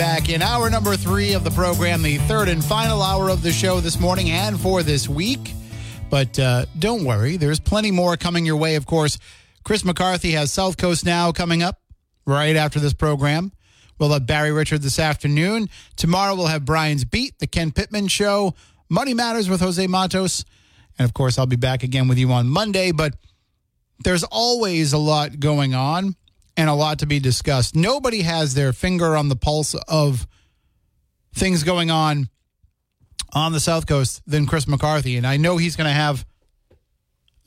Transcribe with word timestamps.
Back 0.00 0.30
in 0.30 0.40
hour 0.40 0.70
number 0.70 0.96
three 0.96 1.34
of 1.34 1.44
the 1.44 1.50
program, 1.50 2.00
the 2.00 2.16
third 2.20 2.48
and 2.48 2.64
final 2.64 3.02
hour 3.02 3.28
of 3.28 3.42
the 3.42 3.52
show 3.52 3.80
this 3.80 4.00
morning 4.00 4.30
and 4.30 4.58
for 4.58 4.82
this 4.82 5.06
week. 5.06 5.52
But 6.08 6.38
uh, 6.38 6.64
don't 6.78 7.04
worry, 7.04 7.36
there's 7.36 7.60
plenty 7.60 7.90
more 7.90 8.16
coming 8.16 8.46
your 8.46 8.56
way, 8.56 8.76
of 8.76 8.86
course. 8.86 9.18
Chris 9.62 9.84
McCarthy 9.84 10.30
has 10.30 10.50
South 10.50 10.78
Coast 10.78 11.04
Now 11.04 11.32
coming 11.32 11.62
up 11.62 11.82
right 12.24 12.56
after 12.56 12.80
this 12.80 12.94
program. 12.94 13.52
We'll 13.98 14.08
have 14.14 14.24
Barry 14.24 14.52
Richard 14.52 14.80
this 14.80 14.98
afternoon. 14.98 15.68
Tomorrow 15.96 16.34
we'll 16.34 16.46
have 16.46 16.64
Brian's 16.64 17.04
Beat, 17.04 17.38
the 17.38 17.46
Ken 17.46 17.70
Pittman 17.70 18.08
Show, 18.08 18.54
Money 18.88 19.12
Matters 19.12 19.50
with 19.50 19.60
Jose 19.60 19.86
Matos. 19.86 20.46
And 20.98 21.04
of 21.04 21.12
course, 21.12 21.38
I'll 21.38 21.44
be 21.44 21.56
back 21.56 21.82
again 21.82 22.08
with 22.08 22.16
you 22.16 22.32
on 22.32 22.48
Monday. 22.48 22.92
But 22.92 23.16
there's 24.02 24.24
always 24.24 24.94
a 24.94 24.98
lot 24.98 25.40
going 25.40 25.74
on 25.74 26.16
and 26.60 26.68
a 26.68 26.74
lot 26.74 26.98
to 26.98 27.06
be 27.06 27.18
discussed. 27.18 27.74
Nobody 27.74 28.20
has 28.20 28.52
their 28.52 28.74
finger 28.74 29.16
on 29.16 29.30
the 29.30 29.34
pulse 29.34 29.74
of 29.88 30.26
things 31.34 31.62
going 31.62 31.90
on 31.90 32.28
on 33.32 33.52
the 33.52 33.60
South 33.60 33.86
Coast 33.86 34.20
than 34.26 34.44
Chris 34.44 34.68
McCarthy. 34.68 35.16
And 35.16 35.26
I 35.26 35.38
know 35.38 35.56
he's 35.56 35.74
going 35.74 35.88
to 35.88 35.94
have 35.94 36.26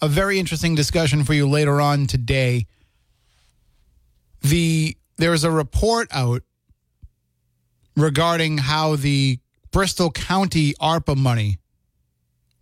a 0.02 0.08
very 0.08 0.39
interesting 0.39 0.73
discussion 0.73 1.23
for 1.25 1.36
you 1.36 1.47
later 1.47 1.80
on 1.80 2.08
today. 2.08 2.66
The 4.42 4.97
there's 5.17 5.44
a 5.44 5.52
report 5.52 6.08
out 6.09 6.42
regarding 7.95 8.58
how 8.58 8.95
the 8.95 9.38
Bristol 9.70 10.09
County 10.09 10.73
ARPA 10.81 11.16
money 11.16 11.59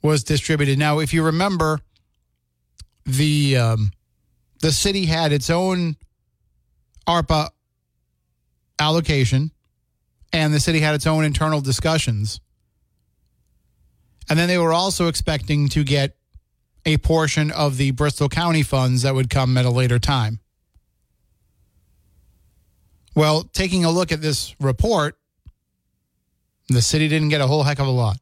was 0.03 0.25
distributed. 0.25 0.77
Now, 0.77 0.99
if 0.99 1.13
you 1.13 1.23
remember, 1.23 1.79
the 3.05 3.55
um, 3.55 3.91
the 4.59 4.73
city 4.73 5.05
had 5.05 5.31
its 5.31 5.49
own 5.49 5.95
ARPA 7.07 7.49
allocation, 8.79 9.51
and 10.33 10.53
the 10.53 10.59
city 10.59 10.79
had 10.79 10.95
its 10.95 11.07
own 11.07 11.23
internal 11.23 11.61
discussions. 11.61 12.39
And 14.29 14.37
then 14.39 14.47
they 14.47 14.57
were 14.57 14.73
also 14.73 15.07
expecting 15.07 15.67
to 15.69 15.83
get 15.83 16.15
a 16.85 16.97
portion 16.97 17.51
of 17.51 17.77
the 17.77 17.91
Bristol 17.91 18.29
County 18.29 18.63
funds 18.63 19.03
that 19.03 19.13
would 19.13 19.29
come 19.29 19.57
at 19.57 19.65
a 19.65 19.69
later 19.69 19.99
time. 19.99 20.39
Well, 23.15 23.43
taking 23.43 23.83
a 23.83 23.91
look 23.91 24.11
at 24.11 24.21
this 24.21 24.55
report, 24.59 25.17
the 26.69 26.81
city 26.81 27.07
didn't 27.07 27.29
get 27.29 27.41
a 27.41 27.47
whole 27.47 27.63
heck 27.63 27.79
of 27.79 27.87
a 27.87 27.91
lot. 27.91 28.17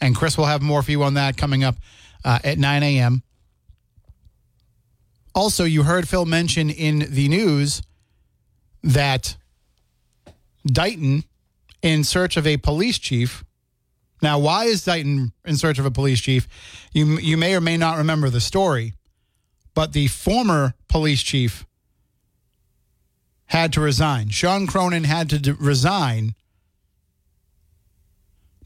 And 0.00 0.14
Chris 0.14 0.36
will 0.36 0.44
have 0.44 0.60
more 0.60 0.82
for 0.82 0.90
you 0.90 1.02
on 1.02 1.14
that 1.14 1.36
coming 1.36 1.64
up 1.64 1.76
uh, 2.24 2.38
at 2.44 2.58
9 2.58 2.82
a.m. 2.82 3.22
Also, 5.36 5.64
you 5.64 5.82
heard 5.82 6.08
Phil 6.08 6.24
mention 6.24 6.70
in 6.70 7.06
the 7.10 7.28
news 7.28 7.82
that 8.82 9.36
Dighton, 10.66 11.24
in 11.82 12.04
search 12.04 12.38
of 12.38 12.46
a 12.46 12.56
police 12.56 12.98
chief. 12.98 13.44
Now, 14.22 14.38
why 14.38 14.64
is 14.64 14.82
Dighton 14.86 15.32
in 15.44 15.56
search 15.58 15.78
of 15.78 15.84
a 15.84 15.90
police 15.90 16.20
chief? 16.22 16.48
You, 16.94 17.18
you 17.18 17.36
may 17.36 17.54
or 17.54 17.60
may 17.60 17.76
not 17.76 17.98
remember 17.98 18.30
the 18.30 18.40
story, 18.40 18.94
but 19.74 19.92
the 19.92 20.06
former 20.06 20.72
police 20.88 21.22
chief 21.22 21.66
had 23.44 23.74
to 23.74 23.80
resign. 23.82 24.30
Sean 24.30 24.66
Cronin 24.66 25.04
had 25.04 25.28
to 25.28 25.54
resign 25.60 26.34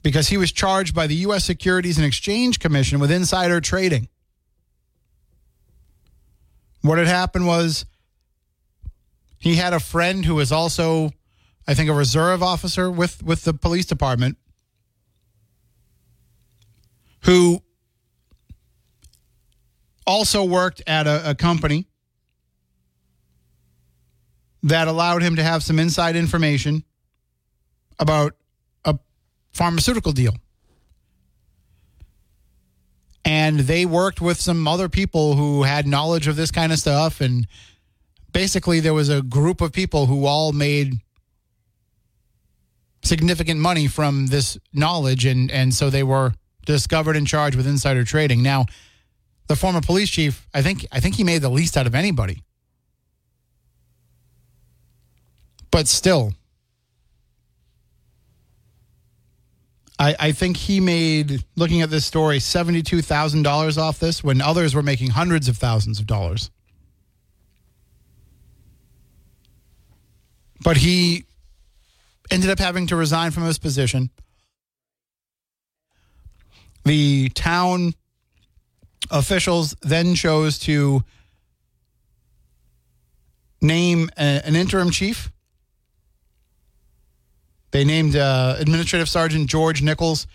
because 0.05 0.29
he 0.29 0.37
was 0.37 0.53
charged 0.53 0.95
by 0.95 1.09
the 1.09 1.17
U.S. 1.17 1.45
Securities 1.45 1.99
and 1.99 2.07
Exchange 2.07 2.61
Commission 2.61 3.01
with 3.01 3.11
insider 3.11 3.61
trading. 3.61 4.09
What 6.83 6.99
had 6.99 7.07
happened 7.07 7.47
was 7.47 7.85
he 9.39 9.57
had 9.57 9.73
a 9.73 9.81
friend 9.81 10.25
who 10.25 10.37
was 10.37 10.53
also, 10.53 11.11
I 11.67 11.75
think, 11.75 11.91
a 11.91 11.95
reserve 11.95 12.43
officer 12.43 12.91
with, 12.91 13.23
with 13.23 13.45
the 13.45 13.55
police 13.55 13.87
department 13.87 14.39
who 17.25 17.63
also 20.07 20.45
worked 20.45 20.83
at 20.87 21.07
a, 21.07 21.31
a 21.31 21.35
company 21.35 21.87
that 24.63 24.89
allowed 24.89 25.23
him 25.23 25.37
to 25.37 25.43
have 25.43 25.63
some 25.63 25.79
inside 25.79 26.17
information 26.17 26.85
about 27.99 28.35
a 28.85 28.99
pharmaceutical 29.53 30.13
deal. 30.13 30.35
And 33.25 33.61
they 33.61 33.85
worked 33.85 34.21
with 34.21 34.41
some 34.41 34.67
other 34.67 34.89
people 34.89 35.35
who 35.37 35.63
had 35.65 35.87
knowledge 35.87 36.27
of 36.27 36.37
this 36.37 36.51
kind 36.51 36.73
of 36.73 36.79
stuff. 36.79 37.21
And 37.21 37.47
basically, 38.33 38.81
there 38.81 38.95
was 38.95 39.09
a 39.09 39.23
group 39.23 39.61
of 39.61 39.73
people 39.73 40.07
who 40.07 40.27
all 40.27 40.53
made 40.53 40.95
significant 43.03 43.61
money 43.61 43.87
from 43.87 44.27
this 44.29 44.59
knowledge. 44.73 45.27
And, 45.27 45.51
and 45.51 45.75
so 45.75 45.91
they 45.91 46.03
were 46.03 46.33
discovered 46.65 47.17
and 47.17 47.27
charged 47.27 47.57
with 47.57 47.67
insider 47.67 48.05
trading. 48.05 48.43
Now, 48.43 48.67
the 49.49 49.57
former 49.57 49.81
police 49.81 50.09
chief, 50.09 50.47
I 50.55 50.63
think, 50.63 50.87
I 50.93 51.01
think 51.01 51.17
he 51.17 51.25
made 51.25 51.43
the 51.43 51.51
least 51.51 51.77
out 51.77 51.87
of 51.87 51.95
anybody. 51.95 52.43
But 55.71 55.89
still, 55.89 56.35
I, 60.01 60.17
I 60.19 60.33
think 60.33 60.57
he 60.57 60.81
made, 60.81 61.45
looking 61.57 61.83
at 61.83 61.91
this 61.91 62.07
story, 62.07 62.39
$72,000 62.39 63.77
off 63.77 63.99
this 63.99 64.25
when 64.25 64.41
others 64.41 64.75
were 64.75 64.83
making 64.83 65.11
hundreds 65.11 65.47
of 65.47 65.59
thousands 65.59 66.01
of 66.01 66.07
dollars. 66.07 66.51
But 70.65 70.79
he 70.79 71.27
ended 72.31 72.49
up 72.49 72.59
having 72.59 72.87
to 72.87 72.97
resign 72.97 73.31
from 73.31 73.45
his 73.45 73.59
position. 73.59 74.09
The 76.87 77.29
town 77.35 77.93
officials 79.11 79.75
then 79.83 80.15
chose 80.15 80.59
to 80.61 81.05
name 83.61 84.09
a, 84.17 84.41
an 84.47 84.57
interim 84.57 84.91
chief. 84.91 85.31
They 87.71 87.85
named 87.85 88.17
uh, 88.17 88.57
Administrative 88.59 89.09
Sergeant 89.09 89.49
George 89.49 89.83
Nichols 89.83 90.27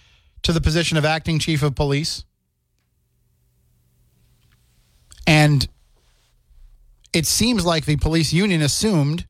to 0.43 0.53
the 0.53 0.61
position 0.61 0.97
of 0.97 1.05
acting 1.05 1.39
chief 1.39 1.63
of 1.63 1.75
police. 1.75 2.23
And 5.27 5.67
it 7.13 7.25
seems 7.25 7.65
like 7.65 7.85
the 7.85 7.97
police 7.97 8.31
union 8.31 8.61
assumed 8.61 9.27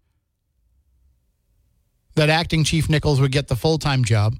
that 2.16 2.29
acting 2.29 2.63
chief 2.63 2.89
Nichols 2.89 3.19
would 3.21 3.31
get 3.31 3.47
the 3.47 3.55
full 3.55 3.77
time 3.77 4.03
job. 4.03 4.35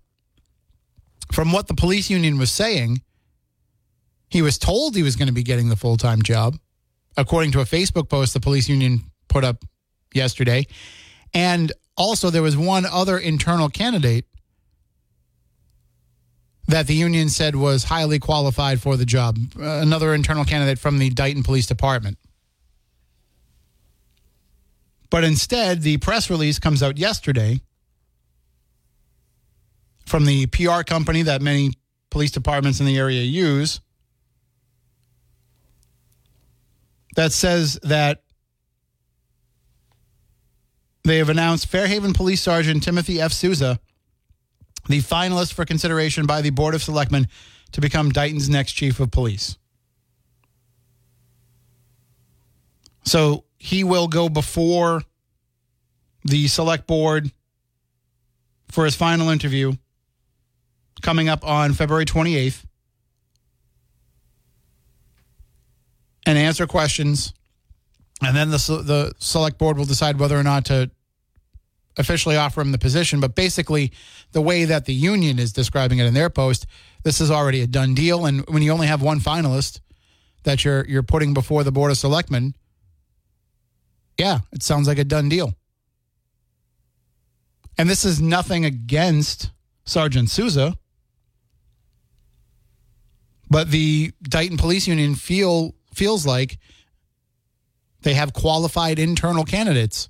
From 1.32 1.52
what 1.52 1.68
the 1.68 1.74
police 1.74 2.10
union 2.10 2.38
was 2.38 2.52
saying, 2.52 3.02
he 4.30 4.42
was 4.42 4.58
told 4.58 4.96
he 4.96 5.04
was 5.04 5.16
going 5.16 5.28
to 5.28 5.34
be 5.34 5.44
getting 5.44 5.70
the 5.70 5.76
full 5.76 5.98
time 5.98 6.22
job, 6.22 6.58
according 7.18 7.52
to 7.54 7.62
a 7.62 7.66
Facebook 7.66 8.10
post 8.10 8.34
the 8.34 8.40
police 8.40 8.70
union 8.70 9.02
put 9.28 9.44
up 9.44 9.64
yesterday. 10.14 10.68
And 11.34 11.72
also, 11.98 12.30
there 12.30 12.42
was 12.42 12.58
one 12.58 12.86
other 12.86 13.18
internal 13.18 13.70
candidate 13.70 14.26
that 16.68 16.88
the 16.88 16.96
union 16.96 17.30
said 17.30 17.56
was 17.56 17.86
highly 17.86 18.20
qualified 18.20 18.82
for 18.82 18.98
the 18.98 19.06
job. 19.06 19.38
Uh, 19.58 19.64
another 19.64 20.14
internal 20.14 20.44
candidate 20.44 20.80
from 20.80 20.98
the 20.98 21.10
Dighton 21.10 21.44
Police 21.44 21.68
Department. 21.68 22.18
But 25.10 25.24
instead, 25.24 25.84
the 25.84 25.98
press 25.98 26.30
release 26.30 26.60
comes 26.60 26.84
out 26.84 26.98
yesterday 26.98 27.62
from 30.06 30.26
the 30.26 30.48
PR 30.48 30.82
company 30.82 31.22
that 31.22 31.42
many 31.42 31.72
police 32.10 32.32
departments 32.32 32.80
in 32.80 32.86
the 32.86 32.98
area 32.98 33.22
use 33.22 33.80
that 37.16 37.32
says 37.32 37.80
that 37.84 38.24
they 41.06 41.20
have 41.20 41.30
announced 41.30 41.68
Fairhaven 41.68 42.14
Police 42.14 42.42
Sergeant 42.42 42.84
Timothy 42.84 43.22
F. 43.22 43.32
Souza 43.32 43.80
the 44.88 45.02
finalist 45.02 45.54
for 45.54 45.66
consideration 45.66 46.26
by 46.26 46.42
the 46.42 46.50
Board 46.50 46.76
of 46.76 46.84
Selectmen 46.84 47.28
to 47.72 47.82
become 47.82 48.12
Dighton's 48.12 48.50
next 48.50 48.74
chief 48.74 49.00
of 49.00 49.12
police. 49.12 49.58
So 53.04 53.46
he 53.58 53.84
will 53.84 54.08
go 54.08 54.30
before 54.30 55.02
the 56.24 56.48
select 56.48 56.88
board 56.88 57.32
for 58.70 58.86
his 58.86 58.96
final 58.96 59.30
interview 59.30 59.74
coming 61.02 61.30
up 61.30 61.46
on 61.46 61.74
February 61.74 62.06
28th 62.06 62.66
and 66.26 66.38
answer 66.38 66.66
questions. 66.66 67.34
And 68.24 68.36
then 68.36 68.50
the, 68.50 68.58
the 68.58 69.14
select 69.20 69.60
board 69.60 69.78
will 69.78 69.86
decide 69.86 70.20
whether 70.20 70.38
or 70.38 70.44
not 70.44 70.66
to 70.66 70.90
officially 71.98 72.36
offer 72.36 72.62
him 72.62 72.72
the 72.72 72.78
position. 72.78 73.20
But 73.20 73.36
basically, 73.36 73.92
the 74.32 74.42
way 74.42 74.66
that 74.66 74.86
the 74.86 74.94
union 74.94 75.40
is 75.40 75.54
describing 75.54 76.00
it 76.00 76.06
in 76.06 76.14
their 76.14 76.30
post, 76.30 76.66
this 77.04 77.22
is 77.22 77.32
already 77.32 77.62
a 77.62 77.68
done 77.68 77.94
deal. 77.94 78.26
And 78.26 78.48
when 78.48 78.64
you 78.64 78.72
only 78.72 78.88
have 78.88 79.02
one 79.02 79.20
finalist 79.20 79.80
that 80.44 80.64
you're 80.64 80.86
you're 80.86 81.04
putting 81.04 81.34
before 81.34 81.64
the 81.64 81.72
board 81.72 81.92
of 81.92 81.98
selectmen, 81.98 82.56
yeah, 84.18 84.40
it 84.52 84.64
sounds 84.64 84.88
like 84.88 85.00
a 85.00 85.04
done 85.04 85.30
deal. 85.30 85.54
And 87.78 87.90
this 87.90 88.06
is 88.06 88.22
nothing 88.22 88.64
against 88.64 89.52
Sergeant 89.84 90.30
Souza. 90.30 90.78
But 93.50 93.70
the 93.70 94.12
Dighton 94.24 94.58
Police 94.58 94.88
Union 94.88 95.16
feel 95.16 95.76
feels 95.94 96.26
like 96.26 96.58
they 98.02 98.14
have 98.14 98.34
qualified 98.34 99.00
internal 99.00 99.44
candidates 99.44 100.10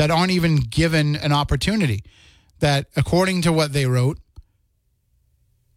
that 0.00 0.10
aren't 0.10 0.30
even 0.30 0.56
given 0.56 1.14
an 1.14 1.30
opportunity. 1.30 2.02
That, 2.60 2.86
according 2.96 3.42
to 3.42 3.52
what 3.52 3.74
they 3.74 3.84
wrote, 3.84 4.18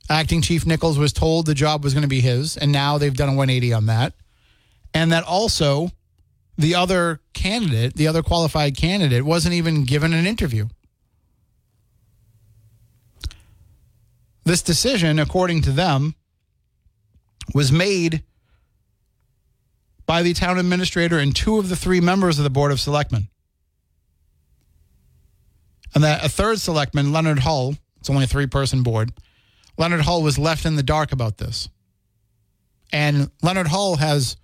acting 0.10 0.42
chief 0.42 0.66
Nichols 0.66 0.98
was 0.98 1.12
told 1.12 1.46
the 1.46 1.54
job 1.54 1.84
was 1.84 1.94
going 1.94 2.04
to 2.04 2.08
be 2.08 2.22
his, 2.22 2.56
and 2.56 2.72
now 2.72 2.98
they've 2.98 3.14
done 3.14 3.28
a 3.28 3.34
180 3.34 3.74
on 3.74 3.86
that. 3.88 4.14
And 4.94 5.12
that 5.12 5.25
also 5.25 5.90
the 6.58 6.74
other 6.74 7.20
candidate, 7.34 7.96
the 7.96 8.08
other 8.08 8.24
qualified 8.24 8.78
candidate, 8.78 9.25
wasn't 9.25 9.56
even 9.56 9.84
given 9.84 10.14
an 10.14 10.25
interview. 10.25 10.70
This 14.46 14.62
decision, 14.62 15.20
according 15.20 15.64
to 15.64 15.72
them, 15.72 16.16
was 17.54 17.74
made 17.74 18.24
by 20.06 20.22
the 20.22 20.34
town 20.34 20.58
administrator 20.58 21.20
and 21.20 21.36
two 21.36 21.60
of 21.60 21.68
the 21.68 21.75
three 21.75 22.00
members 22.00 22.38
of 22.38 22.46
the 22.46 22.50
Board 22.50 22.72
of 22.72 22.80
Selectmen. 22.80 23.28
And 25.95 26.04
that 26.04 26.25
a 26.25 26.30
third 26.30 26.60
selectman, 26.60 27.12
Leonard 27.12 27.40
Hull, 27.40 27.75
it's 28.00 28.10
only 28.10 28.24
a 28.24 28.28
three 28.28 28.48
person 28.48 28.84
board, 28.84 29.12
Leonard 29.78 30.01
Hull 30.01 30.22
was 30.22 30.38
left 30.38 30.66
in 30.66 30.75
the 30.75 30.84
dark 30.84 31.12
about 31.12 31.38
this. 31.38 31.69
And 32.92 33.31
Leonard 33.42 33.68
Hull 33.68 33.95
has 33.98 34.38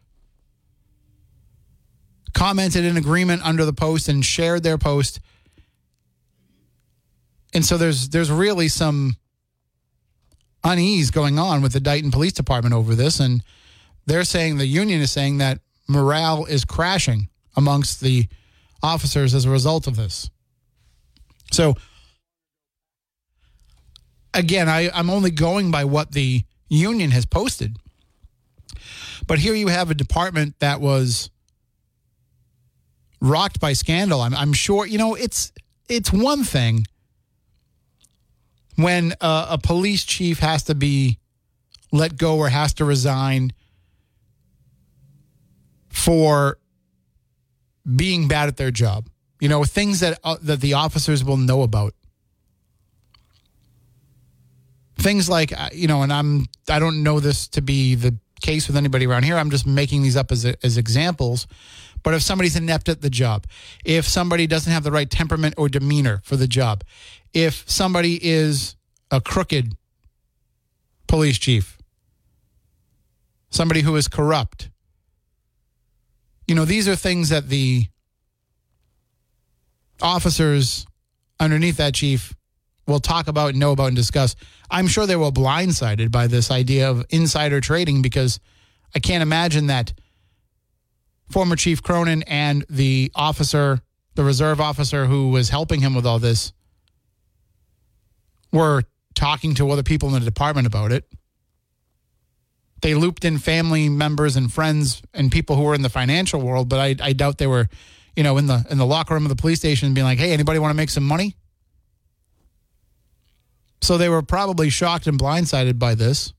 commented 2.34 2.86
in 2.86 2.98
agreement 2.98 3.46
under 3.46 3.66
the 3.66 3.74
post 3.74 4.10
and 4.10 4.24
shared 4.26 4.64
their 4.64 4.78
post. 4.78 5.20
And 7.54 7.66
so 7.66 7.78
there's 7.78 8.10
there's 8.10 8.32
really 8.32 8.68
some 8.68 9.16
unease 10.64 11.12
going 11.12 11.40
on 11.40 11.62
with 11.62 11.74
the 11.74 11.80
Dighton 11.80 12.12
Police 12.12 12.34
Department 12.34 12.76
over 12.76 12.96
this 12.96 13.20
and 13.20 13.44
they're 14.06 14.24
saying 14.24 14.58
the 14.58 14.66
union 14.66 15.02
is 15.02 15.12
saying 15.12 15.38
that 15.38 15.60
morale 15.88 16.46
is 16.46 16.66
crashing 16.66 17.30
amongst 17.56 18.02
the 18.02 18.28
officers 18.82 19.34
as 19.34 19.46
a 19.46 19.50
result 19.50 19.88
of 19.88 19.96
this. 19.96 20.30
So 21.52 21.76
again, 24.34 24.70
I, 24.70 24.90
I'm 24.94 25.10
only 25.10 25.32
going 25.32 25.72
by 25.72 25.86
what 25.86 26.12
the 26.12 26.44
union 26.68 27.12
has 27.12 27.26
posted. 27.26 27.78
But 29.28 29.40
here 29.40 29.54
you 29.54 29.68
have 29.68 29.92
a 29.92 29.94
department 29.96 30.56
that 30.60 30.82
was 30.82 31.30
rocked 33.22 33.60
by 33.60 33.74
scandal. 33.74 34.22
I'm, 34.22 34.36
I'm 34.36 34.54
sure, 34.54 34.86
you 34.86 34.98
know, 34.98 35.16
it's 35.16 35.52
it's 35.88 36.12
one 36.14 36.44
thing 36.44 36.86
when 38.76 39.14
a, 39.20 39.48
a 39.52 39.58
police 39.58 40.06
chief 40.06 40.40
has 40.40 40.64
to 40.64 40.76
be 40.76 41.20
let 41.92 42.18
go 42.18 42.38
or 42.38 42.50
has 42.50 42.74
to 42.76 42.86
resign 42.86 43.52
for 45.90 46.58
being 47.96 48.28
bad 48.28 48.48
at 48.48 48.58
their 48.58 48.72
job. 48.72 49.10
You 49.40 49.50
know, 49.50 49.64
things 49.64 50.02
that 50.02 50.20
uh, 50.24 50.38
that 50.44 50.62
the 50.62 50.74
officers 50.74 51.24
will 51.24 51.38
know 51.38 51.62
about. 51.62 51.94
Things 54.98 55.30
like 55.30 55.58
uh, 55.58 55.70
you 55.74 55.88
know, 55.88 56.02
and 56.02 56.12
I'm 56.12 56.48
I 56.70 56.80
don't 56.80 57.04
know 57.04 57.20
this 57.20 57.48
to 57.50 57.62
be 57.62 57.96
the 57.96 58.18
case 58.42 58.68
with 58.68 58.76
anybody 58.76 59.06
around 59.06 59.24
here. 59.24 59.38
I'm 59.38 59.50
just 59.50 59.66
making 59.66 60.04
these 60.04 60.18
up 60.18 60.32
as 60.32 60.46
as 60.46 60.78
examples. 60.78 61.48
But 62.04 62.14
if 62.14 62.22
somebody's 62.22 62.56
inept 62.56 62.90
at 62.90 63.02
the 63.02 63.10
job, 63.10 63.46
if 63.84 64.08
somebody 64.08 64.48
doesn't 64.48 64.72
have 64.72 64.84
the 64.84 64.92
right 64.92 65.10
temperament 65.10 65.56
or 65.58 65.68
demeanor 65.68 66.22
for 66.24 66.38
the 66.38 66.48
job, 66.48 66.84
if 67.34 67.70
somebody 67.70 68.20
is 68.26 68.76
a 69.12 69.20
crooked 69.20 69.76
police 71.08 71.38
chief, 71.38 71.78
somebody 73.50 73.82
who 73.82 73.96
is 73.96 74.08
corrupt, 74.08 74.70
you 76.48 76.56
know, 76.56 76.66
these 76.66 76.88
are 76.88 76.96
things 76.96 77.30
that 77.30 77.50
the 77.50 77.88
officers 80.02 80.86
underneath 81.40 81.78
that 81.78 81.94
chief 81.94 82.34
will 82.88 83.00
talk 83.00 83.28
about, 83.28 83.56
know 83.56 83.72
about, 83.72 83.88
and 83.88 83.96
discuss. 83.96 84.36
I'm 84.70 84.88
sure 84.88 85.06
they 85.06 85.16
were 85.16 85.32
blindsided 85.32 86.12
by 86.12 86.28
this 86.28 86.52
idea 86.52 86.90
of 86.90 87.06
insider 87.10 87.62
trading 87.62 88.02
because 88.02 88.40
I 88.96 89.00
can't 89.00 89.22
imagine 89.22 89.68
that 89.68 89.94
former 91.30 91.56
Chief 91.56 91.82
Cronin 91.82 92.24
and 92.24 92.66
the 92.70 93.12
officer, 93.16 93.82
the 94.16 94.24
reserve 94.24 94.60
officer 94.60 95.06
who 95.06 95.30
was 95.30 95.50
helping 95.50 95.82
him 95.82 95.94
with 95.94 96.06
all 96.06 96.20
this, 96.20 96.52
were 98.52 98.84
talking 99.14 99.54
to 99.56 99.70
other 99.70 99.84
people 99.84 100.10
in 100.10 100.16
the 100.16 100.26
department 100.26 100.66
about 100.66 100.92
it. 100.92 101.06
They 102.82 102.96
looped 102.96 103.26
in 103.26 103.38
family 103.38 103.90
members 103.90 104.36
and 104.36 104.52
friends 104.52 105.02
and 105.14 105.32
people 105.32 105.56
who 105.56 105.64
were 105.64 105.76
in 105.76 105.82
the 105.82 105.90
financial 105.90 106.42
world, 106.42 106.70
but 106.70 106.80
I, 106.80 106.96
I 107.02 107.14
doubt 107.14 107.38
they 107.38 107.48
were, 107.48 107.68
you 108.20 108.24
know, 108.24 108.38
in 108.38 108.48
the 108.48 108.66
in 108.70 108.78
the 108.78 108.86
locker 108.86 109.14
room 109.14 109.24
of 109.24 109.30
the 109.30 109.38
police 109.38 109.60
station 109.60 109.94
being 109.94 110.04
like, 110.04 110.20
"Hey, 110.20 110.34
anybody 110.34 110.60
want 110.60 110.72
to 110.72 110.76
make 110.76 110.90
some 110.90 111.06
money?" 111.06 111.38
So 113.82 113.98
they 113.98 114.10
were 114.10 114.22
probably 114.22 114.70
shocked 114.70 115.08
and 115.08 115.18
blindsided 115.18 115.80
by 115.80 115.96
this. 115.96 116.34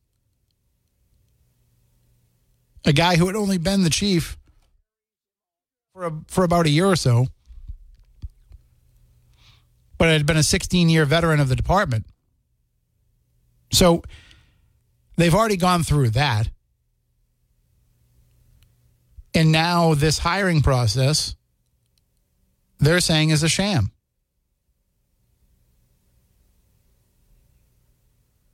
A 2.85 2.93
guy 2.93 3.17
who 3.17 3.27
had 3.29 3.35
only 3.35 3.57
been 3.57 3.83
the 3.83 3.89
chief 3.89 4.37
for 5.95 6.05
a, 6.05 6.13
for 6.27 6.45
about 6.45 6.67
a 6.67 6.69
year 6.69 6.85
or 6.85 6.97
so, 6.97 7.29
but 9.97 10.09
had 10.09 10.27
been 10.27 10.37
a 10.37 10.43
16 10.43 10.91
year 10.91 11.07
veteran 11.07 11.41
of 11.41 11.49
the 11.49 11.57
department. 11.57 12.05
So 13.73 14.03
they've 15.17 15.35
already 15.35 15.57
gone 15.57 15.83
through 15.83 16.11
that. 16.11 16.51
And 19.33 19.51
now 19.51 19.95
this 19.95 20.19
hiring 20.19 20.61
process, 20.61 21.37
they're 22.81 23.01
saying 23.01 23.31
is 23.31 23.43
a 23.43 23.49
sham. 23.49 23.91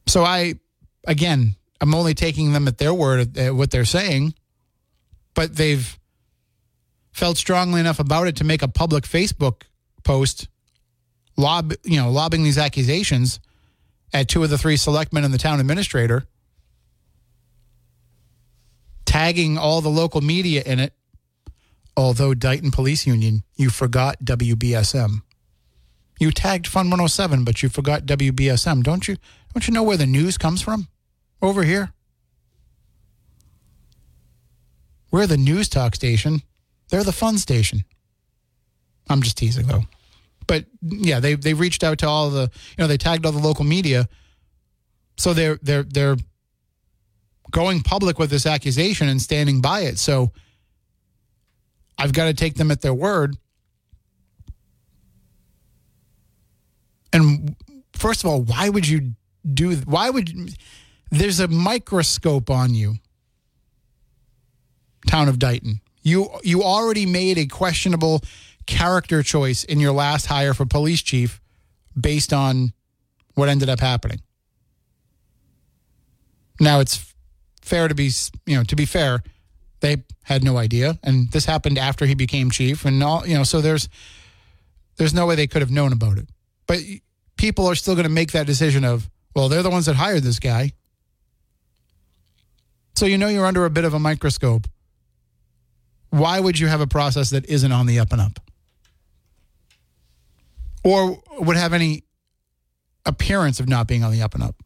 So 0.06 0.24
I, 0.24 0.54
again, 1.06 1.56
I'm 1.80 1.94
only 1.94 2.14
taking 2.14 2.52
them 2.52 2.68
at 2.68 2.78
their 2.78 2.94
word, 2.94 3.36
at 3.38 3.54
what 3.54 3.70
they're 3.70 3.84
saying, 3.84 4.34
but 5.34 5.56
they've 5.56 5.98
felt 7.12 7.36
strongly 7.36 7.80
enough 7.80 7.98
about 7.98 8.26
it 8.26 8.36
to 8.36 8.44
make 8.44 8.62
a 8.62 8.68
public 8.68 9.04
Facebook 9.04 9.62
post, 10.04 10.48
lob, 11.36 11.72
you 11.84 11.96
know, 11.96 12.10
lobbing 12.10 12.44
these 12.44 12.58
accusations 12.58 13.40
at 14.12 14.28
two 14.28 14.42
of 14.42 14.50
the 14.50 14.58
three 14.58 14.76
selectmen 14.76 15.24
and 15.24 15.34
the 15.34 15.38
town 15.38 15.60
administrator, 15.60 16.26
tagging 19.04 19.58
all 19.58 19.80
the 19.80 19.88
local 19.88 20.20
media 20.20 20.62
in 20.64 20.78
it. 20.78 20.92
Although 21.96 22.34
Dighton 22.34 22.70
Police 22.70 23.06
Union, 23.06 23.42
you 23.56 23.70
forgot 23.70 24.22
WBSM. 24.22 25.22
You 26.18 26.30
tagged 26.30 26.66
Fun 26.66 26.86
107, 26.86 27.44
but 27.44 27.62
you 27.62 27.68
forgot 27.68 28.06
WBSM. 28.06 28.82
Don't 28.82 29.06
you? 29.08 29.16
Don't 29.54 29.66
you 29.66 29.72
know 29.72 29.82
where 29.82 29.96
the 29.96 30.06
news 30.06 30.36
comes 30.36 30.62
from? 30.62 30.88
Over 31.40 31.62
here. 31.62 31.92
We're 35.10 35.26
the 35.26 35.36
news 35.36 35.68
talk 35.68 35.94
station. 35.94 36.42
They're 36.90 37.04
the 37.04 37.12
fun 37.12 37.38
station. 37.38 37.84
I'm 39.08 39.22
just 39.22 39.38
teasing 39.38 39.66
though. 39.66 39.84
But 40.46 40.66
yeah, 40.82 41.20
they 41.20 41.34
they 41.34 41.54
reached 41.54 41.82
out 41.82 41.98
to 41.98 42.08
all 42.08 42.30
the 42.30 42.50
you 42.76 42.82
know 42.82 42.86
they 42.86 42.98
tagged 42.98 43.24
all 43.24 43.32
the 43.32 43.38
local 43.38 43.64
media, 43.64 44.08
so 45.16 45.32
they're 45.32 45.58
they're 45.62 45.82
they're 45.84 46.16
going 47.50 47.80
public 47.82 48.18
with 48.18 48.30
this 48.30 48.46
accusation 48.46 49.08
and 49.08 49.20
standing 49.20 49.60
by 49.60 49.80
it. 49.80 49.98
So 49.98 50.32
I've 51.98 52.12
got 52.12 52.26
to 52.26 52.34
take 52.34 52.54
them 52.54 52.70
at 52.70 52.82
their 52.82 52.94
word. 52.94 53.36
And 57.12 57.56
first 57.92 58.24
of 58.24 58.30
all, 58.30 58.42
why 58.42 58.68
would 58.68 58.86
you 58.86 59.12
do? 59.54 59.76
Why 59.76 60.10
would 60.10 60.54
there's 61.10 61.40
a 61.40 61.48
microscope 61.48 62.50
on 62.50 62.74
you, 62.74 62.96
town 65.06 65.28
of 65.28 65.38
Dighton. 65.38 65.80
You 66.02 66.28
you 66.42 66.62
already 66.62 67.06
made 67.06 67.38
a 67.38 67.46
questionable 67.46 68.20
character 68.66 69.22
choice 69.22 69.64
in 69.64 69.80
your 69.80 69.92
last 69.92 70.26
hire 70.26 70.54
for 70.54 70.66
police 70.66 71.02
chief, 71.02 71.40
based 71.98 72.32
on 72.32 72.72
what 73.34 73.48
ended 73.48 73.68
up 73.68 73.80
happening. 73.80 74.20
Now 76.60 76.80
it's 76.80 77.14
fair 77.62 77.88
to 77.88 77.94
be 77.94 78.10
you 78.46 78.56
know 78.56 78.64
to 78.64 78.76
be 78.76 78.84
fair, 78.84 79.22
they 79.86 80.04
had 80.24 80.42
no 80.42 80.56
idea, 80.56 80.98
and 81.02 81.30
this 81.30 81.44
happened 81.44 81.78
after 81.78 82.06
he 82.06 82.14
became 82.14 82.50
chief, 82.50 82.84
and 82.84 83.02
all 83.02 83.26
you 83.26 83.36
know. 83.36 83.44
So 83.44 83.60
there's 83.60 83.88
there's 84.96 85.14
no 85.14 85.26
way 85.26 85.36
they 85.36 85.46
could 85.46 85.62
have 85.62 85.70
known 85.70 85.92
about 85.92 86.18
it, 86.18 86.28
but 86.66 86.80
people 87.36 87.66
are 87.66 87.74
still 87.74 87.94
going 87.94 88.04
to 88.04 88.10
make 88.10 88.32
that 88.32 88.46
decision 88.46 88.84
of 88.84 89.08
well, 89.34 89.48
they're 89.48 89.62
the 89.62 89.70
ones 89.70 89.86
that 89.86 89.96
hired 89.96 90.22
this 90.22 90.38
guy. 90.38 90.72
So 92.96 93.06
you 93.06 93.18
know 93.18 93.28
you're 93.28 93.46
under 93.46 93.64
a 93.64 93.70
bit 93.70 93.84
of 93.84 93.94
a 93.94 93.98
microscope. 93.98 94.66
Why 96.10 96.40
would 96.40 96.58
you 96.58 96.66
have 96.66 96.80
a 96.80 96.86
process 96.86 97.30
that 97.30 97.46
isn't 97.46 97.70
on 97.70 97.86
the 97.86 97.98
up 97.98 98.12
and 98.12 98.20
up? 98.20 98.40
Or 100.82 101.22
would 101.38 101.56
have 101.56 101.72
any 101.74 102.04
appearance 103.04 103.60
of 103.60 103.68
not 103.68 103.86
being 103.86 104.02
on 104.02 104.12
the 104.12 104.22
up 104.22 104.34
and 104.34 104.42
up? 104.42 104.56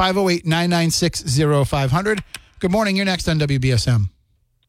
508 0.00 0.46
996 0.46 1.68
0500. 1.68 2.24
Good 2.58 2.70
morning. 2.70 2.96
You're 2.96 3.04
next 3.04 3.28
on 3.28 3.38
WBSM. 3.38 4.08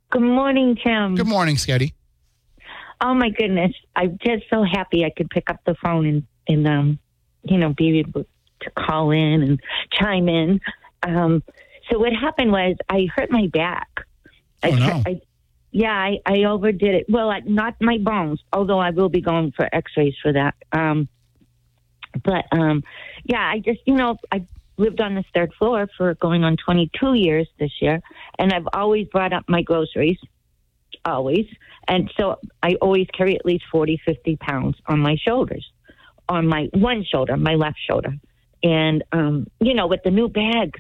Good 0.10 0.22
morning, 0.22 0.78
Tim. 0.84 1.16
Good 1.16 1.26
morning, 1.26 1.56
Sketty. 1.56 1.94
Oh 3.00 3.14
my 3.14 3.30
goodness, 3.30 3.72
I'm 3.96 4.18
just 4.22 4.44
so 4.50 4.66
happy 4.70 5.06
I 5.06 5.10
could 5.16 5.30
pick 5.30 5.50
up 5.50 5.62
the 5.66 5.76
phone 5.82 6.06
and 6.06 6.28
and 6.50 6.68
um, 6.68 7.00
you 7.44 7.58
know, 7.58 7.70
be 7.70 8.00
able 8.00 8.26
to 8.60 8.70
call 8.72 9.12
in 9.12 9.42
and 9.42 9.62
chime 9.94 10.28
in. 10.28 10.60
Um, 11.04 11.44
so 11.90 11.98
what 11.98 12.12
happened 12.12 12.52
was 12.52 12.76
I 12.90 13.08
hurt 13.16 13.32
my 13.32 13.48
back. 13.48 13.88
Oh, 14.64 14.68
I, 14.68 14.72
no. 14.72 15.04
I, 15.06 15.22
yeah, 15.72 15.94
I, 15.94 16.18
I 16.26 16.44
overdid 16.44 16.94
it. 16.94 17.06
Well, 17.08 17.30
I, 17.30 17.40
not 17.46 17.76
my 17.80 18.00
bones, 18.00 18.42
although 18.52 18.80
I 18.80 18.90
will 18.90 19.08
be 19.08 19.22
going 19.22 19.54
for 19.54 19.66
X-rays 19.74 20.16
for 20.22 20.34
that. 20.34 20.56
Um, 20.74 21.08
but 22.22 22.44
um, 22.52 22.84
yeah, 23.24 23.50
I 23.50 23.60
just 23.60 23.80
you 23.86 23.96
know 23.96 24.18
I 24.30 24.46
lived 24.82 25.00
on 25.00 25.16
this 25.16 25.26
third 25.34 25.54
floor 25.58 25.88
for 25.98 26.14
going 26.16 26.44
on 26.44 26.58
22 26.58 27.14
years 27.14 27.48
this 27.60 27.72
year, 27.82 28.02
and 28.38 28.52
I've 28.52 28.68
always 28.74 29.08
brought 29.08 29.32
up 29.32 29.46
my 29.48 29.62
groceries, 29.62 30.18
always, 31.06 31.46
and 31.88 32.12
so 32.20 32.40
I 32.62 32.76
always 32.82 33.08
carry 33.16 33.36
at 33.36 33.46
least 33.46 33.64
40, 33.72 34.02
50 34.06 34.36
pounds 34.38 34.76
on 34.88 35.00
my 35.00 35.16
shoulders, 35.16 35.66
on 36.28 36.48
my 36.48 36.70
one 36.74 37.06
shoulder, 37.06 37.38
my 37.38 37.56
left 37.56 37.80
shoulder, 37.90 38.14
and 38.64 39.04
um, 39.12 39.48
you 39.60 39.74
know 39.74 39.88
with 39.88 40.02
the 40.04 40.12
new 40.12 40.28
bags, 40.28 40.80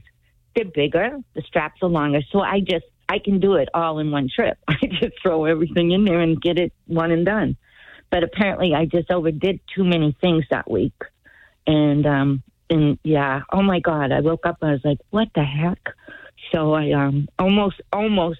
they're 0.55 0.65
bigger, 0.65 1.17
the 1.33 1.41
straps 1.43 1.81
are 1.81 1.89
longer, 1.89 2.21
so 2.31 2.41
I 2.41 2.59
just 2.59 2.85
I 3.07 3.19
can 3.19 3.39
do 3.39 3.55
it 3.55 3.69
all 3.73 3.99
in 3.99 4.11
one 4.11 4.29
trip. 4.33 4.57
I 4.67 4.77
just 4.87 5.21
throw 5.21 5.45
everything 5.45 5.91
in 5.91 6.05
there 6.05 6.19
and 6.19 6.41
get 6.41 6.57
it 6.57 6.73
one 6.87 7.11
and 7.11 7.25
done. 7.25 7.57
But 8.09 8.23
apparently, 8.23 8.73
I 8.75 8.85
just 8.85 9.09
overdid 9.09 9.61
too 9.73 9.85
many 9.85 10.15
things 10.19 10.43
that 10.49 10.69
week, 10.69 10.99
and 11.65 12.05
um, 12.05 12.43
and 12.71 12.97
yeah, 13.03 13.41
oh 13.51 13.61
my 13.61 13.79
god, 13.79 14.11
I 14.11 14.21
woke 14.21 14.45
up 14.45 14.57
and 14.61 14.71
I 14.71 14.73
was 14.73 14.85
like, 14.85 14.99
what 15.11 15.27
the 15.35 15.43
heck? 15.43 15.93
So 16.51 16.73
I 16.73 16.91
um 16.91 17.27
almost 17.37 17.81
almost 17.93 18.39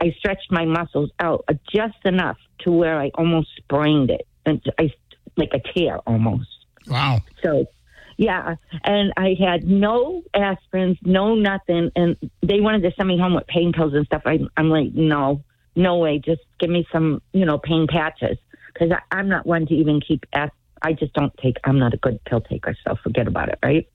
I 0.00 0.14
stretched 0.18 0.50
my 0.50 0.64
muscles 0.64 1.10
out 1.20 1.44
just 1.72 1.98
enough 2.04 2.38
to 2.60 2.72
where 2.72 2.98
I 2.98 3.10
almost 3.14 3.48
sprained 3.56 4.10
it, 4.10 4.26
and 4.46 4.62
I 4.78 4.90
like 5.36 5.50
a 5.52 5.60
tear 5.72 5.98
almost. 6.06 6.48
Wow. 6.86 7.20
So, 7.42 7.66
yeah, 8.16 8.56
and 8.84 9.12
I 9.16 9.36
had 9.38 9.64
no 9.64 10.22
aspirins, 10.34 10.98
no 11.02 11.34
nothing, 11.34 11.90
and 11.96 12.16
they 12.42 12.60
wanted 12.60 12.82
to 12.82 12.92
send 12.96 13.08
me 13.08 13.18
home 13.18 13.34
with 13.34 13.46
pain 13.46 13.72
pills 13.72 13.94
and 13.94 14.06
stuff. 14.06 14.22
I, 14.26 14.40
I'm 14.56 14.68
like, 14.68 14.92
no, 14.94 15.42
no 15.74 15.98
way, 15.98 16.18
just 16.18 16.42
give 16.58 16.70
me 16.70 16.86
some, 16.92 17.22
you 17.32 17.44
know, 17.44 17.58
pain 17.58 17.86
patches 17.88 18.38
because 18.72 18.90
I'm 19.10 19.28
not 19.28 19.46
one 19.46 19.66
to 19.66 19.74
even 19.74 20.00
keep. 20.00 20.24
As- 20.32 20.50
I 20.82 20.92
just 20.92 21.12
don't 21.14 21.36
take. 21.38 21.56
I'm 21.64 21.78
not 21.78 21.94
a 21.94 21.96
good 21.96 22.22
pill 22.24 22.40
taker, 22.40 22.76
so 22.86 22.96
forget 23.02 23.26
about 23.26 23.48
it, 23.48 23.58
right? 23.62 23.88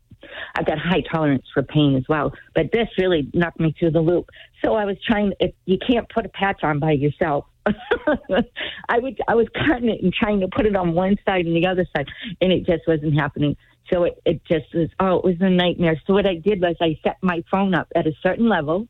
I've 0.56 0.66
got 0.66 0.80
high 0.80 1.02
tolerance 1.02 1.46
for 1.54 1.64
pain 1.64 1.96
as 1.96 2.04
well, 2.10 2.34
but 2.56 2.72
this 2.72 2.88
really 2.98 3.30
knocked 3.34 3.60
me 3.60 3.74
through 3.78 3.92
the 3.92 4.02
loop. 4.02 4.30
So 4.64 4.74
I 4.74 4.86
was 4.86 4.98
trying. 5.06 5.34
If 5.40 5.54
you 5.66 5.78
can't 5.78 6.08
put 6.10 6.26
a 6.26 6.30
patch 6.30 6.64
on 6.64 6.80
by 6.80 6.92
yourself, 6.92 7.46
I 7.66 9.00
would. 9.00 9.20
I 9.28 9.36
was 9.36 9.48
cutting 9.54 9.90
it 9.90 10.02
and 10.02 10.14
trying 10.14 10.40
to 10.42 10.48
put 10.48 10.66
it 10.66 10.76
on 10.76 10.94
one 10.94 11.18
side 11.26 11.46
and 11.46 11.56
the 11.56 11.68
other 11.68 11.86
side, 11.96 12.08
and 12.42 12.52
it 12.52 12.66
just 12.66 12.88
wasn't 12.88 13.20
happening. 13.20 13.56
So 13.92 14.04
it, 14.04 14.22
it 14.26 14.44
just 14.46 14.74
was. 14.74 14.90
Oh, 15.00 15.18
it 15.18 15.24
was 15.24 15.36
a 15.42 15.50
nightmare. 15.50 16.02
So 16.08 16.14
what 16.14 16.26
I 16.26 16.36
did 16.36 16.62
was 16.62 16.76
I 16.82 16.98
set 17.04 17.18
my 17.22 17.44
phone 17.52 17.76
up 17.76 17.88
at 17.96 18.08
a 18.08 18.14
certain 18.24 18.50
level. 18.50 18.88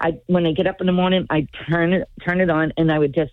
I 0.00 0.20
when 0.26 0.46
I 0.46 0.52
get 0.52 0.66
up 0.66 0.80
in 0.80 0.86
the 0.86 0.92
morning, 0.92 1.26
I 1.30 1.46
turn 1.68 1.92
it 1.92 2.08
turn 2.24 2.40
it 2.40 2.50
on, 2.50 2.72
and 2.76 2.90
I 2.90 2.98
would 2.98 3.14
just 3.14 3.32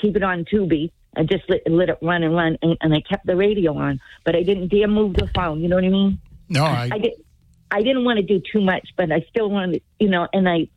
keep 0.00 0.16
it 0.16 0.22
on 0.22 0.44
Tubi. 0.44 0.90
I 1.18 1.24
just 1.24 1.44
let, 1.48 1.60
let 1.68 1.88
it 1.88 1.98
run 2.00 2.22
and 2.22 2.34
run, 2.34 2.56
and, 2.62 2.76
and 2.80 2.94
I 2.94 3.00
kept 3.00 3.26
the 3.26 3.36
radio 3.36 3.76
on, 3.76 4.00
but 4.24 4.36
I 4.36 4.42
didn't 4.42 4.68
dare 4.68 4.88
move 4.88 5.14
the 5.14 5.28
phone. 5.34 5.60
You 5.60 5.68
know 5.68 5.76
what 5.76 5.84
I 5.84 5.88
mean? 5.88 6.20
No, 6.48 6.64
I, 6.64 6.88
I 6.92 6.98
did. 6.98 7.12
I 7.70 7.82
didn't 7.82 8.04
want 8.04 8.18
to 8.18 8.22
do 8.22 8.40
too 8.50 8.62
much, 8.62 8.88
but 8.96 9.12
I 9.12 9.26
still 9.28 9.50
wanted, 9.50 9.82
you 9.98 10.08
know. 10.08 10.26
And 10.32 10.48
I, 10.48 10.68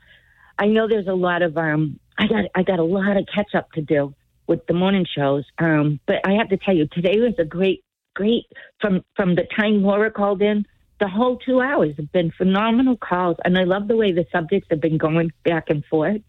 I 0.59 0.67
know 0.67 0.87
there's 0.87 1.07
a 1.07 1.13
lot 1.13 1.41
of 1.41 1.57
um. 1.57 1.99
I 2.17 2.27
got 2.27 2.45
I 2.55 2.63
got 2.63 2.79
a 2.79 2.83
lot 2.83 3.17
of 3.17 3.25
catch 3.33 3.55
up 3.55 3.71
to 3.73 3.81
do 3.81 4.13
with 4.47 4.65
the 4.67 4.73
morning 4.73 5.05
shows. 5.15 5.45
Um, 5.57 5.99
but 6.05 6.17
I 6.25 6.33
have 6.33 6.49
to 6.49 6.57
tell 6.57 6.75
you, 6.75 6.87
today 6.91 7.19
was 7.19 7.35
a 7.39 7.45
great, 7.45 7.83
great 8.15 8.45
from 8.81 9.03
from 9.15 9.35
the 9.35 9.47
time 9.57 9.83
Laura 9.83 10.11
called 10.11 10.41
in. 10.41 10.65
The 10.99 11.07
whole 11.07 11.37
two 11.37 11.61
hours 11.61 11.95
have 11.97 12.11
been 12.11 12.31
phenomenal 12.37 12.97
calls, 12.97 13.37
and 13.43 13.57
I 13.57 13.63
love 13.63 13.87
the 13.87 13.95
way 13.95 14.11
the 14.11 14.25
subjects 14.31 14.67
have 14.69 14.81
been 14.81 14.97
going 14.97 15.31
back 15.43 15.69
and 15.69 15.83
forth. 15.85 16.21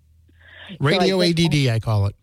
radio 0.80 1.20
I 1.20 1.30
ADD, 1.30 1.66
I 1.68 1.80
call 1.80 2.06
it. 2.06 2.14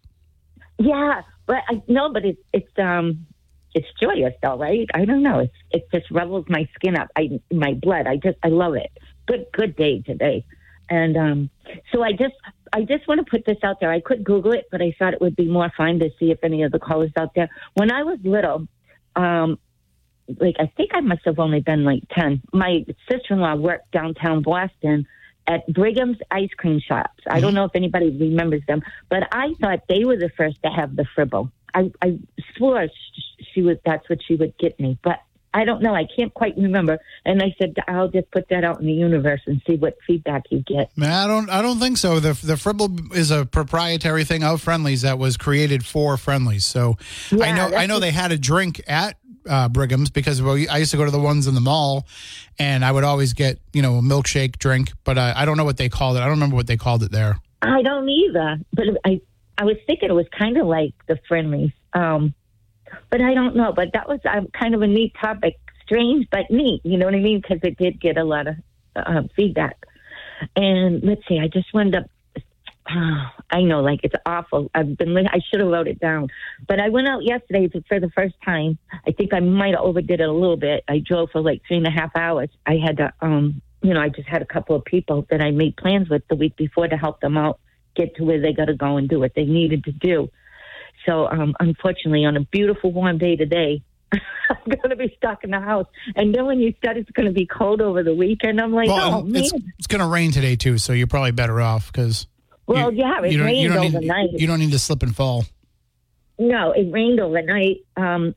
Yeah, 0.79 1.21
but 1.45 1.57
I 1.67 1.81
no, 1.87 2.11
but 2.11 2.25
it's 2.25 2.41
it's 2.53 2.79
um 2.79 3.27
it's 3.75 3.87
joyous 4.01 4.33
though, 4.41 4.57
right? 4.57 4.87
I 4.93 5.05
don't 5.05 5.21
know. 5.21 5.39
It's 5.39 5.53
it 5.71 5.87
just 5.93 6.09
revels 6.09 6.45
my 6.47 6.67
skin 6.75 6.97
up. 6.97 7.09
I 7.15 7.39
my 7.51 7.73
blood. 7.73 8.07
I 8.07 8.15
just 8.15 8.37
I 8.43 8.47
love 8.47 8.75
it. 8.75 8.91
Good 9.27 9.45
good 9.51 9.75
day 9.75 10.01
today. 10.01 10.45
And 10.89 11.17
um 11.17 11.49
so 11.91 12.01
I 12.01 12.13
just 12.13 12.33
I 12.71 12.83
just 12.83 13.07
want 13.07 13.23
to 13.23 13.29
put 13.29 13.45
this 13.45 13.57
out 13.63 13.79
there. 13.79 13.91
I 13.91 13.99
could 13.99 14.23
Google 14.23 14.53
it, 14.53 14.67
but 14.71 14.81
I 14.81 14.95
thought 14.97 15.13
it 15.13 15.21
would 15.21 15.35
be 15.35 15.47
more 15.47 15.71
fun 15.75 15.99
to 15.99 16.09
see 16.17 16.31
if 16.31 16.39
any 16.43 16.63
of 16.63 16.71
the 16.71 16.79
callers 16.79 17.11
out 17.17 17.35
there. 17.35 17.49
When 17.73 17.91
I 17.91 18.03
was 18.03 18.19
little, 18.23 18.67
um 19.15 19.59
like 20.39 20.55
I 20.59 20.71
think 20.77 20.91
I 20.93 21.01
must 21.01 21.21
have 21.25 21.39
only 21.39 21.59
been 21.59 21.83
like 21.83 22.03
ten. 22.11 22.41
My 22.53 22.85
sister 23.11 23.33
in 23.33 23.41
law 23.41 23.55
worked 23.55 23.91
downtown 23.91 24.43
Boston 24.43 25.07
at 25.49 25.67
Brigham's 25.73 26.17
ice 26.31 26.51
cream 26.55 26.79
shops. 26.79 27.23
I 27.27 27.39
don't 27.39 27.49
mm-hmm. 27.49 27.55
know 27.55 27.63
if 27.65 27.71
anybody 27.75 28.15
remembers 28.17 28.61
them, 28.67 28.81
but 29.09 29.23
I 29.31 29.55
thought 29.59 29.81
they 29.89 30.05
were 30.05 30.15
the 30.15 30.29
first 30.37 30.61
to 30.63 30.69
have 30.69 30.95
the 30.95 31.05
fribble. 31.15 31.51
I, 31.73 31.91
I 32.01 32.19
swore 32.55 32.87
sh- 32.87 33.45
she 33.53 33.61
was 33.61 33.77
that's 33.85 34.07
what 34.09 34.19
she 34.25 34.35
would 34.35 34.57
get 34.57 34.79
me, 34.79 34.97
but 35.03 35.19
I 35.53 35.65
don't 35.65 35.81
know. 35.81 35.95
I 35.95 36.05
can't 36.15 36.33
quite 36.33 36.55
remember. 36.57 36.99
And 37.25 37.41
I 37.41 37.55
said 37.59 37.75
I'll 37.87 38.07
just 38.07 38.29
put 38.31 38.47
that 38.49 38.63
out 38.63 38.79
in 38.79 38.85
the 38.85 38.93
universe 38.93 39.41
and 39.47 39.61
see 39.67 39.75
what 39.75 39.97
feedback 40.05 40.43
you 40.51 40.59
get. 40.59 40.91
I 41.01 41.25
don't. 41.25 41.49
I 41.49 41.61
don't 41.61 41.79
think 41.79 41.97
so. 41.97 42.19
The 42.19 42.33
the 42.45 42.55
Fribble 42.55 43.15
is 43.15 43.31
a 43.31 43.45
proprietary 43.45 44.23
thing 44.23 44.43
of 44.43 44.61
Friendly's 44.61 45.01
that 45.01 45.17
was 45.17 45.37
created 45.37 45.85
for 45.85 46.17
Friendly's. 46.17 46.65
So 46.65 46.97
I 47.31 47.51
know. 47.51 47.75
I 47.75 47.87
know 47.87 47.99
they 47.99 48.11
had 48.11 48.31
a 48.31 48.37
drink 48.37 48.81
at 48.87 49.17
uh, 49.49 49.67
Brigham's 49.67 50.09
because 50.09 50.41
well, 50.41 50.55
I 50.69 50.77
used 50.77 50.91
to 50.91 50.97
go 50.97 51.05
to 51.05 51.11
the 51.11 51.19
ones 51.19 51.47
in 51.47 51.55
the 51.55 51.61
mall, 51.61 52.05
and 52.57 52.85
I 52.85 52.91
would 52.91 53.03
always 53.03 53.33
get 53.33 53.59
you 53.73 53.81
know 53.81 53.95
a 53.95 54.01
milkshake 54.01 54.57
drink. 54.57 54.91
But 55.03 55.17
I, 55.17 55.43
don't 55.45 55.57
know 55.57 55.65
what 55.65 55.77
they 55.77 55.89
called 55.89 56.15
it. 56.15 56.19
I 56.19 56.23
don't 56.23 56.31
remember 56.31 56.55
what 56.55 56.67
they 56.67 56.77
called 56.77 57.03
it 57.03 57.11
there. 57.11 57.39
I 57.61 57.81
don't 57.81 58.07
either, 58.07 58.59
but 58.73 58.85
I 59.05 59.21
I 59.57 59.65
was 59.65 59.75
thinking 59.87 60.09
it 60.09 60.13
was 60.13 60.27
kind 60.37 60.57
of 60.57 60.67
like 60.67 60.93
the 61.07 61.19
Friendly's, 61.27 61.71
um, 61.93 62.33
but 63.09 63.21
I 63.21 63.33
don't 63.33 63.55
know. 63.55 63.73
But 63.73 63.93
that 63.93 64.07
was 64.07 64.19
um, 64.25 64.47
kind 64.47 64.75
of 64.75 64.81
a 64.81 64.87
neat 64.87 65.13
topic, 65.19 65.59
strange 65.83 66.27
but 66.31 66.49
neat. 66.49 66.81
You 66.85 66.97
know 66.97 67.05
what 67.05 67.15
I 67.15 67.19
mean? 67.19 67.41
Because 67.41 67.59
it 67.63 67.77
did 67.77 67.99
get 67.99 68.17
a 68.17 68.23
lot 68.23 68.47
of 68.47 68.55
uh, 68.95 69.23
feedback. 69.35 69.85
And 70.55 71.03
let's 71.03 71.27
see, 71.27 71.39
I 71.39 71.47
just 71.47 71.73
wound 71.73 71.95
up. 71.95 72.05
I 73.51 73.61
know, 73.61 73.81
like 73.81 74.01
it's 74.03 74.15
awful. 74.25 74.69
I've 74.73 74.97
been. 74.97 75.15
I 75.17 75.39
should 75.49 75.59
have 75.59 75.69
wrote 75.69 75.87
it 75.87 75.99
down, 75.99 76.29
but 76.67 76.79
I 76.79 76.89
went 76.89 77.07
out 77.07 77.23
yesterday 77.23 77.67
for- 77.67 77.99
the 77.99 78.09
first 78.15 78.35
time. 78.43 78.77
I 79.07 79.11
think 79.11 79.33
I 79.33 79.39
might 79.39 79.73
have 79.75 79.83
overdid 79.83 80.21
it 80.21 80.29
a 80.29 80.31
little 80.31 80.57
bit. 80.57 80.83
I 80.87 80.99
drove 80.99 81.29
for 81.31 81.41
like 81.41 81.61
three 81.67 81.77
and 81.77 81.87
a 81.87 81.91
half 81.91 82.15
hours. 82.15 82.49
I 82.65 82.77
had 82.83 82.97
to, 82.97 83.13
um, 83.21 83.61
you 83.81 83.93
know, 83.93 83.99
I 84.01 84.09
just 84.09 84.27
had 84.27 84.41
a 84.41 84.45
couple 84.45 84.75
of 84.75 84.85
people 84.85 85.25
that 85.29 85.41
I 85.41 85.51
made 85.51 85.75
plans 85.77 86.09
with 86.09 86.27
the 86.29 86.35
week 86.35 86.55
before 86.55 86.87
to 86.87 86.95
help 86.97 87.19
them 87.21 87.37
out 87.37 87.59
get 87.95 88.15
to 88.15 88.23
where 88.23 88.39
they 88.39 88.53
got 88.53 88.65
to 88.65 88.73
go 88.73 88.97
and 88.97 89.09
do 89.09 89.19
what 89.19 89.33
they 89.35 89.43
needed 89.43 89.83
to 89.85 89.91
do. 89.91 90.29
So, 91.05 91.27
um, 91.27 91.55
unfortunately, 91.59 92.25
on 92.25 92.37
a 92.37 92.41
beautiful 92.41 92.91
warm 92.91 93.17
day 93.17 93.35
today, 93.35 93.81
I'm 94.13 94.19
going 94.65 94.89
to 94.89 94.95
be 94.95 95.13
stuck 95.17 95.43
in 95.43 95.51
the 95.51 95.59
house. 95.59 95.87
And 96.15 96.33
then 96.33 96.45
when 96.45 96.59
you 96.59 96.73
said 96.83 96.97
it's 96.97 97.11
going 97.11 97.27
to 97.27 97.33
be 97.33 97.45
cold 97.45 97.81
over 97.81 98.03
the 98.03 98.15
weekend, 98.15 98.59
I'm 98.61 98.73
like, 98.73 98.87
Well, 98.87 99.15
oh 99.15 99.21
man. 99.23 99.43
it's 99.43 99.53
it's 99.77 99.87
going 99.87 100.01
to 100.01 100.07
rain 100.07 100.31
today 100.31 100.55
too, 100.55 100.77
so 100.77 100.93
you're 100.93 101.07
probably 101.07 101.31
better 101.31 101.59
off 101.61 101.91
because. 101.91 102.27
Well, 102.69 102.93
yeah, 102.93 103.19
it 103.23 103.39
rained 103.39 103.57
you 103.61 103.69
don't 103.69 103.85
overnight. 103.95 104.31
Need, 104.31 104.41
you 104.41 104.47
don't 104.47 104.59
need 104.59 104.71
to 104.71 104.79
slip 104.79 105.01
and 105.03 105.15
fall. 105.15 105.43
No, 106.37 106.71
it 106.71 106.89
rained 106.91 107.19
overnight. 107.19 107.77
Um, 107.97 108.33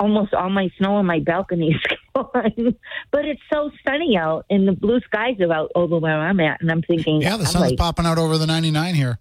almost 0.00 0.32
all 0.32 0.48
my 0.48 0.70
snow 0.78 0.94
on 0.96 1.06
my 1.06 1.20
balcony 1.20 1.72
is 1.74 1.80
gone. 2.14 2.76
but 3.10 3.24
it's 3.26 3.42
so 3.52 3.70
sunny 3.86 4.16
out, 4.16 4.46
and 4.48 4.66
the 4.66 4.72
blue 4.72 5.00
skies 5.00 5.36
are 5.40 5.52
out 5.52 5.70
over 5.74 5.98
where 5.98 6.18
I'm 6.18 6.40
at, 6.40 6.60
and 6.62 6.70
I'm 6.70 6.82
thinking, 6.82 7.20
Yeah, 7.20 7.36
the 7.36 7.44
I'm 7.44 7.50
sun's 7.50 7.70
like, 7.72 7.76
popping 7.76 8.06
out 8.06 8.16
over 8.18 8.38
the 8.38 8.46
99 8.46 8.94
here. 8.94 9.18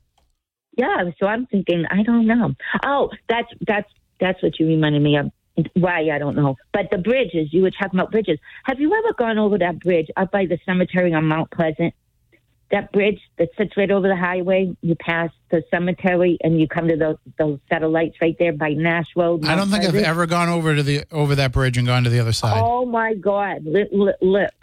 yeah. 0.78 1.10
So 1.20 1.26
I'm 1.28 1.46
thinking, 1.48 1.86
I 1.92 2.04
don't 2.04 2.26
know. 2.28 2.54
Oh, 2.86 3.10
that's 3.28 3.50
that's 3.68 3.92
that's 4.20 4.42
what 4.44 4.60
you 4.60 4.68
reminded 4.68 5.02
me 5.02 5.18
of. 5.18 5.32
Why 5.74 6.10
I 6.10 6.18
don't 6.18 6.36
know, 6.38 6.56
but 6.72 6.90
the 6.92 6.98
bridges 6.98 7.50
you 7.52 7.62
were 7.64 7.72
talking 7.72 8.00
about 8.00 8.12
bridges. 8.12 8.40
Have 8.64 8.80
you 8.80 8.94
ever 8.98 9.14
gone 9.14 9.38
over 9.38 9.58
that 9.58 9.80
bridge 9.82 10.08
up 10.16 10.32
by 10.32 10.46
the 10.46 10.58
cemetery 10.66 11.14
on 11.14 11.26
Mount 11.26 11.52
Pleasant? 11.52 11.94
That 12.72 12.92
bridge 12.92 13.20
that 13.38 13.50
sits 13.58 13.76
right 13.76 13.92
over 13.92 14.08
the 14.08 14.16
highway. 14.16 14.76
You 14.82 14.96
pass 14.96 15.30
the 15.50 15.64
cemetery 15.70 16.38
and 16.42 16.60
you 16.60 16.68
come 16.68 16.88
to 16.88 16.96
those 16.96 17.18
those 17.38 17.60
satellites 17.70 18.16
right 18.22 18.36
there 18.40 18.54
by 18.54 18.70
Nash 18.70 19.08
Road. 19.16 19.46
I 19.46 19.56
don't 19.56 19.70
think 19.70 19.84
I've 19.84 19.96
ever 19.96 20.26
gone 20.26 20.50
over 20.50 20.76
to 20.76 20.82
the 20.82 21.04
over 21.12 21.36
that 21.36 21.52
bridge 21.52 21.78
and 21.78 21.86
gone 21.86 22.06
to 22.06 22.10
the 22.10 22.20
other 22.20 22.32
side. 22.32 22.62
Oh 22.64 22.86
my 22.86 23.14
God! 23.14 23.66
Look, 23.66 23.90
look, 24.22 24.54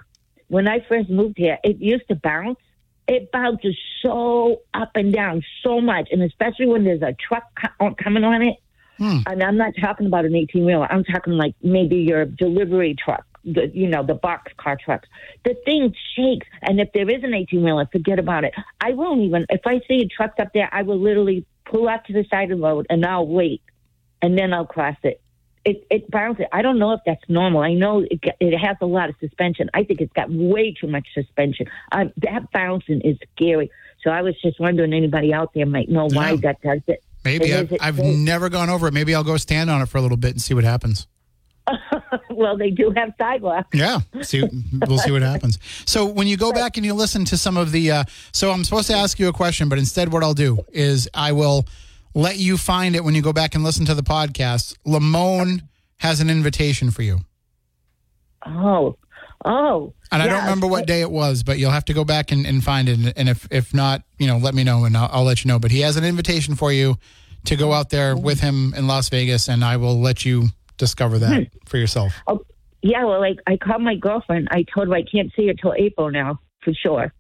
when 0.49 0.67
I 0.69 0.81
first 0.89 1.11
moved 1.11 1.37
here, 1.37 1.59
it 1.63 1.79
used 1.79 2.09
to 2.09 2.15
bounce. 2.15 2.59
It 3.07 3.31
bounces 3.33 3.77
so 4.03 4.63
up 4.75 4.91
and 4.95 5.13
down 5.13 5.43
so 5.63 5.81
much, 5.81 6.09
and 6.11 6.23
especially 6.23 6.67
when 6.67 6.85
there's 6.85 7.03
a 7.03 7.15
truck 7.15 7.45
co- 7.61 7.95
coming 7.95 8.25
on 8.25 8.43
it. 8.43 8.57
Hmm. 8.99 9.19
And 9.27 9.43
I'm 9.43 9.57
not 9.57 9.75
talking 9.81 10.07
about 10.07 10.25
an 10.25 10.35
18 10.35 10.65
wheeler. 10.65 10.91
I'm 10.91 11.05
talking 11.05 11.35
like 11.35 11.55
maybe 11.63 11.97
your 11.97 12.25
delivery 12.25 12.97
truck, 13.03 13.25
the 13.45 13.71
you 13.73 13.89
know 13.89 14.03
the 14.03 14.15
box 14.15 14.53
car 14.57 14.77
trucks. 14.83 15.09
The 15.45 15.55
thing 15.65 15.95
shakes, 16.17 16.47
and 16.63 16.81
if 16.81 16.93
there 16.93 17.09
is 17.09 17.23
an 17.25 17.35
18 17.35 17.63
wheeler, 17.63 17.87
forget 17.91 18.19
about 18.19 18.45
it. 18.45 18.55
I 18.81 18.93
won't 18.93 19.21
even. 19.23 19.47
If 19.51 19.63
I 19.67 19.81
see 19.89 20.03
a 20.03 20.07
truck 20.09 20.33
up 20.41 20.49
there, 20.55 20.69
I 20.73 20.83
will 20.83 20.99
literally 20.99 21.47
pull 21.65 21.89
out 21.89 22.05
to 22.07 22.13
the 22.13 22.25
side 22.31 22.51
of 22.51 22.59
the 22.59 22.65
road 22.65 22.87
and 22.91 23.05
I'll 23.05 23.27
wait, 23.27 23.63
and 24.23 24.39
then 24.39 24.53
I'll 24.53 24.67
cross 24.67 24.97
it 25.03 25.21
it, 25.65 25.87
it 25.91 26.11
bounces. 26.11 26.47
I 26.53 26.63
don't 26.63 26.79
know 26.79 26.93
if 26.93 27.01
that's 27.05 27.23
normal. 27.29 27.61
I 27.61 27.75
know 27.75 28.01
it, 28.11 28.21
it 28.41 28.57
has 28.59 28.77
a 28.81 28.87
lot 28.87 29.11
of 29.11 29.17
suspension. 29.21 29.69
I 29.75 29.85
think 29.85 30.01
it's 30.01 30.13
got 30.15 30.31
way 30.31 30.73
too 30.73 30.87
much 30.87 31.07
suspension. 31.13 31.67
Uh, 31.93 32.07
that 32.23 32.51
bouncing 32.53 33.01
is 33.03 33.19
scary. 33.37 33.71
So 34.03 34.11
I 34.11 34.23
was 34.23 34.35
just 34.41 34.59
wondering 34.61 34.93
anybody 34.95 35.35
out 35.35 35.53
there 35.55 35.67
might 35.67 35.89
know 35.91 36.07
why 36.11 36.31
Yeah. 36.31 36.37
that 36.43 36.63
does 36.63 36.81
it. 36.87 37.03
Maybe 37.25 37.51
It 37.51 37.73
I've, 37.83 37.99
I've 37.99 38.05
never 38.05 38.49
gone 38.49 38.71
over 38.71 38.89
it. 38.89 38.95
Maybe 38.95 39.15
I'll 39.15 39.25
go 39.25 39.37
stand 39.37 39.69
on 39.69 39.83
it 39.83 39.87
for 39.87 39.99
a 39.99 40.01
little 40.01 40.17
bit 40.17 40.31
and 40.31 40.41
see 40.41 40.55
what 40.55 40.65
happens. 40.65 41.07
well, 42.31 42.57
they 42.57 42.71
do 42.71 42.93
have 42.97 43.13
sidewalks. 43.19 43.69
Yeah, 43.73 44.01
see, 44.23 44.43
we'll 44.87 44.99
see 44.99 45.11
what 45.11 45.23
happens. 45.23 45.59
So 45.87 46.07
when 46.07 46.27
you 46.27 46.37
go 46.37 46.53
back 46.53 46.77
and 46.77 46.85
you 46.87 46.95
listen 46.95 47.25
to 47.27 47.37
some 47.37 47.57
of 47.57 47.73
the, 47.73 47.91
uh, 47.91 48.05
so 48.33 48.51
I'm 48.51 48.65
supposed 48.65 48.89
to 48.89 48.95
ask 48.95 49.19
you 49.19 49.29
a 49.29 49.33
question, 49.33 49.69
but 49.69 49.79
instead, 49.79 50.13
what 50.13 50.23
I'll 50.23 50.35
do 50.35 50.59
is 50.73 51.09
I 51.15 51.33
will 51.33 51.67
let 52.15 52.37
you 52.39 52.57
find 52.57 52.97
it 52.97 53.05
when 53.05 53.15
you 53.15 53.23
go 53.23 53.33
back 53.33 53.55
and 53.55 53.63
listen 53.65 53.85
to 53.87 53.95
the 53.95 54.03
podcast. 54.03 54.75
Lamone 54.87 55.63
has 55.99 56.21
an 56.21 56.31
invitation 56.31 56.91
for 56.91 57.03
you, 57.03 57.21
Oh, 58.47 58.97
oh. 59.45 59.93
and 60.13 60.23
I 60.23 60.27
don't 60.27 60.43
remember 60.45 60.67
what 60.67 60.87
day 60.87 61.01
it 61.01 61.11
was, 61.11 61.43
but 61.43 61.59
you'll 61.59 61.71
have 61.73 61.85
to 61.87 61.93
go 61.95 62.05
back 62.05 62.31
and, 62.33 62.47
and 62.47 62.63
find 62.63 62.89
it. 62.89 63.13
And 63.17 63.29
if 63.29 63.49
if 63.51 63.75
not, 63.75 64.03
you 64.19 64.27
know, 64.27 64.39
let 64.39 64.55
me 64.55 64.65
know 64.65 64.85
and 64.85 64.97
I'll, 64.97 65.09
I'll 65.13 65.25
let 65.25 65.45
you 65.45 65.49
know. 65.49 65.59
But 65.59 65.71
he 65.71 65.81
has 65.81 65.97
an 65.97 66.05
invitation 66.05 66.55
for 66.55 66.73
you 66.73 66.97
to 67.45 67.57
go 67.57 67.73
out 67.73 67.91
there 67.91 68.17
with 68.17 68.41
him 68.41 68.75
in 68.77 68.87
Las 68.87 69.09
Vegas, 69.09 69.49
and 69.49 69.65
I 69.65 69.77
will 69.77 70.01
let 70.01 70.25
you 70.25 70.49
discover 70.79 71.19
that 71.19 71.49
for 71.67 71.77
yourself. 71.77 72.15
Oh, 72.27 72.41
yeah. 72.83 73.05
Well, 73.05 73.21
like 73.21 73.39
I 73.47 73.57
called 73.57 73.83
my 73.83 73.97
girlfriend. 73.97 74.49
I 74.51 74.65
told 74.75 74.89
her 74.89 74.95
I 74.95 75.03
can't 75.03 75.31
see 75.37 75.47
her 75.49 75.55
till 75.55 75.75
April 75.77 76.11
now 76.11 76.41
for 76.63 76.73
sure. 76.73 77.13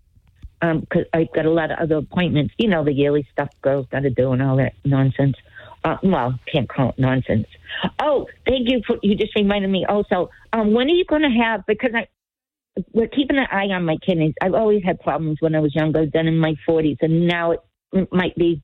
Um, 0.60 0.80
because 0.80 1.04
I've 1.12 1.32
got 1.32 1.46
a 1.46 1.50
lot 1.50 1.70
of 1.70 1.78
other 1.78 1.96
appointments. 1.98 2.54
You 2.58 2.68
know, 2.68 2.84
the 2.84 2.92
yearly 2.92 3.28
stuff 3.30 3.48
girls 3.62 3.86
got 3.92 4.00
to 4.00 4.10
do 4.10 4.32
and 4.32 4.42
all 4.42 4.56
that 4.56 4.72
nonsense. 4.84 5.36
Uh, 5.84 5.96
well, 6.02 6.38
can't 6.52 6.68
call 6.68 6.90
it 6.90 6.98
nonsense. 6.98 7.46
Oh, 8.00 8.26
thank 8.46 8.68
you 8.68 8.82
for 8.86 8.96
you 9.02 9.14
just 9.14 9.36
reminded 9.36 9.70
me. 9.70 9.84
Also, 9.88 10.30
um, 10.52 10.72
when 10.72 10.88
are 10.88 10.94
you 10.94 11.04
going 11.04 11.22
to 11.22 11.44
have? 11.44 11.64
Because 11.66 11.90
I 11.94 12.08
we're 12.92 13.08
keeping 13.08 13.38
an 13.38 13.46
eye 13.50 13.72
on 13.74 13.84
my 13.84 13.96
kidneys. 14.04 14.34
I've 14.42 14.54
always 14.54 14.82
had 14.84 15.00
problems 15.00 15.38
when 15.40 15.54
I 15.54 15.60
was 15.60 15.74
younger, 15.74 16.06
then 16.12 16.26
in 16.26 16.38
my 16.38 16.54
forties, 16.66 16.98
and 17.00 17.26
now 17.26 17.52
it 17.52 18.12
might 18.12 18.34
be 18.36 18.62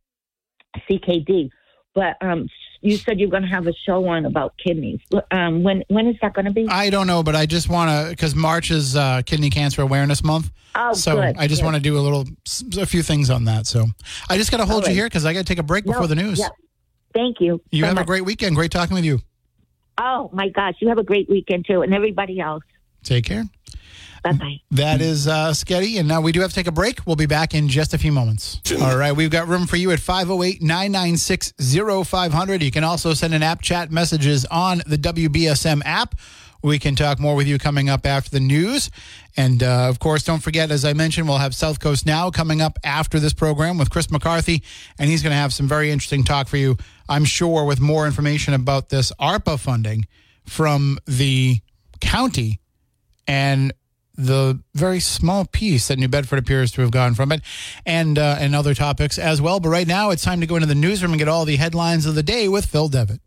CKD. 0.90 1.50
But 1.94 2.16
um, 2.20 2.48
you 2.84 2.96
said 2.98 3.18
you're 3.18 3.30
going 3.30 3.42
to 3.42 3.48
have 3.48 3.66
a 3.66 3.72
show 3.72 4.06
on 4.08 4.26
about 4.26 4.54
kidneys. 4.58 5.00
Um, 5.30 5.62
when 5.62 5.82
when 5.88 6.06
is 6.06 6.16
that 6.20 6.34
going 6.34 6.44
to 6.44 6.50
be? 6.52 6.68
I 6.68 6.90
don't 6.90 7.06
know, 7.06 7.22
but 7.22 7.34
I 7.34 7.46
just 7.46 7.68
want 7.68 7.90
to 7.90 8.10
because 8.10 8.34
March 8.34 8.70
is 8.70 8.94
uh, 8.94 9.22
Kidney 9.24 9.50
Cancer 9.50 9.82
Awareness 9.82 10.22
Month. 10.22 10.50
Oh, 10.74 10.92
so 10.92 11.16
good. 11.16 11.36
I 11.38 11.46
just 11.46 11.62
want 11.62 11.76
to 11.76 11.82
do 11.82 11.96
a 11.96 12.00
little, 12.00 12.24
a 12.78 12.86
few 12.86 13.02
things 13.02 13.30
on 13.30 13.44
that. 13.44 13.66
So 13.66 13.86
I 14.28 14.36
just 14.36 14.50
got 14.50 14.58
to 14.58 14.66
hold 14.66 14.86
you 14.86 14.92
here 14.92 15.06
because 15.06 15.24
I 15.24 15.32
got 15.32 15.40
to 15.40 15.44
take 15.44 15.58
a 15.58 15.62
break 15.62 15.84
before 15.84 16.06
the 16.06 16.16
news. 16.16 16.40
yeah. 16.40 16.48
Thank 17.14 17.40
you. 17.40 17.62
You 17.70 17.84
so 17.84 17.86
have 17.88 17.98
a 17.98 18.04
great 18.04 18.24
weekend. 18.24 18.56
Great 18.56 18.72
talking 18.72 18.94
with 18.94 19.04
you. 19.04 19.20
Oh 19.98 20.28
my 20.32 20.48
gosh, 20.48 20.74
you 20.80 20.88
have 20.88 20.98
a 20.98 21.04
great 21.04 21.28
weekend 21.28 21.66
too, 21.66 21.82
and 21.82 21.94
everybody 21.94 22.40
else. 22.40 22.64
Take 23.04 23.24
care. 23.24 23.44
Bye 24.24 24.32
bye. 24.32 24.60
That 24.70 25.02
is 25.02 25.28
uh, 25.28 25.50
Sketty. 25.50 25.98
And 25.98 26.08
now 26.08 26.22
we 26.22 26.32
do 26.32 26.40
have 26.40 26.48
to 26.48 26.54
take 26.56 26.66
a 26.66 26.72
break. 26.72 27.06
We'll 27.06 27.14
be 27.14 27.26
back 27.26 27.54
in 27.54 27.68
just 27.68 27.92
a 27.92 27.98
few 27.98 28.10
moments. 28.10 28.60
All 28.80 28.96
right. 28.96 29.12
We've 29.12 29.30
got 29.30 29.48
room 29.48 29.66
for 29.66 29.76
you 29.76 29.90
at 29.90 30.00
508 30.00 30.62
996 30.62 31.52
0500. 31.60 32.62
You 32.62 32.70
can 32.70 32.84
also 32.84 33.12
send 33.12 33.34
an 33.34 33.42
app 33.42 33.60
chat 33.60 33.92
messages 33.92 34.46
on 34.46 34.78
the 34.86 34.96
WBSM 34.96 35.82
app. 35.84 36.14
We 36.62 36.78
can 36.78 36.94
talk 36.94 37.20
more 37.20 37.34
with 37.34 37.46
you 37.46 37.58
coming 37.58 37.90
up 37.90 38.06
after 38.06 38.30
the 38.30 38.40
news. 38.40 38.90
And 39.36 39.62
uh, 39.62 39.90
of 39.90 39.98
course, 39.98 40.22
don't 40.22 40.42
forget, 40.42 40.70
as 40.70 40.86
I 40.86 40.94
mentioned, 40.94 41.28
we'll 41.28 41.36
have 41.36 41.54
South 41.54 41.78
Coast 41.78 42.06
Now 42.06 42.30
coming 42.30 42.62
up 42.62 42.78
after 42.82 43.20
this 43.20 43.34
program 43.34 43.76
with 43.76 43.90
Chris 43.90 44.10
McCarthy. 44.10 44.62
And 44.98 45.10
he's 45.10 45.22
going 45.22 45.32
to 45.32 45.36
have 45.36 45.52
some 45.52 45.68
very 45.68 45.90
interesting 45.90 46.24
talk 46.24 46.48
for 46.48 46.56
you, 46.56 46.78
I'm 47.06 47.26
sure, 47.26 47.66
with 47.66 47.80
more 47.80 48.06
information 48.06 48.54
about 48.54 48.88
this 48.88 49.12
ARPA 49.20 49.60
funding 49.60 50.06
from 50.46 50.98
the 51.06 51.60
county 52.00 52.60
and 53.26 53.74
the 54.16 54.60
very 54.74 55.00
small 55.00 55.44
piece 55.44 55.88
that 55.88 55.98
New 55.98 56.08
Bedford 56.08 56.38
appears 56.38 56.70
to 56.72 56.82
have 56.82 56.90
gone 56.90 57.14
from 57.14 57.32
it, 57.32 57.42
and 57.84 58.18
uh, 58.18 58.36
and 58.38 58.54
other 58.54 58.74
topics 58.74 59.18
as 59.18 59.40
well. 59.40 59.60
But 59.60 59.70
right 59.70 59.86
now, 59.86 60.10
it's 60.10 60.22
time 60.22 60.40
to 60.40 60.46
go 60.46 60.56
into 60.56 60.66
the 60.66 60.74
newsroom 60.74 61.12
and 61.12 61.18
get 61.18 61.28
all 61.28 61.44
the 61.44 61.56
headlines 61.56 62.06
of 62.06 62.14
the 62.14 62.22
day 62.22 62.48
with 62.48 62.66
Phil 62.66 62.88
Devitt. 62.88 63.20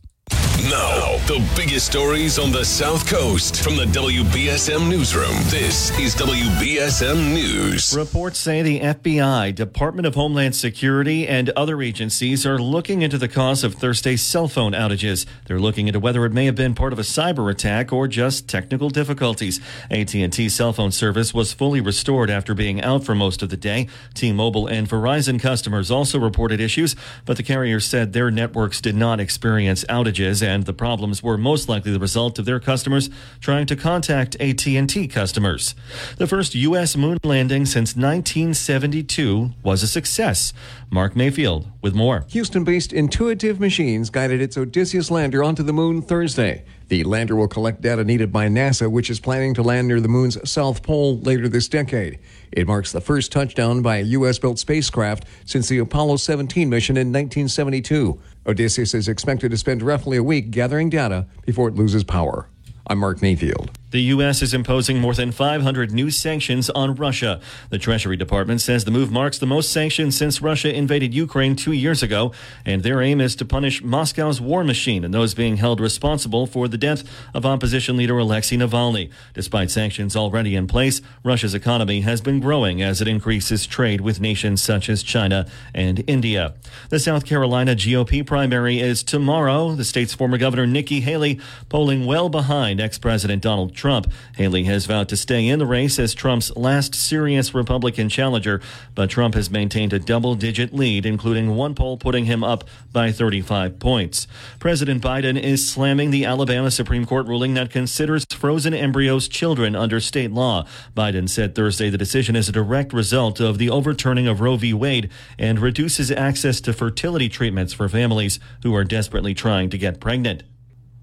Now, 0.63 1.17
the 1.27 1.47
biggest 1.55 1.85
stories 1.85 2.39
on 2.39 2.51
the 2.51 2.65
South 2.65 3.07
Coast 3.07 3.63
from 3.63 3.77
the 3.77 3.85
WBSM 3.85 4.89
Newsroom. 4.89 5.35
This 5.51 5.91
is 5.99 6.15
WBSM 6.15 7.31
News. 7.31 7.95
Reports 7.95 8.39
say 8.39 8.63
the 8.63 8.79
FBI, 8.79 9.53
Department 9.53 10.07
of 10.07 10.15
Homeland 10.15 10.55
Security, 10.55 11.27
and 11.27 11.51
other 11.51 11.79
agencies 11.83 12.43
are 12.43 12.57
looking 12.57 13.03
into 13.03 13.19
the 13.19 13.27
cause 13.27 13.63
of 13.63 13.75
Thursday's 13.75 14.23
cell 14.23 14.47
phone 14.47 14.71
outages. 14.71 15.27
They're 15.45 15.59
looking 15.59 15.87
into 15.87 15.99
whether 15.99 16.25
it 16.25 16.33
may 16.33 16.45
have 16.47 16.55
been 16.55 16.73
part 16.73 16.91
of 16.91 16.97
a 16.97 17.03
cyber 17.03 17.51
attack 17.51 17.93
or 17.93 18.07
just 18.07 18.47
technical 18.49 18.89
difficulties. 18.89 19.61
AT&T 19.91 20.49
cell 20.49 20.73
phone 20.73 20.91
service 20.91 21.35
was 21.35 21.53
fully 21.53 21.81
restored 21.81 22.31
after 22.31 22.55
being 22.55 22.81
out 22.81 23.03
for 23.03 23.13
most 23.13 23.43
of 23.43 23.49
the 23.49 23.57
day. 23.57 23.87
T-Mobile 24.15 24.65
and 24.65 24.89
Verizon 24.89 25.39
customers 25.39 25.91
also 25.91 26.17
reported 26.17 26.59
issues, 26.59 26.95
but 27.25 27.37
the 27.37 27.43
carriers 27.43 27.85
said 27.85 28.13
their 28.13 28.31
networks 28.31 28.81
did 28.81 28.95
not 28.95 29.19
experience 29.19 29.85
outages 29.85 30.46
and 30.47 30.65
the 30.65 30.73
problems 30.73 31.21
were 31.21 31.37
most 31.37 31.67
likely 31.67 31.91
the 31.91 31.99
result 31.99 32.39
of 32.39 32.45
their 32.45 32.59
customers 32.59 33.09
trying 33.41 33.65
to 33.67 33.75
contact 33.75 34.35
AT&T 34.39 35.07
customers. 35.09 35.75
The 36.17 36.25
first 36.25 36.55
U.S. 36.55 36.95
moon 36.95 37.17
landing 37.23 37.65
since 37.65 37.95
1972 37.95 39.51
was 39.61 39.83
a 39.83 39.87
success. 39.87 40.53
Mark 40.89 41.15
Mayfield 41.15 41.67
with 41.81 41.93
more. 41.93 42.25
Houston 42.29 42.63
based 42.63 42.93
Intuitive 42.93 43.59
Machines 43.59 44.09
guided 44.09 44.41
its 44.41 44.57
Odysseus 44.57 45.11
lander 45.11 45.43
onto 45.43 45.63
the 45.63 45.73
moon 45.73 46.01
Thursday. 46.01 46.63
The 46.87 47.03
lander 47.03 47.35
will 47.35 47.49
collect 47.49 47.81
data 47.81 48.05
needed 48.05 48.31
by 48.31 48.47
NASA, 48.47 48.89
which 48.89 49.09
is 49.09 49.19
planning 49.19 49.53
to 49.55 49.61
land 49.61 49.89
near 49.89 49.99
the 49.99 50.07
moon's 50.07 50.49
south 50.49 50.81
pole 50.83 51.19
later 51.19 51.49
this 51.49 51.67
decade. 51.67 52.19
It 52.53 52.65
marks 52.65 52.93
the 52.93 53.01
first 53.01 53.33
touchdown 53.33 53.81
by 53.81 53.97
a 53.97 54.03
U.S. 54.03 54.39
built 54.39 54.57
spacecraft 54.57 55.25
since 55.45 55.67
the 55.67 55.79
Apollo 55.79 56.17
17 56.17 56.69
mission 56.69 56.95
in 56.95 57.07
1972. 57.07 58.17
Odysseus 58.47 58.93
is 58.93 59.09
expected 59.09 59.51
to 59.51 59.57
spend 59.57 59.83
roughly 59.83 60.15
a 60.15 60.23
week 60.23 60.51
gathering 60.51 60.89
data 60.89 61.27
before 61.45 61.67
it 61.67 61.75
loses 61.75 62.05
power. 62.05 62.47
I'm 62.87 62.99
Mark 62.99 63.21
Mayfield. 63.21 63.76
The 63.97 64.13
U.S. 64.13 64.43
is 64.43 64.53
imposing 64.53 64.99
more 64.99 65.15
than 65.15 65.31
500 65.31 65.91
new 65.91 66.11
sanctions 66.11 66.69
on 66.69 66.93
Russia. 66.93 67.41
The 67.71 67.79
Treasury 67.79 68.15
Department 68.15 68.61
says 68.61 68.85
the 68.85 68.91
move 68.91 69.11
marks 69.11 69.39
the 69.39 69.47
most 69.47 69.71
sanctions 69.71 70.15
since 70.15 70.39
Russia 70.39 70.71
invaded 70.71 71.15
Ukraine 71.15 71.55
two 71.55 71.71
years 71.71 72.03
ago, 72.03 72.31
and 72.63 72.83
their 72.83 73.01
aim 73.01 73.19
is 73.19 73.35
to 73.37 73.43
punish 73.43 73.81
Moscow's 73.81 74.39
war 74.39 74.63
machine 74.63 75.03
and 75.03 75.15
those 75.15 75.33
being 75.33 75.57
held 75.57 75.79
responsible 75.79 76.45
for 76.45 76.67
the 76.67 76.77
death 76.77 77.03
of 77.33 77.43
opposition 77.43 77.97
leader 77.97 78.19
Alexei 78.19 78.55
Navalny. 78.55 79.09
Despite 79.33 79.71
sanctions 79.71 80.15
already 80.15 80.55
in 80.55 80.67
place, 80.67 81.01
Russia's 81.23 81.55
economy 81.55 82.01
has 82.01 82.21
been 82.21 82.39
growing 82.39 82.83
as 82.83 83.01
it 83.01 83.07
increases 83.07 83.65
trade 83.65 84.01
with 84.01 84.21
nations 84.21 84.61
such 84.61 84.89
as 84.89 85.01
China 85.01 85.49
and 85.73 86.03
India. 86.05 86.53
The 86.89 86.99
South 86.99 87.25
Carolina 87.25 87.73
GOP 87.73 88.23
primary 88.23 88.79
is 88.79 89.01
tomorrow. 89.01 89.71
The 89.71 89.83
state's 89.83 90.13
former 90.13 90.37
governor 90.37 90.67
Nikki 90.67 90.99
Haley 90.99 91.39
polling 91.67 92.05
well 92.05 92.29
behind 92.29 92.79
ex-president 92.79 93.41
Donald 93.41 93.73
Trump. 93.73 93.86
Trump. 93.87 94.11
Haley 94.35 94.65
has 94.65 94.85
vowed 94.85 95.07
to 95.07 95.15
stay 95.15 95.47
in 95.47 95.59
the 95.59 95.65
race 95.65 95.97
as 95.97 96.13
Trump's 96.13 96.53
last 96.57 96.93
serious 96.93 97.53
Republican 97.53 98.09
challenger, 98.09 98.59
but 98.93 99.09
Trump 99.09 99.33
has 99.33 99.49
maintained 99.49 99.93
a 99.93 99.97
double 99.97 100.35
digit 100.35 100.73
lead, 100.73 101.05
including 101.05 101.55
one 101.55 101.73
poll 101.73 101.95
putting 101.95 102.25
him 102.25 102.43
up 102.43 102.65
by 102.91 103.13
35 103.13 103.79
points. 103.79 104.27
President 104.59 105.01
Biden 105.01 105.41
is 105.41 105.69
slamming 105.69 106.11
the 106.11 106.25
Alabama 106.25 106.69
Supreme 106.69 107.05
Court 107.05 107.27
ruling 107.27 107.53
that 107.53 107.71
considers 107.71 108.25
frozen 108.25 108.73
embryos 108.73 109.29
children 109.29 109.73
under 109.73 110.01
state 110.01 110.31
law. 110.31 110.65
Biden 110.93 111.29
said 111.29 111.55
Thursday 111.55 111.89
the 111.89 111.97
decision 111.97 112.35
is 112.35 112.49
a 112.49 112.51
direct 112.51 112.91
result 112.91 113.39
of 113.39 113.57
the 113.57 113.69
overturning 113.69 114.27
of 114.27 114.41
Roe 114.41 114.57
v. 114.57 114.73
Wade 114.73 115.09
and 115.39 115.59
reduces 115.59 116.11
access 116.11 116.59
to 116.59 116.73
fertility 116.73 117.29
treatments 117.29 117.71
for 117.71 117.87
families 117.87 118.37
who 118.63 118.75
are 118.75 118.83
desperately 118.83 119.33
trying 119.33 119.69
to 119.69 119.77
get 119.77 120.01
pregnant. 120.01 120.43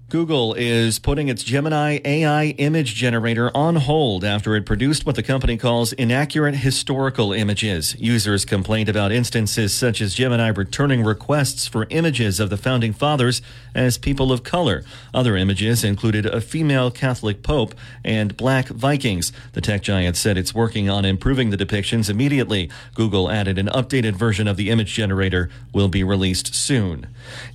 Google 0.07 0.53
is 0.53 0.99
putting 0.99 1.29
its 1.29 1.43
Gemini 1.43 1.97
AI 2.05 2.45
image 2.59 2.93
generator 2.93 3.49
on 3.57 3.75
hold 3.75 4.23
after 4.23 4.55
it 4.55 4.63
produced 4.63 5.03
what 5.03 5.15
the 5.15 5.23
company 5.23 5.57
calls 5.57 5.93
inaccurate 5.93 6.53
historical 6.57 7.33
images. 7.33 7.95
Users 7.99 8.45
complained 8.45 8.87
about 8.87 9.11
instances 9.11 9.73
such 9.73 10.01
as 10.01 10.13
Gemini 10.13 10.49
returning 10.49 11.03
requests 11.03 11.67
for 11.67 11.87
images 11.89 12.39
of 12.39 12.51
the 12.51 12.55
founding 12.55 12.93
fathers 12.93 13.41
as 13.73 13.97
people 13.97 14.31
of 14.31 14.43
color. 14.43 14.83
Other 15.11 15.35
images 15.35 15.83
included 15.83 16.27
a 16.27 16.39
female 16.39 16.91
Catholic 16.91 17.41
pope 17.41 17.73
and 18.03 18.37
black 18.37 18.67
Vikings. 18.67 19.31
The 19.53 19.61
tech 19.61 19.81
giant 19.81 20.17
said 20.17 20.37
it's 20.37 20.53
working 20.53 20.87
on 20.87 21.03
improving 21.03 21.49
the 21.49 21.57
depictions 21.57 22.11
immediately. 22.11 22.69
Google 22.93 23.31
added 23.31 23.57
an 23.57 23.69
updated 23.69 24.13
version 24.13 24.47
of 24.47 24.55
the 24.55 24.69
image 24.69 24.93
generator 24.93 25.49
will 25.73 25.87
be 25.87 26.03
released 26.03 26.53
soon. 26.53 27.07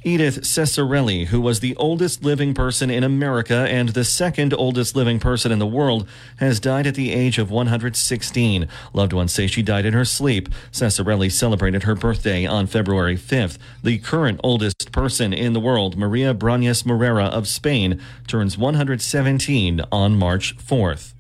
Edith 0.02 0.40
Ceccarelli, 0.40 1.26
who 1.26 1.40
was 1.40 1.60
the 1.60 1.76
oldest 1.76 2.24
living 2.24 2.39
living 2.40 2.54
person 2.54 2.88
in 2.88 3.04
America 3.04 3.66
and 3.68 3.90
the 3.90 4.02
second 4.02 4.54
oldest 4.54 4.96
living 4.96 5.20
person 5.20 5.52
in 5.52 5.58
the 5.58 5.66
world, 5.66 6.08
has 6.36 6.58
died 6.58 6.86
at 6.86 6.94
the 6.94 7.12
age 7.12 7.36
of 7.36 7.50
116. 7.50 8.66
Loved 8.94 9.12
ones 9.12 9.30
say 9.30 9.46
she 9.46 9.60
died 9.60 9.84
in 9.84 9.92
her 9.92 10.06
sleep. 10.06 10.48
Ceccarelli 10.72 11.30
celebrated 11.30 11.82
her 11.82 11.94
birthday 11.94 12.46
on 12.46 12.66
February 12.66 13.18
5th. 13.18 13.58
The 13.84 13.98
current 13.98 14.40
oldest 14.42 14.90
person 14.90 15.34
in 15.34 15.52
the 15.52 15.60
world, 15.60 15.98
Maria 15.98 16.32
Branyas 16.32 16.82
Morera 16.82 17.28
of 17.28 17.46
Spain, 17.46 18.00
turns 18.26 18.56
117 18.56 19.82
on 19.92 20.16
March 20.16 20.56
4th. 20.56 21.12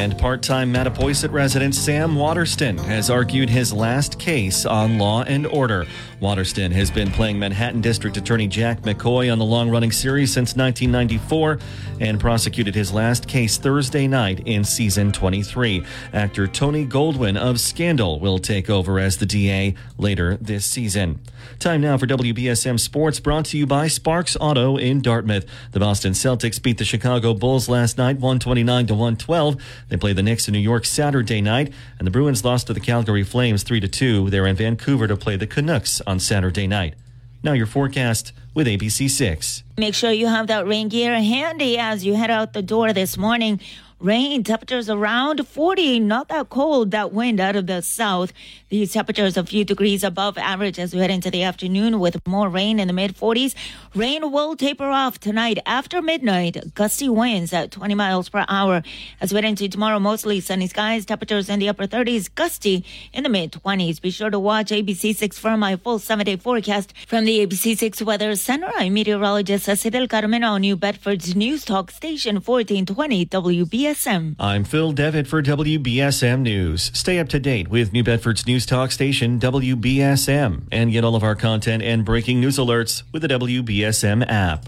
And 0.00 0.16
part 0.16 0.42
time 0.42 0.72
Mattapoisett 0.72 1.30
resident 1.30 1.74
Sam 1.74 2.14
Waterston 2.14 2.78
has 2.78 3.10
argued 3.10 3.50
his 3.50 3.70
last 3.70 4.18
case 4.18 4.64
on 4.64 4.98
law 4.98 5.24
and 5.24 5.46
order. 5.46 5.86
Waterston 6.20 6.70
has 6.72 6.90
been 6.90 7.10
playing 7.10 7.38
Manhattan 7.38 7.80
District 7.80 8.14
Attorney 8.16 8.46
Jack 8.46 8.82
McCoy 8.82 9.32
on 9.32 9.38
the 9.38 9.44
long 9.44 9.70
running 9.70 9.90
series 9.90 10.30
since 10.30 10.54
1994 10.54 11.58
and 12.00 12.20
prosecuted 12.20 12.74
his 12.74 12.92
last 12.92 13.26
case 13.26 13.56
Thursday 13.56 14.06
night 14.06 14.40
in 14.46 14.62
season 14.62 15.12
23. 15.12 15.82
Actor 16.12 16.46
Tony 16.48 16.84
Goldwyn 16.84 17.38
of 17.38 17.58
Scandal 17.58 18.20
will 18.20 18.38
take 18.38 18.68
over 18.68 18.98
as 18.98 19.16
the 19.16 19.24
DA 19.24 19.74
later 19.96 20.36
this 20.36 20.66
season. 20.66 21.20
Time 21.58 21.80
now 21.80 21.96
for 21.96 22.06
WBSM 22.06 22.78
Sports 22.78 23.18
brought 23.18 23.46
to 23.46 23.56
you 23.56 23.66
by 23.66 23.88
Sparks 23.88 24.36
Auto 24.38 24.76
in 24.76 25.00
Dartmouth. 25.00 25.46
The 25.72 25.80
Boston 25.80 26.12
Celtics 26.12 26.62
beat 26.62 26.76
the 26.76 26.84
Chicago 26.84 27.32
Bulls 27.32 27.66
last 27.66 27.96
night 27.96 28.16
129 28.16 28.86
to 28.88 28.94
112. 28.94 29.56
They 29.88 29.96
play 29.96 30.12
the 30.12 30.22
Knicks 30.22 30.48
in 30.48 30.52
New 30.52 30.58
York 30.58 30.84
Saturday 30.84 31.40
night 31.40 31.72
and 31.98 32.06
the 32.06 32.10
Bruins 32.10 32.44
lost 32.44 32.66
to 32.66 32.74
the 32.74 32.80
Calgary 32.80 33.24
Flames 33.24 33.62
3 33.62 33.80
to 33.80 33.88
2. 33.88 34.28
They're 34.28 34.46
in 34.46 34.56
Vancouver 34.56 35.06
to 35.08 35.16
play 35.16 35.36
the 35.36 35.46
Canucks 35.46 36.02
on 36.10 36.18
Saturday 36.18 36.66
night. 36.66 36.94
Now 37.42 37.52
your 37.52 37.66
forecast 37.66 38.32
with 38.52 38.66
ABC6. 38.66 39.62
Make 39.78 39.94
sure 39.94 40.10
you 40.10 40.26
have 40.26 40.48
that 40.48 40.66
rain 40.66 40.88
gear 40.88 41.14
handy 41.14 41.78
as 41.78 42.04
you 42.04 42.14
head 42.14 42.30
out 42.30 42.52
the 42.52 42.62
door 42.62 42.92
this 42.92 43.16
morning. 43.16 43.60
Rain 44.00 44.42
temperatures 44.44 44.88
around 44.88 45.46
40, 45.46 46.00
not 46.00 46.28
that 46.28 46.48
cold. 46.48 46.90
That 46.90 47.12
wind 47.12 47.38
out 47.38 47.54
of 47.54 47.66
the 47.66 47.82
south. 47.82 48.32
These 48.70 48.94
temperatures 48.94 49.36
a 49.36 49.44
few 49.44 49.62
degrees 49.62 50.02
above 50.02 50.38
average 50.38 50.78
as 50.78 50.94
we 50.94 51.02
head 51.02 51.10
into 51.10 51.30
the 51.30 51.42
afternoon 51.42 52.00
with 52.00 52.26
more 52.26 52.48
rain 52.48 52.80
in 52.80 52.86
the 52.86 52.94
mid 52.94 53.14
40s. 53.14 53.54
Rain 53.94 54.32
will 54.32 54.56
taper 54.56 54.86
off 54.86 55.20
tonight 55.20 55.58
after 55.66 56.00
midnight. 56.00 56.72
Gusty 56.74 57.10
winds 57.10 57.52
at 57.52 57.72
20 57.72 57.94
miles 57.94 58.30
per 58.30 58.46
hour. 58.48 58.82
As 59.20 59.34
we 59.34 59.36
head 59.36 59.44
into 59.44 59.68
tomorrow, 59.68 59.98
mostly 59.98 60.40
sunny 60.40 60.66
skies. 60.66 61.04
Temperatures 61.04 61.50
in 61.50 61.58
the 61.58 61.68
upper 61.68 61.86
30s, 61.86 62.34
gusty 62.34 62.86
in 63.12 63.22
the 63.22 63.28
mid 63.28 63.52
20s. 63.52 64.00
Be 64.00 64.10
sure 64.10 64.30
to 64.30 64.38
watch 64.38 64.70
ABC6 64.70 65.34
for 65.34 65.58
my 65.58 65.76
full 65.76 65.98
seven 65.98 66.24
day 66.24 66.36
forecast 66.36 66.94
from 67.06 67.26
the 67.26 67.46
ABC6 67.46 68.00
Weather 68.00 68.34
Center. 68.34 68.70
I'm 68.76 68.94
meteorologist 68.94 69.66
Cecil 69.66 70.06
on 70.10 70.60
New 70.62 70.76
Bedford's 70.76 71.36
News 71.36 71.66
Talk 71.66 71.90
Station 71.90 72.36
1420 72.36 73.26
WBS. 73.26 73.89
WBSM. 73.90 74.36
I'm 74.38 74.62
Phil 74.62 74.92
Devitt 74.92 75.26
for 75.26 75.42
WBSM 75.42 76.42
News. 76.42 76.92
Stay 76.94 77.18
up 77.18 77.28
to 77.30 77.40
date 77.40 77.68
with 77.68 77.92
New 77.92 78.04
Bedford's 78.04 78.46
news 78.46 78.64
talk 78.64 78.92
station, 78.92 79.40
WBSM, 79.40 80.68
and 80.70 80.92
get 80.92 81.02
all 81.02 81.16
of 81.16 81.24
our 81.24 81.34
content 81.34 81.82
and 81.82 82.04
breaking 82.04 82.40
news 82.40 82.56
alerts 82.56 83.02
with 83.12 83.22
the 83.22 83.28
WBSM 83.28 84.24
app. 84.28 84.66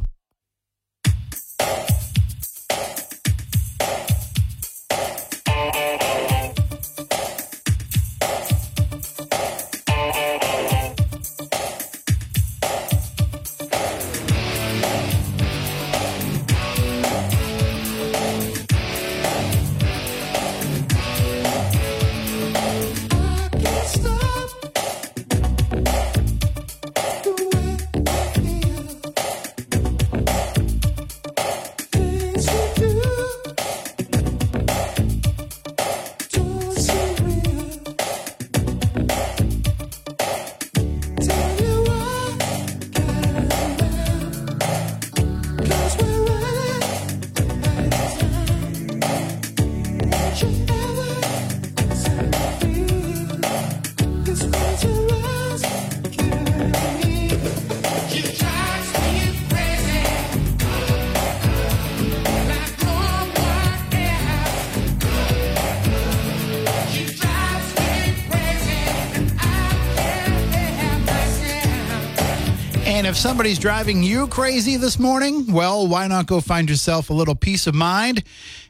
Somebody's 73.22 73.60
driving 73.60 74.02
you 74.02 74.26
crazy 74.26 74.76
this 74.76 74.98
morning, 74.98 75.52
well, 75.52 75.86
why 75.86 76.08
not 76.08 76.26
go 76.26 76.40
find 76.40 76.68
yourself 76.68 77.08
a 77.08 77.12
little 77.12 77.36
peace 77.36 77.68
of 77.68 77.74
mind 77.74 78.24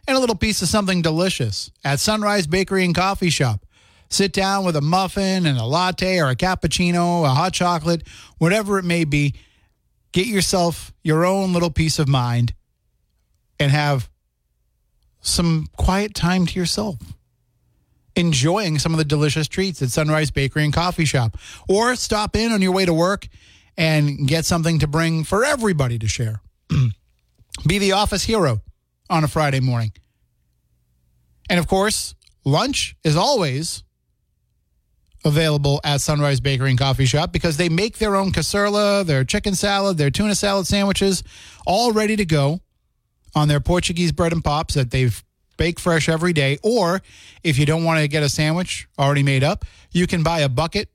and 0.06 0.14
a 0.14 0.20
little 0.20 0.36
piece 0.36 0.60
of 0.60 0.68
something 0.68 1.00
delicious 1.00 1.70
at 1.84 1.98
Sunrise 2.00 2.46
Bakery 2.46 2.84
and 2.84 2.94
Coffee 2.94 3.30
Shop. 3.30 3.64
Sit 4.10 4.30
down 4.30 4.66
with 4.66 4.76
a 4.76 4.82
muffin 4.82 5.46
and 5.46 5.56
a 5.56 5.64
latte 5.64 6.18
or 6.18 6.28
a 6.28 6.36
cappuccino, 6.36 7.24
a 7.24 7.30
hot 7.30 7.54
chocolate, 7.54 8.06
whatever 8.36 8.78
it 8.78 8.84
may 8.84 9.04
be. 9.04 9.34
Get 10.12 10.26
yourself 10.26 10.92
your 11.02 11.24
own 11.24 11.54
little 11.54 11.70
peace 11.70 11.98
of 11.98 12.06
mind 12.06 12.52
and 13.58 13.72
have 13.72 14.10
some 15.22 15.66
quiet 15.78 16.12
time 16.14 16.44
to 16.44 16.60
yourself 16.60 16.98
enjoying 18.16 18.78
some 18.78 18.92
of 18.92 18.98
the 18.98 19.04
delicious 19.06 19.48
treats 19.48 19.80
at 19.80 19.88
Sunrise 19.88 20.30
Bakery 20.30 20.64
and 20.64 20.74
Coffee 20.74 21.06
Shop. 21.06 21.38
Or 21.70 21.96
stop 21.96 22.36
in 22.36 22.52
on 22.52 22.60
your 22.60 22.72
way 22.72 22.84
to 22.84 22.92
work 22.92 23.28
and 23.76 24.26
get 24.26 24.44
something 24.44 24.78
to 24.80 24.86
bring 24.86 25.24
for 25.24 25.44
everybody 25.44 25.98
to 25.98 26.08
share. 26.08 26.40
Be 27.66 27.78
the 27.78 27.92
office 27.92 28.24
hero 28.24 28.60
on 29.08 29.24
a 29.24 29.28
Friday 29.28 29.60
morning. 29.60 29.92
And 31.48 31.58
of 31.58 31.66
course, 31.66 32.14
lunch 32.44 32.96
is 33.04 33.16
always 33.16 33.82
available 35.24 35.80
at 35.84 36.00
Sunrise 36.00 36.40
Bakery 36.40 36.70
and 36.70 36.78
Coffee 36.78 37.06
Shop 37.06 37.32
because 37.32 37.56
they 37.56 37.68
make 37.68 37.98
their 37.98 38.16
own 38.16 38.32
caçoila, 38.32 39.04
their 39.04 39.24
chicken 39.24 39.54
salad, 39.54 39.98
their 39.98 40.10
tuna 40.10 40.34
salad 40.34 40.66
sandwiches, 40.66 41.22
all 41.66 41.92
ready 41.92 42.16
to 42.16 42.24
go 42.24 42.60
on 43.34 43.48
their 43.48 43.60
Portuguese 43.60 44.12
bread 44.12 44.32
and 44.32 44.42
pops 44.42 44.74
that 44.74 44.90
they've 44.90 45.22
baked 45.56 45.80
fresh 45.80 46.08
every 46.08 46.32
day. 46.32 46.58
Or 46.62 47.02
if 47.44 47.58
you 47.58 47.66
don't 47.66 47.84
want 47.84 48.00
to 48.00 48.08
get 48.08 48.22
a 48.22 48.28
sandwich 48.28 48.88
already 48.98 49.22
made 49.22 49.44
up, 49.44 49.64
you 49.92 50.06
can 50.06 50.22
buy 50.22 50.40
a 50.40 50.48
bucket 50.48 50.88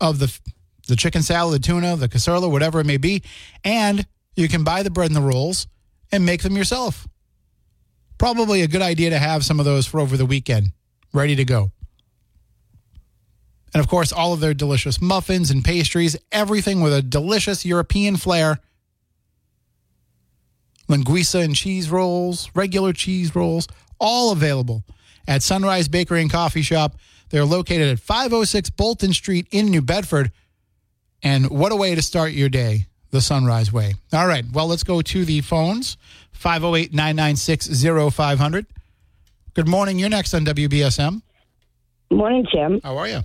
of 0.00 0.18
the 0.18 0.36
the 0.86 0.96
chicken 0.96 1.22
salad, 1.22 1.62
the 1.62 1.66
tuna, 1.66 1.96
the 1.96 2.08
caçoila, 2.08 2.50
whatever 2.50 2.80
it 2.80 2.86
may 2.86 2.96
be, 2.96 3.22
and 3.64 4.06
you 4.34 4.48
can 4.48 4.64
buy 4.64 4.82
the 4.82 4.90
bread 4.90 5.10
and 5.10 5.16
the 5.16 5.20
rolls 5.20 5.66
and 6.12 6.24
make 6.24 6.42
them 6.42 6.56
yourself. 6.56 7.06
Probably 8.18 8.62
a 8.62 8.68
good 8.68 8.82
idea 8.82 9.10
to 9.10 9.18
have 9.18 9.44
some 9.44 9.58
of 9.58 9.66
those 9.66 9.86
for 9.86 10.00
over 10.00 10.16
the 10.16 10.26
weekend, 10.26 10.72
ready 11.12 11.36
to 11.36 11.44
go. 11.44 11.70
And 13.74 13.82
of 13.82 13.88
course, 13.88 14.12
all 14.12 14.32
of 14.32 14.40
their 14.40 14.54
delicious 14.54 15.02
muffins 15.02 15.50
and 15.50 15.64
pastries, 15.64 16.16
everything 16.32 16.80
with 16.80 16.94
a 16.94 17.02
delicious 17.02 17.66
European 17.66 18.16
flair. 18.16 18.58
Linguiça 20.88 21.44
and 21.44 21.54
cheese 21.54 21.90
rolls, 21.90 22.50
regular 22.54 22.92
cheese 22.92 23.34
rolls, 23.34 23.66
all 23.98 24.32
available 24.32 24.84
at 25.28 25.42
Sunrise 25.42 25.88
Bakery 25.88 26.22
and 26.22 26.30
Coffee 26.30 26.62
Shop. 26.62 26.96
They're 27.30 27.44
located 27.44 27.88
at 27.88 27.98
506 27.98 28.70
Bolton 28.70 29.12
Street 29.12 29.48
in 29.50 29.66
New 29.66 29.82
Bedford. 29.82 30.30
And 31.22 31.50
what 31.50 31.72
a 31.72 31.76
way 31.76 31.94
to 31.94 32.02
start 32.02 32.32
your 32.32 32.48
day, 32.48 32.86
the 33.10 33.20
Sunrise 33.20 33.72
Way. 33.72 33.94
All 34.12 34.26
right, 34.26 34.44
well, 34.52 34.66
let's 34.66 34.82
go 34.84 35.00
to 35.02 35.24
the 35.24 35.40
phones 35.40 35.96
508 36.32 36.92
996 36.92 37.82
0500. 38.14 38.66
Good 39.54 39.68
morning. 39.68 39.98
You're 39.98 40.10
next 40.10 40.34
on 40.34 40.44
WBSM. 40.44 41.22
Morning, 42.10 42.46
Tim. 42.52 42.80
How 42.84 42.96
are 42.98 43.08
you? 43.08 43.20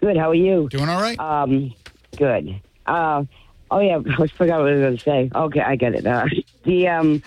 Good. 0.00 0.16
How 0.16 0.30
are 0.30 0.34
you? 0.34 0.68
Doing 0.70 0.88
all 0.88 1.00
right? 1.00 1.18
Um, 1.18 1.74
good. 2.16 2.60
Uh, 2.86 3.24
oh 3.70 3.80
yeah, 3.80 3.98
I 4.18 4.26
forgot 4.28 4.60
what 4.60 4.68
I 4.68 4.72
was 4.72 4.80
going 4.80 4.96
to 4.98 5.02
say. 5.02 5.30
Okay, 5.34 5.60
I 5.60 5.76
get 5.76 5.94
it. 5.94 6.06
Uh, 6.06 6.26
the 6.64 6.88
um, 6.88 7.22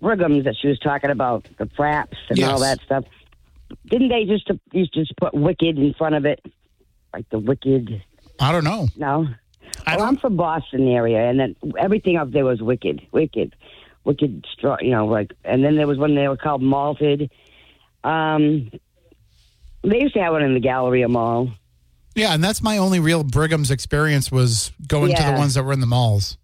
Brigham's 0.00 0.44
that 0.44 0.56
she 0.60 0.68
was 0.68 0.78
talking 0.78 1.10
about, 1.10 1.46
the 1.58 1.66
fraps 1.66 2.16
and 2.28 2.38
Yes. 2.38 2.48
all 2.48 2.60
that 2.60 2.80
stuff. 2.82 3.04
Didn't 3.86 4.08
they 4.08 4.24
just 4.24 4.48
used 4.72 4.92
to 4.94 5.00
just 5.00 5.16
put 5.16 5.34
"wicked" 5.34 5.76
in 5.78 5.92
front 5.94 6.14
of 6.14 6.24
it, 6.24 6.40
like 7.12 7.28
the 7.30 7.38
"wicked"? 7.38 8.02
I 8.40 8.52
don't 8.52 8.64
know. 8.64 8.88
No. 8.96 9.28
I 9.86 9.96
well, 9.96 10.06
I'm 10.06 10.16
from 10.16 10.36
Boston 10.36 10.88
area, 10.88 11.28
and 11.28 11.38
then 11.38 11.56
everything 11.78 12.16
up 12.16 12.30
there 12.32 12.44
was 12.44 12.60
wicked, 12.60 13.06
wicked, 13.12 13.54
wicked. 14.04 14.46
Straw, 14.52 14.76
you 14.80 14.90
know, 14.90 15.06
like, 15.06 15.32
and 15.44 15.64
then 15.64 15.76
there 15.76 15.86
was 15.86 15.98
one 15.98 16.14
they 16.14 16.28
were 16.28 16.36
called 16.36 16.62
malted. 16.62 17.30
Um, 18.02 18.70
they 19.82 20.00
used 20.00 20.14
to 20.14 20.20
have 20.20 20.32
one 20.32 20.42
in 20.42 20.54
the 20.54 20.60
Galleria 20.60 21.08
Mall. 21.08 21.52
Yeah, 22.14 22.34
and 22.34 22.42
that's 22.42 22.62
my 22.62 22.78
only 22.78 22.98
real 22.98 23.22
Brigham's 23.22 23.70
experience 23.70 24.32
was 24.32 24.72
going 24.86 25.14
to 25.14 25.22
the 25.22 25.32
ones 25.32 25.54
that 25.54 25.62
were 25.62 25.72
in 25.72 25.80
the 25.80 25.86
malls. 25.86 26.36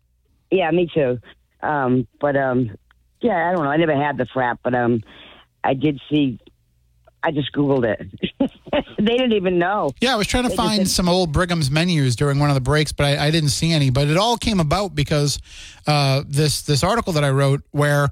Yeah, 0.50 0.70
me 0.70 0.88
too. 0.92 1.18
Um, 1.62 2.06
but 2.20 2.36
um, 2.36 2.76
yeah, 3.20 3.48
I 3.48 3.52
don't 3.52 3.64
know. 3.64 3.70
I 3.70 3.76
never 3.76 3.96
had 3.96 4.16
the 4.16 4.24
frap, 4.24 4.58
but 4.62 4.74
um, 4.74 5.02
I 5.64 5.74
did 5.74 6.00
see. 6.08 6.38
I 7.26 7.32
just 7.32 7.52
googled 7.52 7.84
it. 7.84 8.08
they 8.98 9.16
didn't 9.16 9.32
even 9.32 9.58
know. 9.58 9.90
Yeah, 10.00 10.12
I 10.12 10.16
was 10.16 10.28
trying 10.28 10.44
to 10.44 10.48
They 10.50 10.54
find 10.54 10.88
some 10.88 11.08
old 11.08 11.32
Brigham's 11.32 11.72
menus 11.72 12.14
during 12.14 12.38
one 12.38 12.50
of 12.50 12.54
the 12.54 12.60
breaks, 12.60 12.92
but 12.92 13.04
I, 13.04 13.26
I 13.26 13.30
didn't 13.32 13.48
see 13.48 13.72
any. 13.72 13.90
But 13.90 14.06
it 14.06 14.16
all 14.16 14.36
came 14.36 14.60
about 14.60 14.94
because 14.94 15.40
uh, 15.88 16.22
this 16.28 16.62
this 16.62 16.84
article 16.84 17.12
that 17.14 17.24
I 17.24 17.30
wrote 17.30 17.62
where 17.72 18.10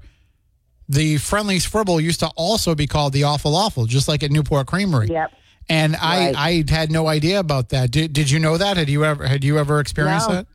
the 0.88 1.18
Friendly's 1.18 1.64
Fribble 1.64 2.00
used 2.00 2.20
to 2.20 2.26
also 2.34 2.74
be 2.74 2.88
called 2.88 3.12
the 3.12 3.22
Awful 3.22 3.54
Awful, 3.54 3.86
just 3.86 4.08
like 4.08 4.24
at 4.24 4.32
Newport 4.32 4.66
Creamery. 4.66 5.06
Yep. 5.08 5.30
And 5.68 5.94
I, 5.96 6.26
Right. 6.32 6.64
I 6.68 6.74
had 6.74 6.90
no 6.90 7.06
idea 7.06 7.38
about 7.38 7.68
that. 7.70 7.90
Did, 7.92 8.12
did 8.12 8.30
you 8.30 8.38
know 8.40 8.58
that? 8.58 8.76
Had 8.76 8.88
you 8.90 9.04
ever 9.04 9.26
had 9.26 9.44
you 9.44 9.58
ever 9.58 9.78
experienced 9.78 10.28
No. 10.28 10.34
that? 10.34 10.46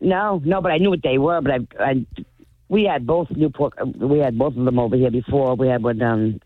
No, 0.00 0.42
no, 0.44 0.60
but 0.60 0.72
I 0.72 0.78
knew 0.78 0.90
what 0.90 1.02
they 1.02 1.18
were. 1.18 1.40
But 1.40 1.52
I, 1.52 1.58
I 1.80 2.06
we 2.68 2.84
had 2.84 3.06
both 3.06 3.30
Newport. 3.30 3.74
We 3.96 4.18
had 4.18 4.36
both 4.36 4.56
of 4.56 4.64
them 4.64 4.78
over 4.80 4.96
here 4.96 5.10
before. 5.12 5.54
We 5.54 5.68
had 5.68 5.82
one 5.84 5.98
down. 5.98 6.40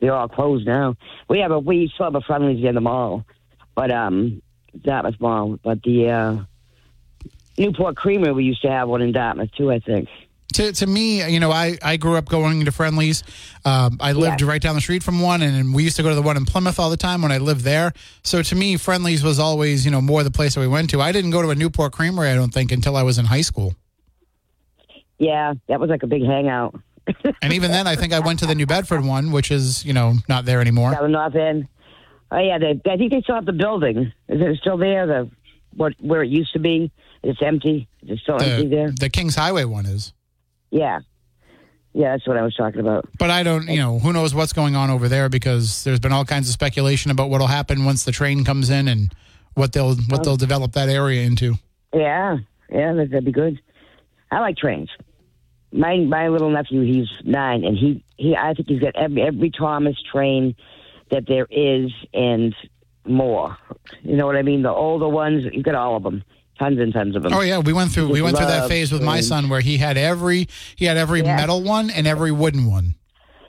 They're 0.00 0.14
all 0.14 0.28
closed 0.28 0.66
now. 0.66 0.96
We 1.28 1.38
have 1.40 1.50
a 1.50 1.58
we 1.58 1.90
still 1.94 2.04
have 2.06 2.14
a 2.14 2.20
Friendly's 2.20 2.64
in 2.64 2.74
the 2.74 2.80
mall, 2.80 3.24
but 3.74 3.90
um, 3.90 4.42
Dartmouth 4.82 5.20
Mall. 5.20 5.58
But 5.62 5.82
the 5.82 6.10
uh, 6.10 6.36
Newport 7.58 7.96
Creamery, 7.96 8.32
we 8.32 8.44
used 8.44 8.62
to 8.62 8.70
have 8.70 8.88
one 8.88 9.02
in 9.02 9.12
Dartmouth 9.12 9.50
too. 9.56 9.70
I 9.70 9.78
think. 9.78 10.08
to, 10.54 10.72
to 10.72 10.86
me, 10.86 11.28
you 11.32 11.40
know, 11.40 11.50
I, 11.50 11.76
I 11.82 11.96
grew 11.96 12.16
up 12.16 12.28
going 12.28 12.64
to 12.64 12.72
Friendly's. 12.72 13.22
Um, 13.64 13.96
I 14.00 14.12
lived 14.12 14.40
Yeah. 14.40 14.48
right 14.48 14.60
down 14.62 14.74
the 14.76 14.80
street 14.80 15.02
from 15.02 15.20
one, 15.20 15.42
and 15.42 15.74
we 15.74 15.82
used 15.84 15.96
to 15.96 16.02
go 16.02 16.08
to 16.10 16.14
the 16.14 16.22
one 16.22 16.36
in 16.36 16.44
Plymouth 16.44 16.78
all 16.78 16.90
the 16.90 16.96
time 16.96 17.22
when 17.22 17.32
I 17.32 17.38
lived 17.38 17.62
there. 17.62 17.92
So 18.22 18.42
to 18.42 18.54
me, 18.54 18.76
Friendly's 18.76 19.22
was 19.24 19.38
always, 19.38 19.84
you 19.84 19.90
know, 19.90 20.00
more 20.00 20.22
the 20.22 20.30
place 20.30 20.54
that 20.54 20.60
we 20.60 20.68
went 20.68 20.90
to. 20.90 21.00
I 21.00 21.10
didn't 21.12 21.30
go 21.30 21.42
to 21.42 21.50
a 21.50 21.54
Newport 21.54 21.92
Creamery, 21.92 22.28
I 22.28 22.34
don't 22.34 22.52
think, 22.54 22.70
until 22.72 22.96
I 22.96 23.02
was 23.02 23.18
in 23.18 23.24
high 23.24 23.40
school. 23.40 23.74
Yeah, 25.18 25.54
that 25.68 25.80
was 25.80 25.90
like 25.90 26.02
a 26.02 26.06
big 26.08 26.24
hangout. 26.24 26.74
And 27.42 27.52
even 27.52 27.70
then, 27.70 27.86
I 27.86 27.96
think 27.96 28.12
I 28.12 28.20
went 28.20 28.38
to 28.38 28.46
the 28.46 28.54
New 28.54 28.66
Bedford 28.66 29.04
one, 29.04 29.30
which 29.30 29.50
is, 29.50 29.84
you 29.84 29.92
know, 29.92 30.14
not 30.28 30.44
there 30.44 30.60
anymore. 30.60 30.92
Down 30.92 31.02
the 31.02 31.08
north 31.08 31.34
end. 31.34 31.68
Oh 32.30 32.38
yeah, 32.38 32.58
they, 32.58 32.80
I 32.90 32.96
think 32.96 33.12
they 33.12 33.20
still 33.20 33.34
have 33.34 33.46
the 33.46 33.52
building. 33.52 34.12
Is 34.28 34.40
it 34.40 34.58
still 34.58 34.78
there? 34.78 35.06
The 35.06 35.30
what 35.74 35.92
where 36.00 36.22
it 36.22 36.30
used 36.30 36.52
to 36.54 36.58
be? 36.58 36.90
It's 37.22 37.40
empty. 37.42 37.88
Is 38.02 38.10
it 38.10 38.18
still 38.20 38.40
empty 38.40 38.68
there? 38.68 38.88
The, 38.88 38.96
the 39.00 39.10
Kings 39.10 39.34
Highway 39.34 39.64
one 39.64 39.86
is. 39.86 40.12
Yeah, 40.70 41.00
yeah, 41.94 42.12
that's 42.12 42.26
what 42.26 42.36
I 42.36 42.42
was 42.42 42.54
talking 42.56 42.80
about. 42.80 43.08
But 43.18 43.30
I 43.30 43.44
don't, 43.44 43.68
you 43.68 43.78
know, 43.78 44.00
who 44.00 44.12
knows 44.12 44.34
what's 44.34 44.52
going 44.52 44.74
on 44.74 44.90
over 44.90 45.08
there 45.08 45.28
because 45.28 45.84
there's 45.84 46.00
been 46.00 46.12
all 46.12 46.24
kinds 46.24 46.48
of 46.48 46.52
speculation 46.52 47.12
about 47.12 47.30
what'll 47.30 47.46
happen 47.46 47.84
once 47.84 48.04
the 48.04 48.12
train 48.12 48.44
comes 48.44 48.68
in 48.68 48.88
and 48.88 49.14
what 49.54 49.72
they'll 49.72 49.94
what 50.08 50.24
they'll 50.24 50.36
develop 50.36 50.72
that 50.72 50.88
area 50.88 51.22
into. 51.22 51.54
Yeah, 51.94 52.38
yeah, 52.68 52.92
that'd 52.94 53.24
be 53.24 53.30
good. 53.30 53.60
I 54.32 54.40
like 54.40 54.56
trains. 54.56 54.90
My 55.76 55.96
my 55.98 56.28
little 56.28 56.50
nephew, 56.50 56.82
he's 56.82 57.08
nine, 57.24 57.64
and 57.64 57.76
he 57.76 58.04
he 58.16 58.36
I 58.36 58.54
think 58.54 58.68
he's 58.68 58.80
got 58.80 58.94
every 58.96 59.22
every 59.22 59.50
Thomas 59.50 59.96
train 60.12 60.54
that 61.10 61.26
there 61.26 61.46
is 61.50 61.90
and 62.14 62.54
more. 63.06 63.56
You 64.02 64.16
know 64.16 64.26
what 64.26 64.36
I 64.36 64.42
mean? 64.42 64.62
The 64.62 64.70
older 64.70 65.08
ones, 65.08 65.44
he's 65.52 65.62
got 65.62 65.74
all 65.74 65.96
of 65.96 66.02
them, 66.04 66.22
tons 66.58 66.78
and 66.78 66.92
tons 66.92 67.16
of 67.16 67.24
them. 67.24 67.32
Oh 67.34 67.40
yeah, 67.40 67.58
we 67.58 67.72
went 67.72 67.90
through 67.90 68.08
we 68.10 68.22
went 68.22 68.36
through 68.36 68.46
that 68.46 68.68
phase 68.68 68.92
with 68.92 69.02
my 69.02 69.20
son 69.20 69.48
where 69.48 69.60
he 69.60 69.76
had 69.76 69.96
every 69.98 70.46
he 70.76 70.84
had 70.84 70.96
every 70.96 71.22
Yeah. 71.22 71.36
metal 71.36 71.60
one 71.62 71.90
and 71.90 72.06
every 72.06 72.30
wooden 72.32 72.70
one. 72.70 72.94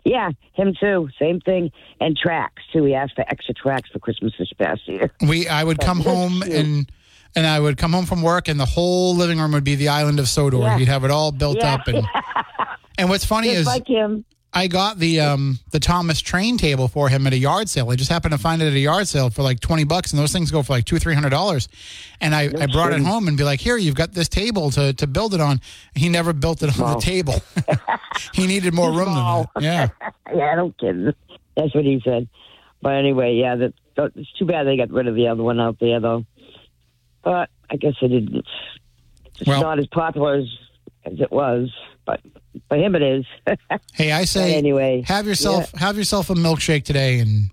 Yeah, 0.03 0.29
him 0.53 0.73
too. 0.79 1.09
Same 1.19 1.39
thing. 1.41 1.71
And 1.99 2.15
tracks 2.17 2.61
too. 2.71 2.83
He 2.85 2.93
asked 2.93 3.15
for 3.15 3.25
extra 3.27 3.53
tracks 3.55 3.89
for 3.91 3.99
Christmas 3.99 4.33
this 4.37 4.51
past 4.53 4.81
year. 4.87 5.11
We 5.27 5.47
I 5.47 5.63
would 5.63 5.79
come 5.79 5.99
home 6.11 6.41
and 6.43 6.91
and 7.35 7.45
I 7.45 7.59
would 7.59 7.77
come 7.77 7.93
home 7.93 8.05
from 8.05 8.21
work 8.21 8.47
and 8.47 8.59
the 8.59 8.65
whole 8.65 9.15
living 9.15 9.39
room 9.39 9.51
would 9.53 9.63
be 9.63 9.75
the 9.75 9.89
island 9.89 10.19
of 10.19 10.27
Sodor. 10.27 10.59
Yeah. 10.59 10.77
He'd 10.77 10.87
have 10.87 11.03
it 11.03 11.11
all 11.11 11.31
built 11.31 11.57
Yeah. 11.57 11.73
up 11.75 11.87
and 11.87 12.05
and 12.97 13.09
what's 13.09 13.25
funny 13.25 13.47
Just 13.49 13.59
is 13.61 13.65
like 13.67 13.87
him. 13.87 14.25
I 14.57 14.67
got 14.67 14.99
the 14.99 15.19
um 15.19 15.59
the 15.71 15.81
Thomas 15.81 16.21
train 16.21 16.57
table 16.57 16.87
for 16.87 17.09
him 17.09 17.27
at 17.27 17.33
a 17.33 17.37
yard 17.37 17.67
sale. 17.67 17.89
I 17.89 17.97
just 17.97 18.09
happened 18.09 18.31
to 18.31 18.37
find 18.37 18.61
it 18.61 18.67
at 18.67 18.73
a 18.73 18.79
yard 18.79 19.05
sale 19.05 19.29
for 19.29 19.43
like 19.43 19.59
twenty 19.59 19.83
bucks, 19.83 20.13
and 20.13 20.19
those 20.19 20.31
things 20.31 20.49
go 20.49 20.63
for 20.63 20.71
like 20.71 20.85
two 20.85 20.97
three 20.97 21.13
hundred 21.13 21.31
dollars. 21.31 21.67
And 22.21 22.33
I, 22.33 22.43
I 22.57 22.67
brought 22.67 22.93
it 22.93 23.01
home 23.01 23.27
and 23.27 23.35
be 23.37 23.43
like, 23.43 23.59
here, 23.59 23.75
you've 23.75 23.95
got 23.95 24.13
this 24.13 24.29
table 24.29 24.71
to 24.71 24.93
to 24.93 25.07
build 25.07 25.33
it 25.33 25.41
on. 25.41 25.59
He 25.93 26.07
never 26.07 26.31
built 26.31 26.63
it 26.63 26.79
on 26.79 26.93
the 26.93 26.99
table. 27.01 27.41
he 28.33 28.47
needed 28.47 28.73
more 28.73 28.91
room 28.91 29.13
than 29.13 29.15
that. 29.15 29.47
Yeah. 29.59 29.87
Yeah, 30.33 30.53
I 30.53 30.55
don't 30.55 30.75
kid. 30.77 31.13
That's 31.57 31.75
what 31.75 31.83
he 31.83 32.01
said. 32.03 32.27
But 32.81 32.93
anyway, 32.95 33.35
yeah, 33.35 33.55
that- 33.57 33.73
it's 34.15 34.31
too 34.33 34.45
bad 34.45 34.65
they 34.67 34.75
got 34.75 34.89
rid 34.89 35.07
of 35.07 35.15
the 35.15 35.27
other 35.27 35.43
one 35.43 35.59
out 35.59 35.77
there, 35.79 35.99
though. 35.99 36.25
But 37.25 37.49
I 37.69 37.75
guess 37.75 37.95
it 38.01 38.07
didn't. 38.07 38.45
It's 39.39 39.45
Well- 39.47 39.61
not 39.61 39.79
as 39.79 39.87
popular 39.87 40.35
as, 40.35 40.45
as 41.03 41.19
it 41.19 41.31
was, 41.31 41.69
but 42.05 42.21
for 42.69 42.77
him 42.77 42.95
it 42.95 43.01
is. 43.01 43.25
Hey, 43.93 44.11
I 44.13 44.23
say 44.23 44.51
But 44.53 44.57
anyway, 44.57 45.03
have 45.07 45.25
yourself 45.27 45.71
have 45.73 45.97
yourself 45.97 46.29
a 46.29 46.33
milkshake 46.35 46.83
today 46.85 47.19
and 47.19 47.49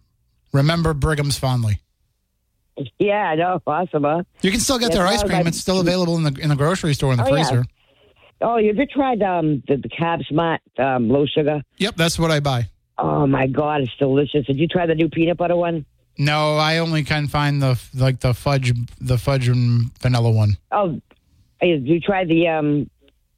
remember 0.52 0.94
Brigham's 0.94 1.38
fondly. 1.38 1.80
yeah, 2.98 3.30
I 3.30 3.34
know. 3.34 3.60
Awesome, 3.66 4.04
huh? 4.04 4.22
You 4.42 4.50
can 4.50 4.60
still 4.60 4.78
get 4.78 4.90
Yeah, 4.90 4.98
their 4.98 5.06
ice 5.06 5.22
cream. 5.24 5.46
It's 5.46 5.58
still 5.58 5.80
available 5.80 6.16
in 6.16 6.22
the 6.24 6.40
in 6.40 6.48
the 6.50 6.56
grocery 6.56 6.94
store 6.94 7.12
in 7.12 7.18
the 7.18 7.24
Oh, 7.24 7.34
yeah. 7.34 7.44
freezer. 7.44 7.64
Oh, 8.40 8.56
you 8.56 8.70
ever 8.70 8.86
tried 8.86 9.22
um, 9.22 9.62
the, 9.68 9.76
the 9.76 9.88
Carb 9.88 10.26
Smart 10.26 10.60
um, 10.78 11.08
low 11.08 11.26
sugar? 11.26 11.62
Yep, 11.78 11.94
that's 11.96 12.18
what 12.18 12.30
I 12.32 12.40
buy. 12.40 12.68
Oh, 12.98 13.24
my 13.26 13.46
God, 13.46 13.82
it's 13.82 13.94
delicious. 13.98 14.46
Did 14.46 14.58
you 14.58 14.66
try 14.66 14.84
the 14.86 14.96
new 14.96 15.08
peanut 15.08 15.36
butter 15.36 15.54
one? 15.56 15.86
No, 16.18 16.56
I 16.56 16.78
only 16.78 17.04
can 17.04 17.26
find 17.26 17.60
the 17.62 17.80
like 17.94 18.20
the 18.20 18.34
fudge 18.34 18.72
the 19.00 19.18
fudge 19.18 19.48
and 19.48 19.90
vanilla 19.98 20.30
one. 20.30 20.56
Oh, 20.70 21.00
you 21.62 22.00
try 22.00 22.24
the 22.24 22.48
um, 22.48 22.90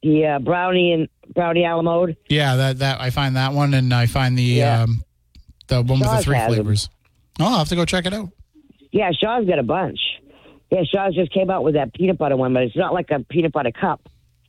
the 0.03 0.25
uh, 0.25 0.39
brownie 0.39 0.91
and 0.93 1.07
brownie 1.33 1.65
a 1.65 1.75
la 1.75 1.81
mode? 1.81 2.17
Yeah, 2.29 2.55
that 2.57 2.79
that 2.79 2.99
I 3.01 3.09
find 3.11 3.35
that 3.37 3.53
one, 3.53 3.73
and 3.73 3.93
I 3.93 4.05
find 4.07 4.37
the 4.37 4.43
Yeah. 4.43 4.83
um, 4.83 5.03
the 5.67 5.81
one 5.81 5.99
with 5.99 6.09
the 6.09 6.21
three 6.21 6.39
flavors. 6.45 6.89
Oh, 7.39 7.45
I'll 7.45 7.57
have 7.59 7.69
to 7.69 7.75
go 7.75 7.85
check 7.85 8.05
it 8.05 8.13
out. 8.13 8.29
Yeah, 8.91 9.11
Shaw's 9.11 9.45
got 9.45 9.59
a 9.59 9.63
bunch. 9.63 9.99
Yeah, 10.71 10.83
Shaw's 10.83 11.15
just 11.15 11.31
came 11.31 11.49
out 11.49 11.63
with 11.63 11.75
that 11.75 11.93
peanut 11.93 12.17
butter 12.17 12.35
one, 12.37 12.53
but 12.53 12.63
it's 12.63 12.75
not 12.77 12.93
like 12.93 13.09
a 13.11 13.19
peanut 13.19 13.51
butter 13.51 13.71
cup. 13.71 14.01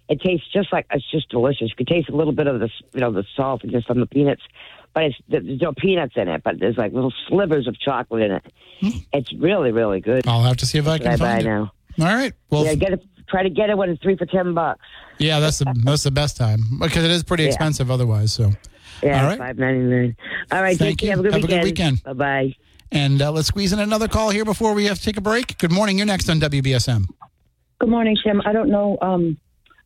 It 0.08 0.20
tastes 0.20 0.46
just 0.52 0.72
like 0.72 0.86
it's 0.90 1.08
just 1.10 1.28
delicious. 1.30 1.68
You 1.70 1.76
can 1.76 1.86
taste 1.86 2.08
a 2.08 2.16
little 2.16 2.32
bit 2.32 2.46
of 2.46 2.60
the 2.60 2.70
you 2.94 3.00
know 3.00 3.12
the 3.12 3.24
salt 3.36 3.62
and 3.62 3.72
just 3.72 3.88
on 3.90 3.98
the 4.00 4.06
peanuts, 4.06 4.42
but 4.96 5.04
it's 5.04 5.16
there's 5.28 5.60
no 5.60 5.72
peanuts 5.72 6.14
in 6.16 6.26
it. 6.26 6.42
But 6.42 6.58
there's 6.58 6.76
like 6.78 6.92
little 6.92 7.12
slivers 7.28 7.68
of 7.68 7.78
chocolate 7.78 8.22
in 8.22 8.32
it. 8.32 9.04
It's 9.12 9.32
really 9.34 9.70
really 9.70 10.00
good. 10.00 10.26
I'll 10.26 10.42
have 10.42 10.56
to 10.56 10.66
see 10.66 10.78
if 10.78 10.86
I 10.88 10.92
What 10.92 11.02
I 11.02 11.04
can 11.10 11.18
buy 11.18 11.24
find 11.34 11.40
it. 11.42 11.44
now. 11.44 11.72
All 12.00 12.06
right. 12.06 12.32
Well, 12.50 12.64
yeah, 12.64 12.70
yeah, 12.70 12.74
get 12.76 12.92
it. 12.94 13.04
Try 13.28 13.42
to 13.42 13.50
get 13.50 13.70
it 13.70 13.76
when 13.76 13.90
it's 13.90 14.02
three 14.02 14.16
for 14.16 14.26
ten 14.26 14.54
bucks. 14.54 14.80
Yeah, 15.18 15.38
that's 15.38 15.58
the 15.58 15.72
that's 15.84 16.02
the 16.02 16.10
best 16.10 16.36
time 16.36 16.60
because 16.80 17.04
it 17.04 17.10
is 17.10 17.22
pretty 17.22 17.42
Yeah. 17.44 17.48
expensive 17.50 17.90
otherwise. 17.90 18.32
So, 18.32 18.52
Yeah, 19.02 19.20
All 19.22 19.28
right. 19.28 19.38
five 19.38 19.58
ninety 19.58 19.80
nine. 19.84 20.16
All 20.50 20.62
right, 20.62 20.76
Thank 20.78 20.98
take 20.98 20.98
care. 20.98 21.06
you. 21.08 21.10
Have 21.10 21.20
a 21.20 21.22
good 21.24 21.32
Have 21.34 21.44
a 21.44 21.46
good 21.46 21.64
weekend. 21.64 22.00
weekend. 22.02 22.18
Bye 22.18 22.24
bye. 22.44 22.54
and 22.92 23.20
uh, 23.20 23.32
let's 23.32 23.48
squeeze 23.48 23.72
in 23.74 23.78
another 23.80 24.08
call 24.08 24.30
here 24.30 24.44
before 24.46 24.72
we 24.72 24.86
have 24.86 24.98
to 24.98 25.04
take 25.04 25.16
a 25.18 25.20
break. 25.20 25.58
Good 25.58 25.72
morning. 25.72 25.98
You're 25.98 26.06
next 26.06 26.28
on 26.30 26.40
WBSM. 26.40 27.04
Good 27.80 27.90
morning, 27.90 28.16
Tim. 28.24 28.40
I 28.46 28.52
don't 28.52 28.70
know. 28.70 28.96
Um, 29.02 29.36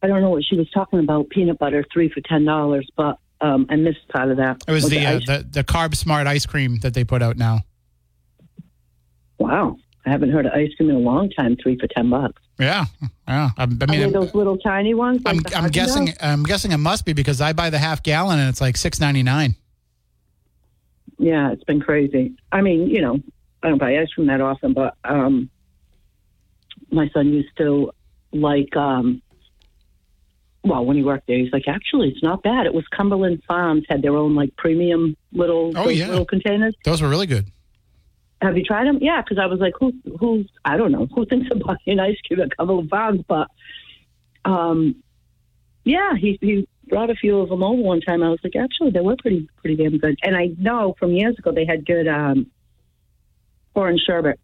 I 0.03 0.07
don't 0.07 0.21
know 0.21 0.31
what 0.31 0.45
she 0.45 0.57
was 0.57 0.71
talking 0.71 0.99
about. 1.01 1.29
Peanut 1.31 1.59
butter, 1.59 1.85
three 1.93 2.09
for 2.09 2.21
ten 2.21 2.45
dollars, 2.45 2.89
but 2.97 3.19
um, 3.41 3.67
I 3.71 3.77
missed 3.77 4.07
part 4.09 4.31
of 4.31 4.37
that. 4.37 4.63
It 4.69 4.73
was 4.73 4.89
the, 4.89 5.07
uh, 5.07 5.21
the 5.27 5.47
the 5.49 5.65
carb 5.65 5.97
smart 5.97 6.27
ice 6.27 6.47
cream 6.47 6.79
that 6.81 6.95
they 6.95 7.05
put 7.05 7.23
out 7.23 7.37
now. 7.37 7.61
wow. 9.39 9.77
I 10.07 10.11
haven't 10.11 10.31
heard 10.31 10.47
of 10.47 10.53
ice 10.53 10.71
cream 10.77 10.89
in 10.89 10.97
a 10.97 11.01
long 11.01 11.31
time. 11.31 11.57
Three 11.63 11.79
for 11.79 11.87
ten 11.87 12.09
bucks. 12.09 12.41
Yeah, 12.59 12.87
yeah. 13.29 13.51
I, 13.57 13.63
I 13.63 13.67
mean, 13.67 14.03
I'm, 14.03 14.13
those 14.13 14.35
little 14.35 14.57
tiny 14.57 14.95
ones? 14.95 15.23
like 15.25 15.55
I'm, 15.55 15.65
I'm 15.65 15.71
guessing. 15.71 16.15
I'm 16.21 16.43
guessing 16.43 16.73
it 16.73 16.79
must 16.79 17.05
be 17.05 17.13
because 17.13 17.41
I 17.41 17.53
buy 17.53 17.71
the 17.71 17.79
half 17.79 18.03
gallon 18.03 18.39
and 18.39 18.49
it's 18.49 18.61
like 18.61 18.77
six 18.77 18.99
ninety 18.99 19.23
nine. 19.23 19.57
Yeah, 21.19 21.53
it's 21.53 21.65
been 21.65 21.81
crazy. 21.81 22.35
I 22.51 22.63
mean, 22.63 22.89
you 22.89 23.03
know, 23.03 23.21
I 23.63 23.69
don't 23.69 23.79
buy 23.79 23.99
ice 23.99 24.09
cream 24.15 24.27
that 24.29 24.41
often, 24.41 24.73
but 24.73 24.97
um, 25.05 25.51
my 26.91 27.09
son 27.11 27.29
used 27.29 27.55
to 27.59 27.93
like. 28.33 28.75
Um, 28.77 29.23
well, 30.63 30.85
when 30.85 30.97
he 30.97 31.03
worked 31.03 31.27
there, 31.27 31.39
he's 31.39 31.53
like, 31.53 31.67
actually, 31.69 32.09
it's 32.11 32.23
not 32.23 32.43
bad. 32.43 32.67
It 32.67 32.75
was 32.75 32.85
Cumberland 32.89 33.43
Farms 33.49 33.85
had 33.89 34.03
their 34.03 34.17
own 34.17 34.35
like 34.35 34.55
premium 34.57 35.17
little 35.33 35.73
Oh, 35.77 35.89
yeah. 35.89 36.09
little 36.09 36.27
containers. 36.27 36.75
Those 36.85 37.01
were 37.03 37.09
really 37.09 37.27
good. 37.27 37.51
Have 38.43 38.57
you 38.57 38.65
tried 38.65 38.87
them? 38.87 38.99
Yeah, 39.01 39.21
because 39.23 39.39
I 39.39 39.47
was 39.47 39.61
like, 39.61 39.75
who, 39.79 39.93
who's, 40.19 40.51
I 40.65 40.77
don't 40.77 40.93
know, 40.93 41.07
who 41.15 41.27
thinks 41.27 41.51
of 41.51 41.61
buying 41.61 41.99
ice 42.01 42.17
cream 42.27 42.41
at 42.41 42.57
Cumberland 42.57 42.89
Farms? 42.91 43.23
But, 43.29 43.49
um, 44.45 44.97
yeah, 45.85 46.15
he, 46.19 46.39
he 46.41 46.67
brought 46.89 47.11
a 47.11 47.15
few 47.15 47.39
of 47.41 47.49
them 47.51 47.63
over 47.63 47.81
one 47.81 48.01
time. 48.01 48.23
I 48.23 48.29
was 48.31 48.39
like, 48.43 48.57
actually, 48.57 48.91
they 48.91 49.01
were 49.01 49.17
pretty, 49.17 49.49
pretty 49.59 49.77
damn 49.77 49.99
good. 49.99 50.19
And 50.23 50.37
I 50.37 50.51
know 50.59 50.95
from 50.99 51.13
years 51.13 51.39
ago 51.39 51.53
they 51.53 51.67
had 51.67 51.85
good, 51.87 52.09
um, 52.09 52.47
orange 53.75 54.01
sherbet. 54.07 54.39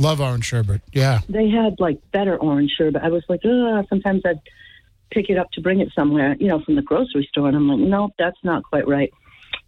Love 0.00 0.20
orange 0.20 0.44
sherbet. 0.44 0.82
Yeah. 0.92 1.20
They 1.28 1.48
had 1.48 1.76
like 1.78 1.98
better 2.10 2.36
orange 2.36 2.72
sherbet. 2.76 3.02
I 3.02 3.08
was 3.10 3.22
like, 3.28 3.40
Ugh, 3.44 3.86
sometimes 3.88 4.22
I'd 4.24 4.40
pick 5.10 5.30
it 5.30 5.38
up 5.38 5.50
to 5.52 5.60
bring 5.60 5.80
it 5.80 5.88
somewhere, 5.94 6.36
you 6.38 6.48
know, 6.48 6.60
from 6.62 6.76
the 6.76 6.82
grocery 6.82 7.26
store. 7.30 7.48
And 7.48 7.56
I'm 7.56 7.68
like, 7.68 7.78
no, 7.78 8.10
that's 8.18 8.38
not 8.42 8.64
quite 8.64 8.86
right. 8.88 9.12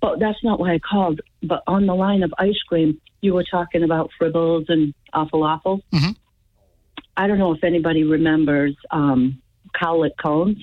But 0.00 0.18
that's 0.18 0.42
not 0.42 0.58
why 0.58 0.74
I 0.74 0.78
called. 0.78 1.20
But 1.42 1.62
on 1.66 1.86
the 1.86 1.94
line 1.94 2.22
of 2.22 2.34
ice 2.38 2.58
cream, 2.68 3.00
you 3.20 3.34
were 3.34 3.44
talking 3.44 3.82
about 3.82 4.10
fribbles 4.20 4.66
and 4.68 4.94
awful 5.12 5.42
awful. 5.42 5.80
Mhm. 5.92 6.16
I 7.16 7.26
don't 7.26 7.38
know 7.38 7.52
if 7.52 7.64
anybody 7.64 8.04
remembers 8.04 8.76
um, 8.90 9.40
cowlick 9.74 10.16
cones. 10.22 10.62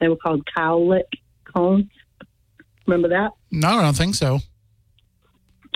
They 0.00 0.08
were 0.08 0.16
called 0.16 0.46
cowlick 0.56 1.08
cones. 1.52 1.86
Remember 2.86 3.08
that? 3.08 3.32
No, 3.50 3.68
I 3.68 3.82
don't 3.82 3.96
think 3.96 4.14
so. 4.14 4.40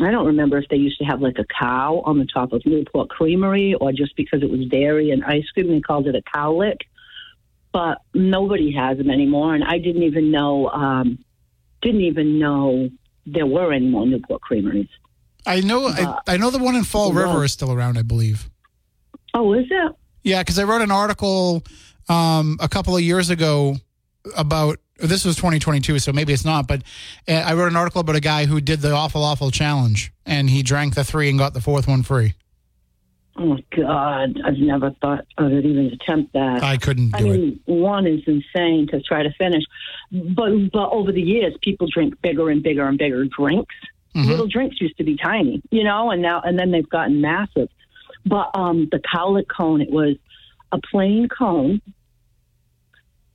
I 0.00 0.10
don't 0.10 0.26
remember 0.26 0.58
if 0.58 0.68
they 0.68 0.76
used 0.76 0.98
to 0.98 1.04
have 1.04 1.20
like 1.20 1.38
a 1.38 1.44
cow 1.44 2.02
on 2.04 2.18
the 2.18 2.24
top 2.24 2.52
of 2.52 2.64
Newport 2.64 3.10
Creamery 3.10 3.74
or 3.74 3.92
just 3.92 4.16
because 4.16 4.42
it 4.42 4.50
was 4.50 4.66
dairy 4.68 5.10
and 5.10 5.24
ice 5.24 5.48
cream, 5.52 5.68
they 5.68 5.80
called 5.80 6.06
it 6.06 6.14
a 6.14 6.22
cowlick. 6.36 6.78
But 7.72 7.98
nobody 8.12 8.72
has 8.74 8.98
them 8.98 9.10
anymore, 9.10 9.54
and 9.54 9.64
I 9.64 9.78
didn't 9.78 10.02
even 10.02 10.30
know 10.30 10.68
um, 10.68 11.18
didn't 11.80 12.02
even 12.02 12.38
know 12.38 12.90
there 13.26 13.46
were 13.46 13.72
any 13.72 13.88
more 13.88 14.06
Newport 14.06 14.42
Creameries. 14.42 14.88
I 15.46 15.60
know. 15.60 15.88
I, 15.88 16.18
I 16.26 16.36
know 16.36 16.50
the 16.50 16.58
one 16.58 16.74
in 16.74 16.84
Fall. 16.84 17.12
River 17.12 17.44
is 17.44 17.52
still 17.52 17.72
around. 17.72 17.98
I 17.98 18.02
believe. 18.02 18.48
Oh, 19.34 19.52
is 19.54 19.66
it? 19.70 19.92
Yeah, 20.22 20.42
because 20.42 20.58
I 20.58 20.64
wrote 20.64 20.82
an 20.82 20.90
article 20.90 21.62
um, 22.08 22.58
a 22.60 22.68
couple 22.68 22.94
of 22.94 23.02
years 23.02 23.30
ago 23.30 23.76
about 24.36 24.78
this 24.98 25.24
was 25.24 25.36
2022, 25.36 25.98
so 25.98 26.12
maybe 26.12 26.32
it's 26.32 26.44
not. 26.44 26.68
But 26.68 26.82
uh, 27.26 27.32
I 27.32 27.54
wrote 27.54 27.68
an 27.68 27.76
article 27.76 28.00
about 28.00 28.16
a 28.16 28.20
guy 28.20 28.46
who 28.46 28.60
did 28.60 28.80
the 28.80 28.92
awful 28.92 29.24
awful 29.24 29.50
challenge, 29.50 30.12
and 30.24 30.48
he 30.48 30.62
drank 30.62 30.94
the 30.94 31.04
three 31.04 31.28
and 31.28 31.38
got 31.38 31.54
the 31.54 31.60
fourth 31.60 31.88
one 31.88 32.02
free. 32.02 32.34
Oh 33.36 33.58
God, 33.74 34.40
I've 34.44 34.58
never 34.58 34.90
thought 35.00 35.24
I 35.38 35.44
would 35.44 35.64
even 35.64 35.86
attempt 35.86 36.34
that. 36.34 36.62
I 36.62 36.76
couldn't 36.76 37.14
I 37.14 37.20
do 37.20 37.32
it. 37.32 37.38
mean, 37.38 37.60
one 37.64 38.06
is 38.06 38.20
insane 38.26 38.88
to 38.88 39.00
try 39.00 39.22
to 39.22 39.32
finish, 39.38 39.64
but 40.10 40.50
but 40.72 40.90
over 40.90 41.12
the 41.12 41.22
years, 41.22 41.54
people 41.62 41.88
drink 41.92 42.20
bigger 42.20 42.50
and 42.50 42.62
bigger 42.62 42.86
and 42.86 42.98
bigger 42.98 43.24
drinks. 43.24 43.74
Mm-hmm. 44.14 44.28
Little 44.28 44.46
drinks 44.46 44.80
used 44.80 44.98
to 44.98 45.04
be 45.04 45.16
tiny, 45.16 45.62
you 45.70 45.82
know, 45.82 46.10
and 46.10 46.20
now 46.20 46.42
and 46.42 46.58
then 46.58 46.70
they've 46.70 46.88
gotten 46.88 47.20
massive. 47.20 47.68
But 48.26 48.50
um, 48.54 48.88
the 48.92 49.00
cowlick 49.00 49.48
cone, 49.48 49.80
it 49.80 49.90
was 49.90 50.16
a 50.70 50.78
plain 50.90 51.28
cone 51.28 51.80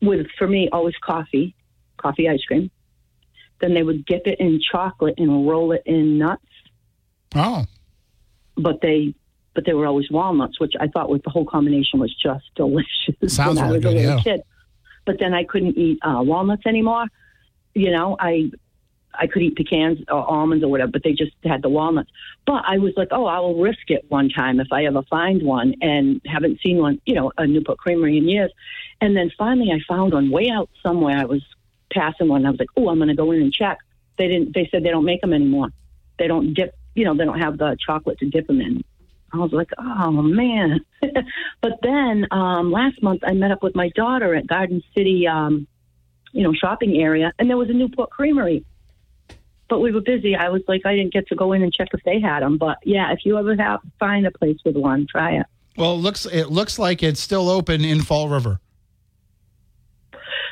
with, 0.01 0.27
for 0.37 0.47
me, 0.47 0.69
always 0.71 0.95
coffee, 1.03 1.55
coffee 1.97 2.29
ice 2.29 2.43
cream. 2.43 2.71
Then 3.59 3.73
they 3.73 3.83
would 3.83 4.05
dip 4.05 4.27
it 4.27 4.39
in 4.39 4.61
chocolate 4.61 5.15
and 5.17 5.47
roll 5.47 5.71
it 5.71 5.81
in 5.85 6.19
nuts 6.19 6.43
Oh, 7.35 7.65
but 8.55 8.81
they 8.81 9.13
but 9.57 9.65
they 9.65 9.73
were 9.73 9.87
always 9.87 10.11
walnuts, 10.11 10.59
which 10.59 10.73
I 10.79 10.85
thought 10.85 11.09
was 11.09 11.19
the 11.23 11.31
whole 11.31 11.43
combination 11.43 11.99
was 11.99 12.13
just 12.13 12.45
delicious 12.55 13.15
Sounds 13.25 13.55
when 13.55 13.65
I 13.65 13.67
really 13.69 13.79
good, 13.79 13.95
yeah. 13.95 14.19
kid. 14.19 14.43
But 15.03 15.17
then 15.19 15.33
I 15.33 15.45
couldn't 15.45 15.75
eat 15.75 15.97
uh, 16.03 16.21
walnuts 16.21 16.61
anymore. 16.67 17.05
You 17.73 17.89
know, 17.89 18.15
I 18.19 18.51
I 19.15 19.25
could 19.25 19.41
eat 19.41 19.55
pecans 19.55 19.97
or 20.09 20.23
almonds 20.29 20.63
or 20.63 20.67
whatever, 20.67 20.91
but 20.91 21.01
they 21.03 21.13
just 21.13 21.31
had 21.43 21.63
the 21.63 21.69
walnuts. 21.69 22.11
But 22.45 22.65
I 22.67 22.77
was 22.77 22.93
like, 22.95 23.07
oh, 23.09 23.25
I 23.25 23.39
will 23.39 23.59
risk 23.59 23.89
it 23.89 24.05
one 24.09 24.29
time 24.29 24.59
if 24.59 24.67
I 24.71 24.85
ever 24.85 25.01
find 25.09 25.41
one, 25.41 25.73
and 25.81 26.21
haven't 26.27 26.59
seen 26.63 26.77
one, 26.77 27.01
you 27.07 27.15
know, 27.15 27.31
a 27.39 27.47
Newport 27.47 27.79
Creamery 27.79 28.15
in 28.19 28.29
years. 28.29 28.51
And 29.01 29.17
then 29.17 29.31
finally, 29.39 29.71
I 29.71 29.79
found 29.91 30.13
one 30.13 30.29
way 30.29 30.51
out 30.51 30.69
somewhere. 30.83 31.17
I 31.17 31.25
was 31.25 31.43
passing 31.91 32.27
one. 32.27 32.41
And 32.41 32.47
I 32.47 32.51
was 32.51 32.59
like, 32.59 32.69
oh, 32.77 32.89
I'm 32.89 32.97
going 32.97 33.07
to 33.07 33.15
go 33.15 33.31
in 33.31 33.41
and 33.41 33.51
check. 33.51 33.79
They 34.19 34.27
didn't. 34.27 34.53
They 34.53 34.67
said 34.69 34.83
they 34.83 34.91
don't 34.91 35.03
make 35.03 35.21
them 35.21 35.33
anymore. 35.33 35.69
They 36.19 36.27
don't 36.27 36.53
dip. 36.53 36.75
You 36.93 37.05
know, 37.05 37.17
they 37.17 37.25
don't 37.25 37.39
have 37.39 37.57
the 37.57 37.75
chocolate 37.83 38.19
to 38.19 38.29
dip 38.29 38.45
them 38.45 38.61
in. 38.61 38.83
I 39.39 39.43
was 39.43 39.53
like, 39.53 39.71
oh 39.77 40.11
man. 40.11 40.79
but 41.61 41.73
then 41.81 42.27
um, 42.31 42.71
last 42.71 43.01
month, 43.01 43.21
I 43.25 43.33
met 43.33 43.51
up 43.51 43.63
with 43.63 43.75
my 43.75 43.89
daughter 43.89 44.35
at 44.35 44.47
Garden 44.47 44.81
City, 44.95 45.27
um, 45.27 45.67
you 46.31 46.43
know, 46.43 46.53
shopping 46.53 47.01
area, 47.01 47.33
and 47.39 47.49
there 47.49 47.57
was 47.57 47.69
a 47.69 47.73
Newport 47.73 48.09
Creamery. 48.09 48.65
But 49.69 49.79
we 49.79 49.91
were 49.91 50.01
busy. 50.01 50.35
I 50.35 50.49
was 50.49 50.61
like, 50.67 50.85
I 50.85 50.95
didn't 50.95 51.11
get 51.11 51.27
to 51.27 51.35
go 51.35 51.51
in 51.51 51.61
and 51.61 51.73
check 51.73 51.89
if 51.93 52.01
they 52.03 52.21
had 52.21 52.41
them. 52.41 52.57
But 52.57 52.77
yeah, 52.83 53.11
if 53.11 53.19
you 53.25 53.37
ever 53.37 53.55
have 53.57 53.81
find 53.99 54.25
a 54.25 54.31
place 54.31 54.57
with 54.63 54.77
one, 54.77 55.07
try 55.09 55.39
it. 55.39 55.45
well, 55.75 55.93
it 55.93 55.97
looks 55.97 56.25
it 56.25 56.49
looks 56.49 56.79
like 56.79 57.03
it's 57.03 57.19
still 57.19 57.49
open 57.49 57.83
in 57.83 58.01
Fall 58.01 58.29
River. 58.29 58.59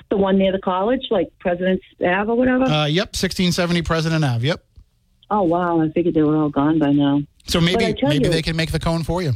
The 0.10 0.18
one 0.18 0.38
near 0.38 0.52
the 0.52 0.60
college, 0.60 1.08
like 1.10 1.28
President's 1.40 1.84
Ave 2.00 2.30
or 2.30 2.36
whatever. 2.36 2.66
Uh, 2.66 2.86
yep, 2.86 3.16
1670 3.16 3.82
President 3.82 4.24
Ave. 4.24 4.46
Yep. 4.46 4.66
oh 5.32 5.44
wow, 5.44 5.82
I 5.82 5.90
figured 5.90 6.14
they 6.14 6.22
were 6.22 6.36
all 6.36 6.50
gone 6.50 6.78
by 6.78 6.92
now. 6.92 7.22
So 7.48 7.62
maybe 7.62 7.96
maybe 8.02 8.26
you- 8.26 8.32
they 8.32 8.42
can 8.42 8.56
make 8.56 8.72
the 8.72 8.80
cone 8.80 9.04
for 9.04 9.22
you. 9.22 9.34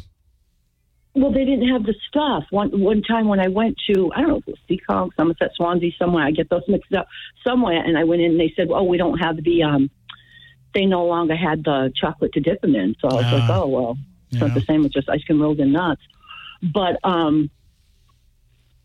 Well, 1.15 1.31
they 1.31 1.43
didn't 1.43 1.67
have 1.69 1.83
the 1.83 1.95
stuff. 2.07 2.43
One 2.51 2.69
one 2.79 3.01
time 3.01 3.27
when 3.27 3.39
I 3.39 3.47
went 3.47 3.75
to 3.89 4.11
I 4.15 4.21
don't 4.21 4.29
know 4.29 4.37
if 4.37 4.47
it 4.47 4.55
was 4.57 4.79
Seekonk, 4.79 5.09
Somerset, 5.17 5.51
Swansea, 5.55 5.91
somewhere. 5.97 6.23
I 6.23 6.31
get 6.31 6.49
those 6.49 6.61
mixed 6.67 6.93
up 6.93 7.07
somewhere, 7.43 7.81
and 7.83 7.97
I 7.97 8.03
went 8.03 8.21
in 8.21 8.31
and 8.31 8.39
they 8.39 8.53
said, 8.55 8.67
"Oh, 8.71 8.83
we 8.83 8.97
don't 8.97 9.17
have 9.17 9.43
the." 9.43 9.63
um 9.63 9.89
They 10.75 10.85
no 10.85 11.03
longer 11.05 11.35
had 11.35 11.63
the 11.63 11.91
chocolate 11.95 12.31
to 12.33 12.39
dip 12.39 12.61
them 12.61 12.75
in, 12.75 12.95
so 13.01 13.07
I 13.09 13.13
was 13.15 13.23
like, 13.25 13.49
Ah. 13.49 13.61
"Oh 13.63 13.67
well, 13.67 13.97
it's 14.31 14.39
not 14.39 14.53
the 14.53 14.61
same. 14.61 14.85
It's 14.85 14.93
just 14.93 15.09
ice 15.09 15.23
cream 15.23 15.41
rolled 15.41 15.59
in 15.59 15.71
nuts." 15.71 16.01
But 16.61 16.99
um, 17.03 17.49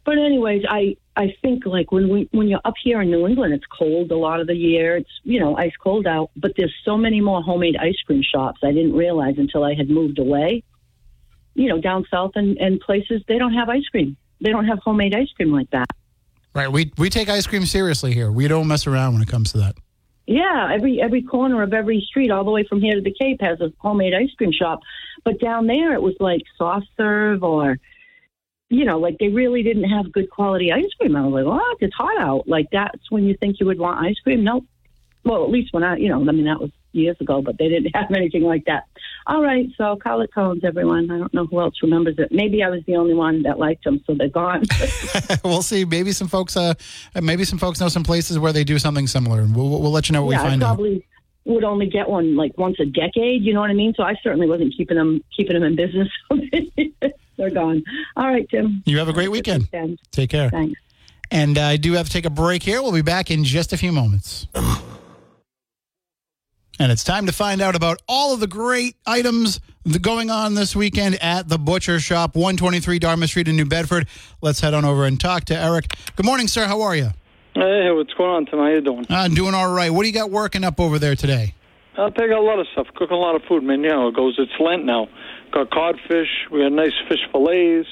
but 0.05 0.17
anyways, 0.19 0.65
I 0.69 0.97
I 1.17 1.35
think 1.43 1.65
like 1.65 1.93
when 1.93 2.09
we 2.09 2.29
when 2.33 2.49
you're 2.49 2.61
up 2.65 2.75
here 2.83 3.01
in 3.01 3.11
New 3.11 3.27
England, 3.27 3.55
it's 3.55 3.67
cold 3.67 4.11
a 4.11 4.17
lot 4.17 4.41
of 4.41 4.47
the 4.47 4.55
year. 4.55 4.97
It's 4.97 5.11
you 5.23 5.39
know 5.41 5.57
ice 5.57 5.77
cold 5.81 6.07
out, 6.07 6.31
but 6.37 6.53
there's 6.57 6.75
so 6.85 6.97
many 6.97 7.21
more 7.21 7.43
homemade 7.43 7.77
ice 7.77 8.01
cream 8.07 8.23
shops. 8.23 8.61
I 8.65 8.73
didn't 8.73 8.95
realize 8.95 9.35
until 9.39 9.65
I 9.65 9.75
had 9.75 9.89
moved 9.89 10.19
away 10.19 10.65
you 11.55 11.69
know, 11.69 11.81
down 11.81 12.05
south 12.11 12.33
and, 12.35 12.59
and 12.59 12.81
places, 12.81 13.23
they 13.29 13.39
don't 13.39 13.55
have 13.55 13.69
ice 13.69 13.87
cream. 13.87 14.17
They 14.41 14.51
don't 14.51 14.67
have 14.67 14.79
homemade 14.81 15.15
ice 15.15 15.31
cream 15.37 15.53
like 15.53 15.71
that. 15.71 15.87
Right. 16.53 16.71
We 16.71 16.93
we 16.99 17.11
take 17.11 17.29
ice 17.29 17.47
cream 17.47 17.67
seriously 17.67 18.13
here. 18.13 18.31
We 18.31 18.47
don't 18.47 18.69
mess 18.69 18.87
around 18.87 19.15
when 19.15 19.23
it 19.23 19.29
comes 19.29 19.53
to 19.53 19.59
that. 19.59 19.77
Yeah, 20.27 20.71
every 20.73 21.01
every 21.01 21.23
corner 21.23 21.63
of 21.63 21.75
every 21.75 22.01
street, 22.09 22.31
all 22.31 22.45
the 22.45 22.51
way 22.51 22.65
from 22.65 22.81
here 22.81 22.95
to 22.95 23.01
the 23.01 23.13
Cape, 23.13 23.41
has 23.41 23.61
a 23.61 23.73
homemade 23.79 24.15
ice 24.15 24.33
cream 24.37 24.53
shop. 24.53 24.81
But 25.25 25.41
down 25.41 25.67
there, 25.67 25.95
it 25.95 26.03
was 26.03 26.15
like 26.21 26.43
soft 26.57 26.87
serve 26.97 27.43
or, 27.43 27.79
you 28.77 28.85
know, 28.85 28.99
like 28.99 29.19
they 29.19 29.29
really 29.29 29.63
didn't 29.63 29.85
have 29.85 30.13
good 30.13 30.31
quality 30.31 30.73
ice 30.73 30.93
cream. 30.99 31.17
I 31.17 31.27
was 31.27 31.33
like, 31.33 31.47
what? 31.47 31.77
It's 31.81 31.95
hot 31.95 32.19
out. 32.19 32.49
Like 32.49 32.69
that's 32.73 33.11
when 33.11 33.25
you 33.25 33.37
think 33.37 33.61
you 33.61 33.67
would 33.67 33.79
want 33.79 34.05
ice 34.05 34.19
cream. 34.23 34.45
Nope. 34.45 34.65
Well, 35.25 35.45
at 35.45 35.51
least 35.51 35.73
when 35.73 35.83
I, 35.83 35.97
you 35.97 36.09
know, 36.09 36.21
I 36.21 36.33
mean 36.33 36.45
that 36.45 36.61
was 36.61 36.71
years 36.95 37.17
ago, 37.21 37.43
but 37.43 37.59
they 37.59 37.69
didn't 37.69 37.91
have 37.95 38.11
anything 38.13 38.43
like 38.43 38.65
that. 38.67 38.85
All 39.27 39.43
right, 39.43 39.69
so 39.77 39.97
Collard 39.97 40.33
Cones, 40.35 40.65
everyone. 40.65 41.11
I 41.11 41.19
don't 41.19 41.33
know 41.33 41.47
who 41.47 41.61
else 41.61 41.75
remembers 41.83 42.17
it. 42.19 42.31
Maybe 42.31 42.63
I 42.63 42.69
was 42.69 42.83
the 42.87 42.97
only 42.97 43.15
one 43.15 43.43
that 43.43 43.59
liked 43.59 43.85
them, 43.85 44.03
so 44.07 44.15
they're 44.15 44.29
gone. 44.29 44.65
we'll 45.45 45.63
see. 45.63 45.85
Maybe 45.85 46.13
some 46.13 46.29
folks, 46.29 46.57
uh, 46.57 46.75
maybe 47.21 47.45
some 47.45 47.59
folks 47.59 47.81
know 47.81 47.89
some 47.89 48.05
places 48.05 48.39
where 48.39 48.53
they 48.53 48.65
do 48.65 48.79
something 48.79 49.07
similar. 49.07 49.47
We'll, 49.51 49.69
we'll, 49.69 49.93
let 49.93 50.09
you 50.09 50.13
know 50.13 50.25
what 50.25 50.33
yeah, 50.33 50.45
we 50.45 50.49
find 50.51 50.63
out. 50.63 50.79
Would 51.45 51.65
only 51.65 51.87
get 51.87 52.09
one 52.09 52.37
like 52.37 52.57
once 52.57 52.77
a 52.81 52.87
decade. 52.87 53.43
You 53.43 53.53
know 53.53 53.61
what 53.61 53.71
I 53.71 53.75
mean? 53.75 53.95
So 53.97 54.03
I 54.03 54.15
certainly 54.23 54.49
wasn't 54.49 54.75
keeping 54.77 54.97
them 54.97 55.23
keeping 55.37 55.55
them 55.55 55.63
in 55.63 55.77
business. 55.77 56.09
They're 57.37 57.51
gone. 57.51 57.83
All 58.17 58.27
right, 58.27 58.49
Tim. 58.49 58.83
You 58.87 58.99
have 58.99 59.09
a 59.09 59.13
great 59.13 59.31
weekend. 59.31 59.69
Thanks. 59.71 60.03
Take 60.11 60.31
care. 60.31 60.51
Thanks. 60.51 60.81
And 61.31 61.59
I 61.59 61.77
do 61.77 61.95
have 61.95 62.07
to 62.07 62.13
take 62.13 62.27
a 62.27 62.31
break 62.31 62.63
here. 62.63 62.83
We'll 62.83 62.93
be 62.93 63.03
back 63.03 63.31
in 63.31 63.45
just 63.45 63.73
a 63.73 63.77
few 63.77 63.93
moments. 63.93 64.47
And 66.79 66.91
it's 66.91 67.05
time 67.05 67.27
to 67.27 67.33
find 67.33 67.61
out 67.61 67.77
about 67.77 68.03
all 68.09 68.35
of 68.35 68.41
the 68.41 68.47
great 68.47 68.97
items 69.07 69.61
going 70.01 70.31
on 70.31 70.55
this 70.55 70.75
weekend 70.75 71.23
at 71.23 71.49
the 71.49 71.59
Butcher 71.59 72.01
Shop, 72.01 72.35
123 72.35 72.99
Dartmouth 72.99 73.31
Street 73.31 73.47
in 73.47 73.57
New 73.57 73.65
Bedford. 73.65 74.09
Let's 74.43 74.61
head 74.61 74.75
on 74.75 74.85
over 74.85 75.05
and 75.05 75.19
talk 75.19 75.45
to 75.47 75.57
Eric. 75.57 75.95
Good 76.17 76.27
morning, 76.27 76.49
sir. 76.49 76.67
How 76.67 76.83
are 76.83 76.97
you? 76.97 77.11
Hey, 77.55 77.91
what's 77.93 78.13
going 78.15 78.31
on, 78.31 78.47
Tim? 78.47 78.59
How 78.59 78.67
you 78.67 78.81
doing? 78.81 79.07
I'm 79.09 79.35
doing 79.35 79.55
all 79.55 79.73
right. 79.73 79.91
What 79.91 80.03
do 80.03 80.09
you 80.09 80.15
got 80.15 80.31
working 80.31 80.65
up 80.65 80.81
over 80.81 80.99
there 80.99 81.15
today? 81.15 81.55
I'll 81.97 82.11
take 82.11 82.33
a 82.33 82.41
lot 82.41 82.59
of 82.59 82.67
stuff. 82.73 82.89
Cooking 82.97 83.17
a 83.17 83.21
lot 83.21 83.37
of 83.37 83.43
food, 83.49 83.63
man. 83.63 83.85
You 83.85 83.91
know, 83.91 84.09
it 84.09 84.17
goes. 84.17 84.35
It's 84.39 84.51
Lent 84.59 84.85
now. 84.85 85.07
Got 85.53 85.71
codfish. 85.71 86.29
We 86.51 86.63
got 86.63 86.73
nice 86.73 86.93
fish 87.09 87.21
fillets, 87.31 87.89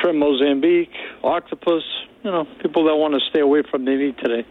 shrimp 0.00 0.18
Mozambique, 0.18 0.92
octopus. 1.24 1.82
You 2.22 2.30
know, 2.30 2.46
people 2.62 2.84
that 2.84 2.94
want 2.94 3.14
to 3.14 3.20
stay 3.30 3.40
away 3.40 3.62
from 3.68 3.84
the 3.84 3.96
meat 3.96 4.16
today. 4.18 4.46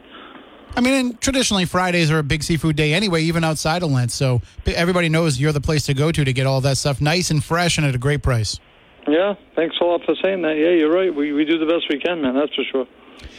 I 0.76 0.82
mean, 0.82 0.94
and 0.94 1.22
traditionally 1.22 1.64
Fridays 1.66 2.12
are 2.12 2.20
a 2.20 2.24
big 2.24 2.44
seafood 2.44 2.76
day 2.76 2.94
anyway, 2.94 3.24
even 3.24 3.46
outside 3.46 3.84
of 3.84 3.92
Lent. 3.92 4.12
So 4.12 4.42
everybody 4.66 5.08
knows 5.08 5.40
you're 5.40 5.54
the 5.54 5.62
place 5.62 5.86
to 5.86 5.94
go 5.94 6.12
to 6.12 6.26
to 6.26 6.34
get 6.34 6.46
all 6.46 6.60
that 6.62 6.78
stuff 6.78 7.00
nice 7.00 7.32
and 7.32 7.42
fresh 7.42 7.78
and 7.78 7.88
at 7.88 7.96
a 7.96 7.98
great 7.98 8.22
price. 8.22 8.60
Yeah, 9.08 9.36
thanks 9.56 9.78
a 9.82 9.86
lot 9.86 10.02
for 10.06 10.14
saying 10.22 10.42
that. 10.42 10.58
Yeah, 10.58 10.72
you're 10.72 10.94
right. 10.94 11.14
We 11.14 11.32
we 11.32 11.46
do 11.46 11.58
the 11.58 11.66
best 11.66 11.86
we 11.90 12.00
can, 12.00 12.22
man. 12.22 12.36
That's 12.36 12.54
for 12.54 12.64
sure. 12.70 12.86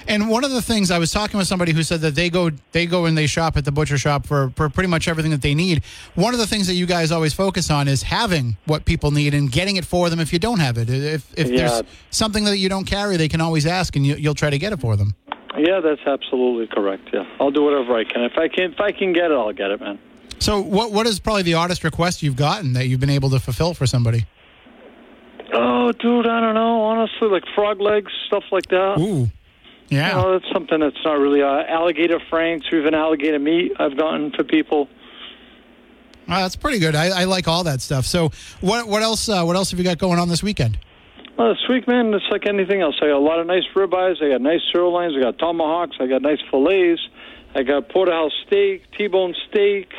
And 0.09 0.29
one 0.29 0.45
of 0.45 0.51
the 0.51 0.63
things 0.63 0.91
I 0.91 0.99
was 0.99 1.13
talking 1.13 1.39
with 1.39 1.47
somebody 1.47 1.73
who 1.73 1.83
said 1.83 2.01
that 2.01 2.15
they 2.15 2.31
go 2.31 2.51
they 2.73 2.87
go 2.87 3.05
and 3.07 3.17
they 3.17 3.27
shop 3.27 3.57
at 3.57 3.65
the 3.65 3.73
butcher 3.73 3.99
shop 3.99 4.27
for, 4.27 4.51
for 4.57 4.69
pretty 4.69 4.89
much 4.89 5.07
everything 5.09 5.31
that 5.31 5.43
they 5.43 5.55
need. 5.55 5.85
One 6.15 6.33
of 6.35 6.41
the 6.41 6.47
things 6.47 6.67
that 6.67 6.75
you 6.75 6.87
guys 6.87 7.13
always 7.13 7.33
focus 7.35 7.71
on 7.71 7.87
is 7.87 8.03
having 8.03 8.57
what 8.67 8.85
people 8.85 9.11
need 9.11 9.35
and 9.35 9.53
getting 9.53 9.77
it 9.77 9.85
for 9.85 10.09
them 10.11 10.19
if 10.21 10.33
you 10.33 10.39
don't 10.39 10.59
have 10.61 10.79
it. 10.79 10.89
If 10.91 11.33
if 11.37 11.49
Yeah. 11.49 11.69
there's 11.69 11.83
something 12.11 12.45
that 12.45 12.57
you 12.59 12.69
don't 12.69 12.87
carry, 12.87 13.17
they 13.17 13.29
can 13.29 13.41
always 13.41 13.67
ask 13.67 13.95
and 13.95 14.07
you, 14.07 14.17
you'll 14.17 14.35
try 14.35 14.51
to 14.51 14.59
get 14.59 14.73
it 14.73 14.81
for 14.81 14.97
them. 14.97 15.15
Yeah, 15.59 15.81
that's 15.81 16.01
absolutely 16.07 16.67
correct. 16.69 17.09
Yeah, 17.13 17.25
I'll 17.41 17.51
do 17.51 17.63
whatever 17.63 17.95
I 17.97 18.05
can. 18.05 18.23
If 18.23 18.39
I 18.39 18.49
can, 18.49 18.73
if 18.73 18.81
I 18.81 18.93
can 18.93 19.13
get 19.13 19.31
it, 19.31 19.35
I'll 19.35 19.53
get 19.53 19.71
it, 19.71 19.81
man. 19.81 19.99
So 20.39 20.61
what 20.63 20.93
what 20.93 21.07
is 21.07 21.21
probably 21.21 21.43
the 21.43 21.55
oddest 21.55 21.85
request 21.85 22.23
you've 22.23 22.37
gotten 22.37 22.73
that 22.73 22.87
you've 22.87 23.01
been 23.01 23.11
able 23.11 23.31
to 23.31 23.39
fulfill 23.41 23.75
for 23.75 23.87
somebody? 23.87 24.27
Oh, 25.53 25.91
dude, 25.93 26.27
I 26.27 26.41
don't 26.41 26.55
know. 26.55 26.83
Honestly, 26.83 27.29
like 27.29 27.43
frog 27.55 27.81
legs, 27.81 28.13
stuff 28.27 28.45
like 28.53 28.67
that. 28.69 28.97
Ooh. 29.01 29.29
Yeah. 29.91 30.17
You 30.17 30.23
know, 30.23 30.39
that's 30.39 30.53
something 30.53 30.81
that's 30.81 31.05
not 31.05 31.19
really 31.19 31.43
uh, 31.43 31.65
alligator 31.69 32.21
franks 32.31 32.67
or 32.73 32.79
even 32.79 32.95
alligator 32.95 33.39
meat. 33.39 33.73
I've 33.79 33.97
gotten 33.97 34.31
for 34.31 34.45
people. 34.45 34.89
Wow, 36.29 36.43
that's 36.43 36.57
pretty 36.57 36.79
good. 36.79 36.95
I, 36.95 37.23
I 37.23 37.25
like 37.25 37.49
all 37.49 37.65
that 37.65 37.81
stuff. 37.81 38.07
So 38.07 38.31
what 38.61 38.87
what 38.87 39.03
else 39.03 39.29
uh, 39.29 39.45
what 39.45 39.57
else 39.57 39.73
have 39.73 39.81
you 39.81 39.85
got 39.85 39.99
going 39.99 40.21
on 40.21 40.29
this 40.29 40.43
weekend? 40.43 40.79
Well, 41.37 41.49
this 41.55 41.69
week, 41.69 41.89
man, 41.89 42.15
it's 42.15 42.25
like 42.31 42.47
anything 42.47 42.83
else. 42.83 42.97
I 43.03 43.07
got 43.07 43.17
a 43.17 43.19
lot 43.19 43.41
of 43.41 43.47
nice 43.47 43.65
ribeyes. 43.75 44.23
I 44.23 44.29
got 44.29 44.41
nice 44.41 44.61
sirloins. 44.73 45.17
I 45.17 45.21
got 45.21 45.39
tomahawks. 45.39 45.97
I 45.99 46.07
got 46.07 46.23
nice 46.23 46.39
fillets. 46.51 47.01
I 47.55 47.63
got 47.63 47.89
porterhouse 47.89 48.33
steak, 48.47 48.85
T-bone 48.97 49.35
steak, 49.49 49.93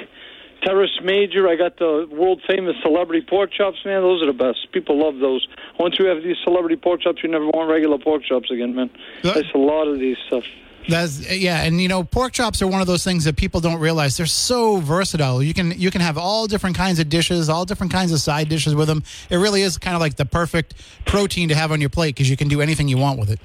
teres 0.62 1.00
major. 1.04 1.48
I 1.48 1.56
got 1.56 1.78
the 1.78 2.08
world 2.12 2.42
famous 2.48 2.76
celebrity 2.82 3.26
pork 3.28 3.52
chops, 3.52 3.78
man. 3.86 4.02
Those 4.02 4.22
are 4.24 4.28
the 4.28 4.34
best. 4.34 4.72
People 4.72 5.00
love 5.00 5.20
those. 5.20 5.48
Once 5.80 5.96
you 6.00 6.06
have 6.06 6.24
these 6.24 6.38
celebrity 6.44 6.76
pork 6.76 7.02
chops, 7.02 7.24
you 7.24 7.30
never 7.30 7.46
want 7.48 7.70
regular 7.70 7.98
pork 7.98 8.24
chops 8.24 8.52
again, 8.52 8.76
man. 8.76 8.90
There's 9.24 9.52
a 9.54 9.58
lot 9.58 9.88
of 9.88 10.00
these 10.00 10.18
stuff. 10.28 10.44
That's 10.88 11.32
yeah, 11.32 11.62
and 11.62 11.80
you 11.80 11.88
know, 11.88 12.04
pork 12.04 12.34
chops 12.34 12.62
are 12.62 12.68
one 12.68 12.82
of 12.82 12.88
those 12.88 13.04
things 13.04 13.26
that 13.26 13.36
people 13.36 13.62
don't 13.62 13.80
realize. 13.80 14.18
They're 14.18 14.26
so 14.26 14.78
versatile. 14.78 15.44
You 15.44 15.54
can 15.54 15.72
you 15.80 15.92
can 15.92 16.02
have 16.02 16.18
all 16.18 16.48
different 16.48 16.76
kinds 16.76 17.00
of 17.00 17.08
dishes, 17.08 17.50
all 17.50 17.66
different 17.66 17.92
kinds 17.92 18.12
of 18.12 18.20
side 18.20 18.50
dishes 18.50 18.74
with 18.74 18.88
them. 18.88 19.04
It 19.30 19.38
really 19.38 19.62
is 19.62 19.78
kind 19.78 19.96
of 19.96 20.02
like 20.02 20.16
the 20.16 20.26
perfect 20.26 20.74
protein 21.06 21.50
to 21.50 21.56
have 21.56 21.72
on 21.72 21.82
your 21.82 21.90
plate 21.90 22.16
because 22.16 22.30
you 22.30 22.38
can 22.38 22.48
do 22.48 22.62
anything 22.62 22.88
you 22.88 22.98
want 22.98 23.20
with 23.20 23.30
it. 23.30 23.40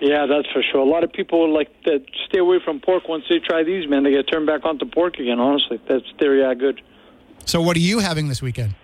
Yeah, 0.00 0.26
that's 0.26 0.50
for 0.52 0.62
sure. 0.62 0.80
A 0.80 0.84
lot 0.84 1.04
of 1.04 1.12
people 1.12 1.52
like 1.52 1.68
that 1.84 2.04
stay 2.28 2.38
away 2.38 2.58
from 2.64 2.80
pork 2.80 3.06
once 3.08 3.24
they 3.28 3.38
try 3.38 3.62
these, 3.62 3.88
man. 3.88 4.02
They 4.02 4.12
get 4.12 4.28
turned 4.30 4.46
back 4.46 4.64
onto 4.64 4.86
pork 4.86 5.18
again. 5.18 5.38
Honestly, 5.38 5.80
that's 5.88 6.04
they're 6.18 6.36
yeah 6.36 6.54
good. 6.54 6.80
So, 7.44 7.60
what 7.60 7.76
are 7.76 7.80
you 7.80 7.98
having 7.98 8.28
this 8.28 8.40
weekend? 8.40 8.74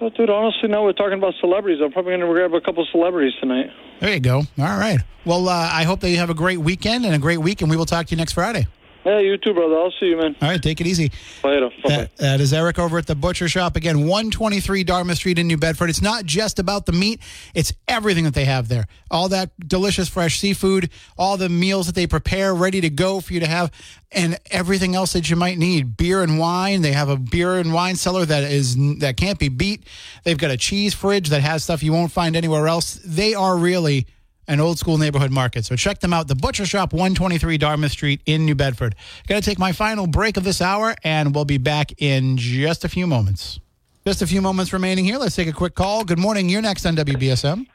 Well, 0.00 0.10
dude, 0.10 0.30
honestly, 0.30 0.68
now 0.68 0.82
we're 0.82 0.94
talking 0.94 1.18
about 1.18 1.34
celebrities. 1.40 1.80
I'm 1.80 1.92
probably 1.92 2.16
going 2.16 2.26
to 2.26 2.26
grab 2.26 2.52
a 2.54 2.60
couple 2.60 2.84
celebrities 2.90 3.34
tonight. 3.40 3.66
There 4.00 4.12
you 4.12 4.18
go. 4.18 4.38
All 4.38 4.78
right. 4.78 4.98
Well, 5.24 5.48
uh, 5.48 5.70
I 5.72 5.84
hope 5.84 6.00
that 6.00 6.10
you 6.10 6.16
have 6.16 6.30
a 6.30 6.34
great 6.34 6.58
weekend 6.58 7.04
and 7.04 7.14
a 7.14 7.18
great 7.18 7.38
week, 7.38 7.60
and 7.62 7.70
we 7.70 7.76
will 7.76 7.86
talk 7.86 8.06
to 8.06 8.10
you 8.10 8.16
next 8.16 8.32
Friday. 8.32 8.66
Yeah, 9.04 9.18
you 9.18 9.36
too, 9.36 9.52
brother. 9.52 9.76
I'll 9.76 9.92
see 9.98 10.06
you, 10.06 10.16
man. 10.16 10.36
All 10.40 10.48
right, 10.48 10.62
take 10.62 10.80
it 10.80 10.86
easy. 10.86 11.10
Later. 11.42 11.70
That, 11.84 12.16
that 12.18 12.40
is 12.40 12.52
Eric 12.52 12.78
over 12.78 12.98
at 12.98 13.06
the 13.06 13.16
Butcher 13.16 13.48
Shop. 13.48 13.74
Again, 13.74 14.06
123 14.06 14.84
Dartmouth 14.84 15.16
Street 15.16 15.38
in 15.38 15.48
New 15.48 15.56
Bedford. 15.56 15.90
It's 15.90 16.02
not 16.02 16.24
just 16.24 16.60
about 16.60 16.86
the 16.86 16.92
meat, 16.92 17.20
it's 17.54 17.72
everything 17.88 18.24
that 18.24 18.34
they 18.34 18.44
have 18.44 18.68
there. 18.68 18.86
All 19.10 19.28
that 19.30 19.50
delicious 19.58 20.08
fresh 20.08 20.38
seafood, 20.38 20.90
all 21.18 21.36
the 21.36 21.48
meals 21.48 21.86
that 21.86 21.94
they 21.94 22.06
prepare 22.06 22.54
ready 22.54 22.80
to 22.80 22.90
go 22.90 23.20
for 23.20 23.32
you 23.32 23.40
to 23.40 23.46
have, 23.46 23.72
and 24.12 24.38
everything 24.50 24.94
else 24.94 25.14
that 25.14 25.28
you 25.28 25.36
might 25.36 25.58
need. 25.58 25.96
Beer 25.96 26.22
and 26.22 26.38
wine. 26.38 26.82
They 26.82 26.92
have 26.92 27.08
a 27.08 27.16
beer 27.16 27.58
and 27.58 27.72
wine 27.72 27.96
cellar 27.96 28.24
that 28.24 28.44
is 28.44 28.76
that 28.98 29.16
can't 29.16 29.38
be 29.38 29.48
beat. 29.48 29.84
They've 30.22 30.38
got 30.38 30.50
a 30.50 30.56
cheese 30.56 30.94
fridge 30.94 31.30
that 31.30 31.40
has 31.40 31.64
stuff 31.64 31.82
you 31.82 31.92
won't 31.92 32.12
find 32.12 32.36
anywhere 32.36 32.68
else. 32.68 33.00
They 33.04 33.34
are 33.34 33.56
really 33.56 34.06
an 34.48 34.60
old 34.60 34.78
school 34.78 34.98
neighborhood 34.98 35.30
market. 35.30 35.64
So 35.64 35.76
check 35.76 36.00
them 36.00 36.12
out. 36.12 36.28
The 36.28 36.34
Butcher 36.34 36.66
Shop, 36.66 36.92
123 36.92 37.58
Dartmouth 37.58 37.92
Street 37.92 38.20
in 38.26 38.44
New 38.44 38.54
Bedford. 38.54 38.94
Got 39.28 39.36
to 39.36 39.42
take 39.42 39.58
my 39.58 39.72
final 39.72 40.06
break 40.06 40.36
of 40.36 40.44
this 40.44 40.60
hour, 40.60 40.94
and 41.04 41.34
we'll 41.34 41.44
be 41.44 41.58
back 41.58 41.92
in 41.98 42.36
just 42.36 42.84
a 42.84 42.88
few 42.88 43.06
moments. 43.06 43.60
Just 44.04 44.20
a 44.20 44.26
few 44.26 44.42
moments 44.42 44.72
remaining 44.72 45.04
here. 45.04 45.16
Let's 45.16 45.36
take 45.36 45.48
a 45.48 45.52
quick 45.52 45.74
call. 45.74 46.04
Good 46.04 46.18
morning. 46.18 46.48
You're 46.48 46.62
next 46.62 46.84
on 46.86 46.96
WBSM. 46.96 47.66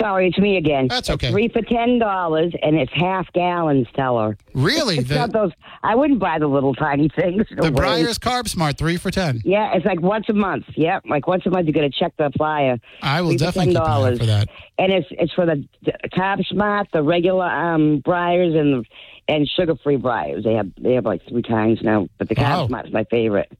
Sorry, 0.00 0.28
it's 0.28 0.38
me 0.38 0.56
again. 0.56 0.88
That's 0.88 1.10
okay. 1.10 1.26
It's 1.28 1.32
three 1.34 1.48
for 1.48 1.62
ten 1.62 1.98
dollars, 1.98 2.52
and 2.62 2.76
it's 2.76 2.92
half 2.94 3.30
gallons. 3.32 3.86
Tell 3.94 4.18
her. 4.18 4.36
Really? 4.54 4.98
It's 4.98 5.10
not 5.10 5.32
those. 5.32 5.52
I 5.82 5.94
wouldn't 5.94 6.18
buy 6.20 6.38
the 6.38 6.46
little 6.46 6.74
tiny 6.74 7.08
things. 7.16 7.44
The 7.50 7.64
way. 7.64 7.70
Breyers 7.70 8.18
Carb 8.18 8.48
Smart, 8.48 8.78
three 8.78 8.96
for 8.96 9.10
10. 9.10 9.42
Yeah, 9.44 9.74
it's 9.74 9.84
like 9.86 10.00
once 10.00 10.26
a 10.28 10.32
month. 10.32 10.64
Yeah, 10.76 11.00
like 11.08 11.26
once 11.26 11.44
a 11.46 11.50
month 11.50 11.66
you 11.66 11.72
got 11.72 11.82
to 11.82 11.90
check 11.90 12.12
the 12.16 12.30
flyer. 12.36 12.78
I 13.02 13.20
will 13.20 13.36
definitely 13.36 13.74
keep 13.74 13.82
an 13.82 13.88
$10. 13.88 14.18
for 14.18 14.26
that. 14.26 14.48
And 14.78 14.92
it's 14.92 15.06
it's 15.10 15.32
for 15.34 15.44
the 15.46 15.64
the 15.82 15.92
Carb 16.14 16.44
Smart, 16.46 16.88
the 16.92 17.02
regular 17.02 17.46
um 17.46 18.00
Breyers, 18.02 18.56
and 18.58 18.86
and 19.28 19.48
sugar 19.48 19.74
free 19.82 19.96
Breyers. 19.98 20.44
They 20.44 20.54
have 20.54 20.70
they 20.80 20.94
have 20.94 21.04
like 21.04 21.20
three 21.28 21.42
kinds 21.42 21.82
now, 21.82 22.08
but 22.18 22.28
the 22.28 22.34
Carb 22.34 22.42
Wow. 22.60 22.66
Smart's 22.68 22.92
my 22.92 23.04
favorite. 23.04 23.50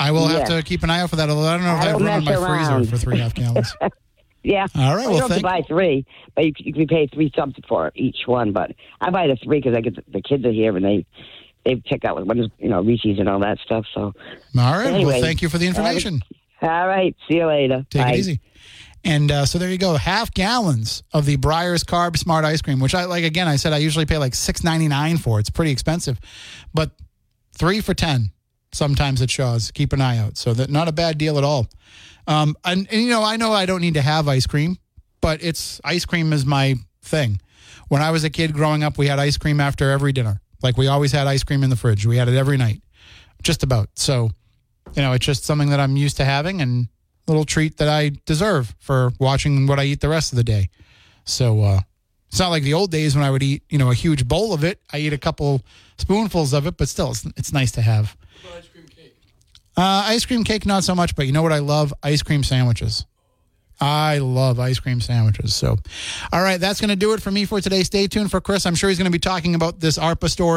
I 0.00 0.12
will 0.12 0.28
have 0.28 0.46
to 0.48 0.62
keep 0.62 0.82
an 0.84 0.90
eye 0.90 1.00
out 1.00 1.10
for 1.10 1.16
that. 1.16 1.28
Although 1.28 1.48
I 1.48 1.56
don't 1.56 1.64
know 1.64 1.74
if 1.74 1.80
I 1.80 1.84
I 1.84 1.88
have 1.88 2.00
room 2.00 2.08
in 2.08 2.24
my 2.24 2.30
mess 2.30 2.78
freezer 2.78 2.90
for 2.90 2.98
three 2.98 3.18
half 3.18 3.34
gallons. 3.34 3.74
Yeah. 4.48 4.66
All 4.74 4.96
right, 4.96 5.04
Well, 5.04 5.12
you 5.12 5.20
don't 5.20 5.30
have 5.30 5.38
to 5.40 5.44
buy 5.44 5.60
three, 5.68 6.06
but 6.34 6.46
you, 6.46 6.52
you 6.56 6.72
can 6.72 6.86
pay 6.86 7.06
three 7.06 7.30
something 7.36 7.62
for 7.68 7.92
each 7.94 8.20
one. 8.24 8.52
But 8.52 8.72
I 8.98 9.10
buy 9.10 9.26
the 9.26 9.36
three 9.36 9.60
because 9.60 9.76
I 9.76 9.82
get 9.82 9.96
the, 9.96 10.04
the 10.10 10.22
kids 10.22 10.42
are 10.46 10.52
here 10.52 10.74
and 10.74 10.82
they 10.82 11.04
they 11.66 11.76
pick 11.76 12.06
out 12.06 12.24
what 12.26 12.38
is 12.38 12.46
you 12.58 12.70
know 12.70 12.80
Reese's 12.80 13.18
and 13.18 13.28
all 13.28 13.40
that 13.40 13.58
stuff. 13.58 13.84
So 13.92 14.00
All 14.00 14.14
right. 14.54 14.86
Anyway, 14.86 15.12
well, 15.12 15.20
thank 15.20 15.42
you 15.42 15.50
for 15.50 15.58
the 15.58 15.66
information. 15.66 16.22
all 16.62 16.88
right, 16.88 17.14
see 17.28 17.36
you 17.36 17.46
later. 17.46 17.84
Take 17.90 18.02
Bye. 18.02 18.12
it 18.12 18.18
easy. 18.18 18.40
And 19.04 19.30
uh, 19.30 19.44
so 19.44 19.58
there 19.58 19.68
you 19.70 19.76
go, 19.76 19.94
half 19.96 20.32
gallons 20.32 21.02
of 21.12 21.26
the 21.26 21.36
Breyers 21.36 21.84
Carb 21.84 22.16
Smart 22.16 22.46
ice 22.46 22.62
cream, 22.62 22.80
which 22.80 22.94
I 22.94 23.04
like. 23.04 23.24
Again, 23.24 23.48
I 23.48 23.56
said 23.56 23.74
I 23.74 23.78
usually 23.78 24.06
pay 24.06 24.16
like 24.16 24.34
six 24.34 24.64
ninety 24.64 24.88
nine 24.88 25.18
for. 25.18 25.38
It's 25.38 25.50
pretty 25.50 25.72
expensive, 25.72 26.18
but 26.72 26.92
three 27.54 27.82
for 27.82 27.92
ten 27.92 28.30
sometimes 28.72 29.20
at 29.20 29.30
Shaw's. 29.30 29.70
Keep 29.72 29.92
an 29.92 30.00
eye 30.00 30.16
out. 30.16 30.38
So 30.38 30.54
that 30.54 30.70
not 30.70 30.88
a 30.88 30.92
bad 30.92 31.18
deal 31.18 31.36
at 31.36 31.44
all. 31.44 31.68
Um, 32.28 32.54
and, 32.62 32.86
and 32.92 33.02
you 33.02 33.08
know, 33.08 33.24
I 33.24 33.36
know 33.36 33.52
I 33.52 33.66
don't 33.66 33.80
need 33.80 33.94
to 33.94 34.02
have 34.02 34.28
ice 34.28 34.46
cream, 34.46 34.76
but 35.20 35.42
it's 35.42 35.80
ice 35.82 36.04
cream 36.04 36.32
is 36.32 36.44
my 36.44 36.74
thing. 37.02 37.40
When 37.88 38.02
I 38.02 38.10
was 38.10 38.22
a 38.22 38.30
kid 38.30 38.52
growing 38.52 38.84
up, 38.84 38.98
we 38.98 39.06
had 39.06 39.18
ice 39.18 39.38
cream 39.38 39.60
after 39.60 39.90
every 39.90 40.12
dinner. 40.12 40.40
Like 40.62 40.76
we 40.76 40.88
always 40.88 41.10
had 41.10 41.26
ice 41.26 41.42
cream 41.42 41.64
in 41.64 41.70
the 41.70 41.76
fridge. 41.76 42.04
We 42.04 42.18
had 42.18 42.28
it 42.28 42.36
every 42.36 42.58
night, 42.58 42.82
just 43.42 43.62
about. 43.62 43.88
So, 43.94 44.30
you 44.94 45.00
know, 45.00 45.14
it's 45.14 45.24
just 45.24 45.44
something 45.44 45.70
that 45.70 45.80
I'm 45.80 45.96
used 45.96 46.18
to 46.18 46.24
having 46.26 46.60
and 46.60 46.88
a 47.26 47.30
little 47.30 47.46
treat 47.46 47.78
that 47.78 47.88
I 47.88 48.12
deserve 48.26 48.76
for 48.78 49.10
watching 49.18 49.66
what 49.66 49.80
I 49.80 49.84
eat 49.84 50.00
the 50.00 50.08
rest 50.10 50.32
of 50.32 50.36
the 50.36 50.44
day. 50.44 50.68
So, 51.24 51.62
uh, 51.62 51.80
it's 52.28 52.38
not 52.38 52.50
like 52.50 52.62
the 52.62 52.74
old 52.74 52.90
days 52.90 53.16
when 53.16 53.24
I 53.24 53.30
would 53.30 53.42
eat, 53.42 53.62
you 53.70 53.78
know, 53.78 53.90
a 53.90 53.94
huge 53.94 54.28
bowl 54.28 54.52
of 54.52 54.62
it. 54.64 54.80
I 54.92 54.98
eat 54.98 55.14
a 55.14 55.18
couple 55.18 55.62
spoonfuls 55.96 56.52
of 56.52 56.66
it, 56.66 56.76
but 56.76 56.90
still, 56.90 57.10
it's, 57.10 57.24
it's 57.36 57.52
nice 57.54 57.72
to 57.72 57.80
have. 57.80 58.14
Uh, 59.78 60.02
ice 60.06 60.26
cream 60.26 60.42
cake, 60.42 60.66
not 60.66 60.82
so 60.82 60.92
much, 60.92 61.14
but 61.14 61.26
you 61.26 61.32
know 61.32 61.42
what 61.42 61.52
I 61.52 61.60
love? 61.60 61.94
Ice 62.02 62.20
cream 62.20 62.42
sandwiches. 62.42 63.06
I 63.80 64.18
love 64.18 64.58
ice 64.58 64.80
cream 64.80 65.00
sandwiches. 65.00 65.54
So, 65.54 65.76
all 66.32 66.42
right, 66.42 66.58
that's 66.60 66.80
going 66.80 66.88
to 66.88 66.96
do 66.96 67.12
it 67.12 67.22
for 67.22 67.30
me 67.30 67.44
for 67.44 67.60
today. 67.60 67.84
Stay 67.84 68.08
tuned 68.08 68.28
for 68.28 68.40
Chris. 68.40 68.66
I'm 68.66 68.74
sure 68.74 68.88
he's 68.88 68.98
going 68.98 69.10
to 69.10 69.12
be 69.12 69.20
talking 69.20 69.54
about 69.54 69.78
this 69.78 69.96
ARPA 69.96 70.28
story. 70.30 70.56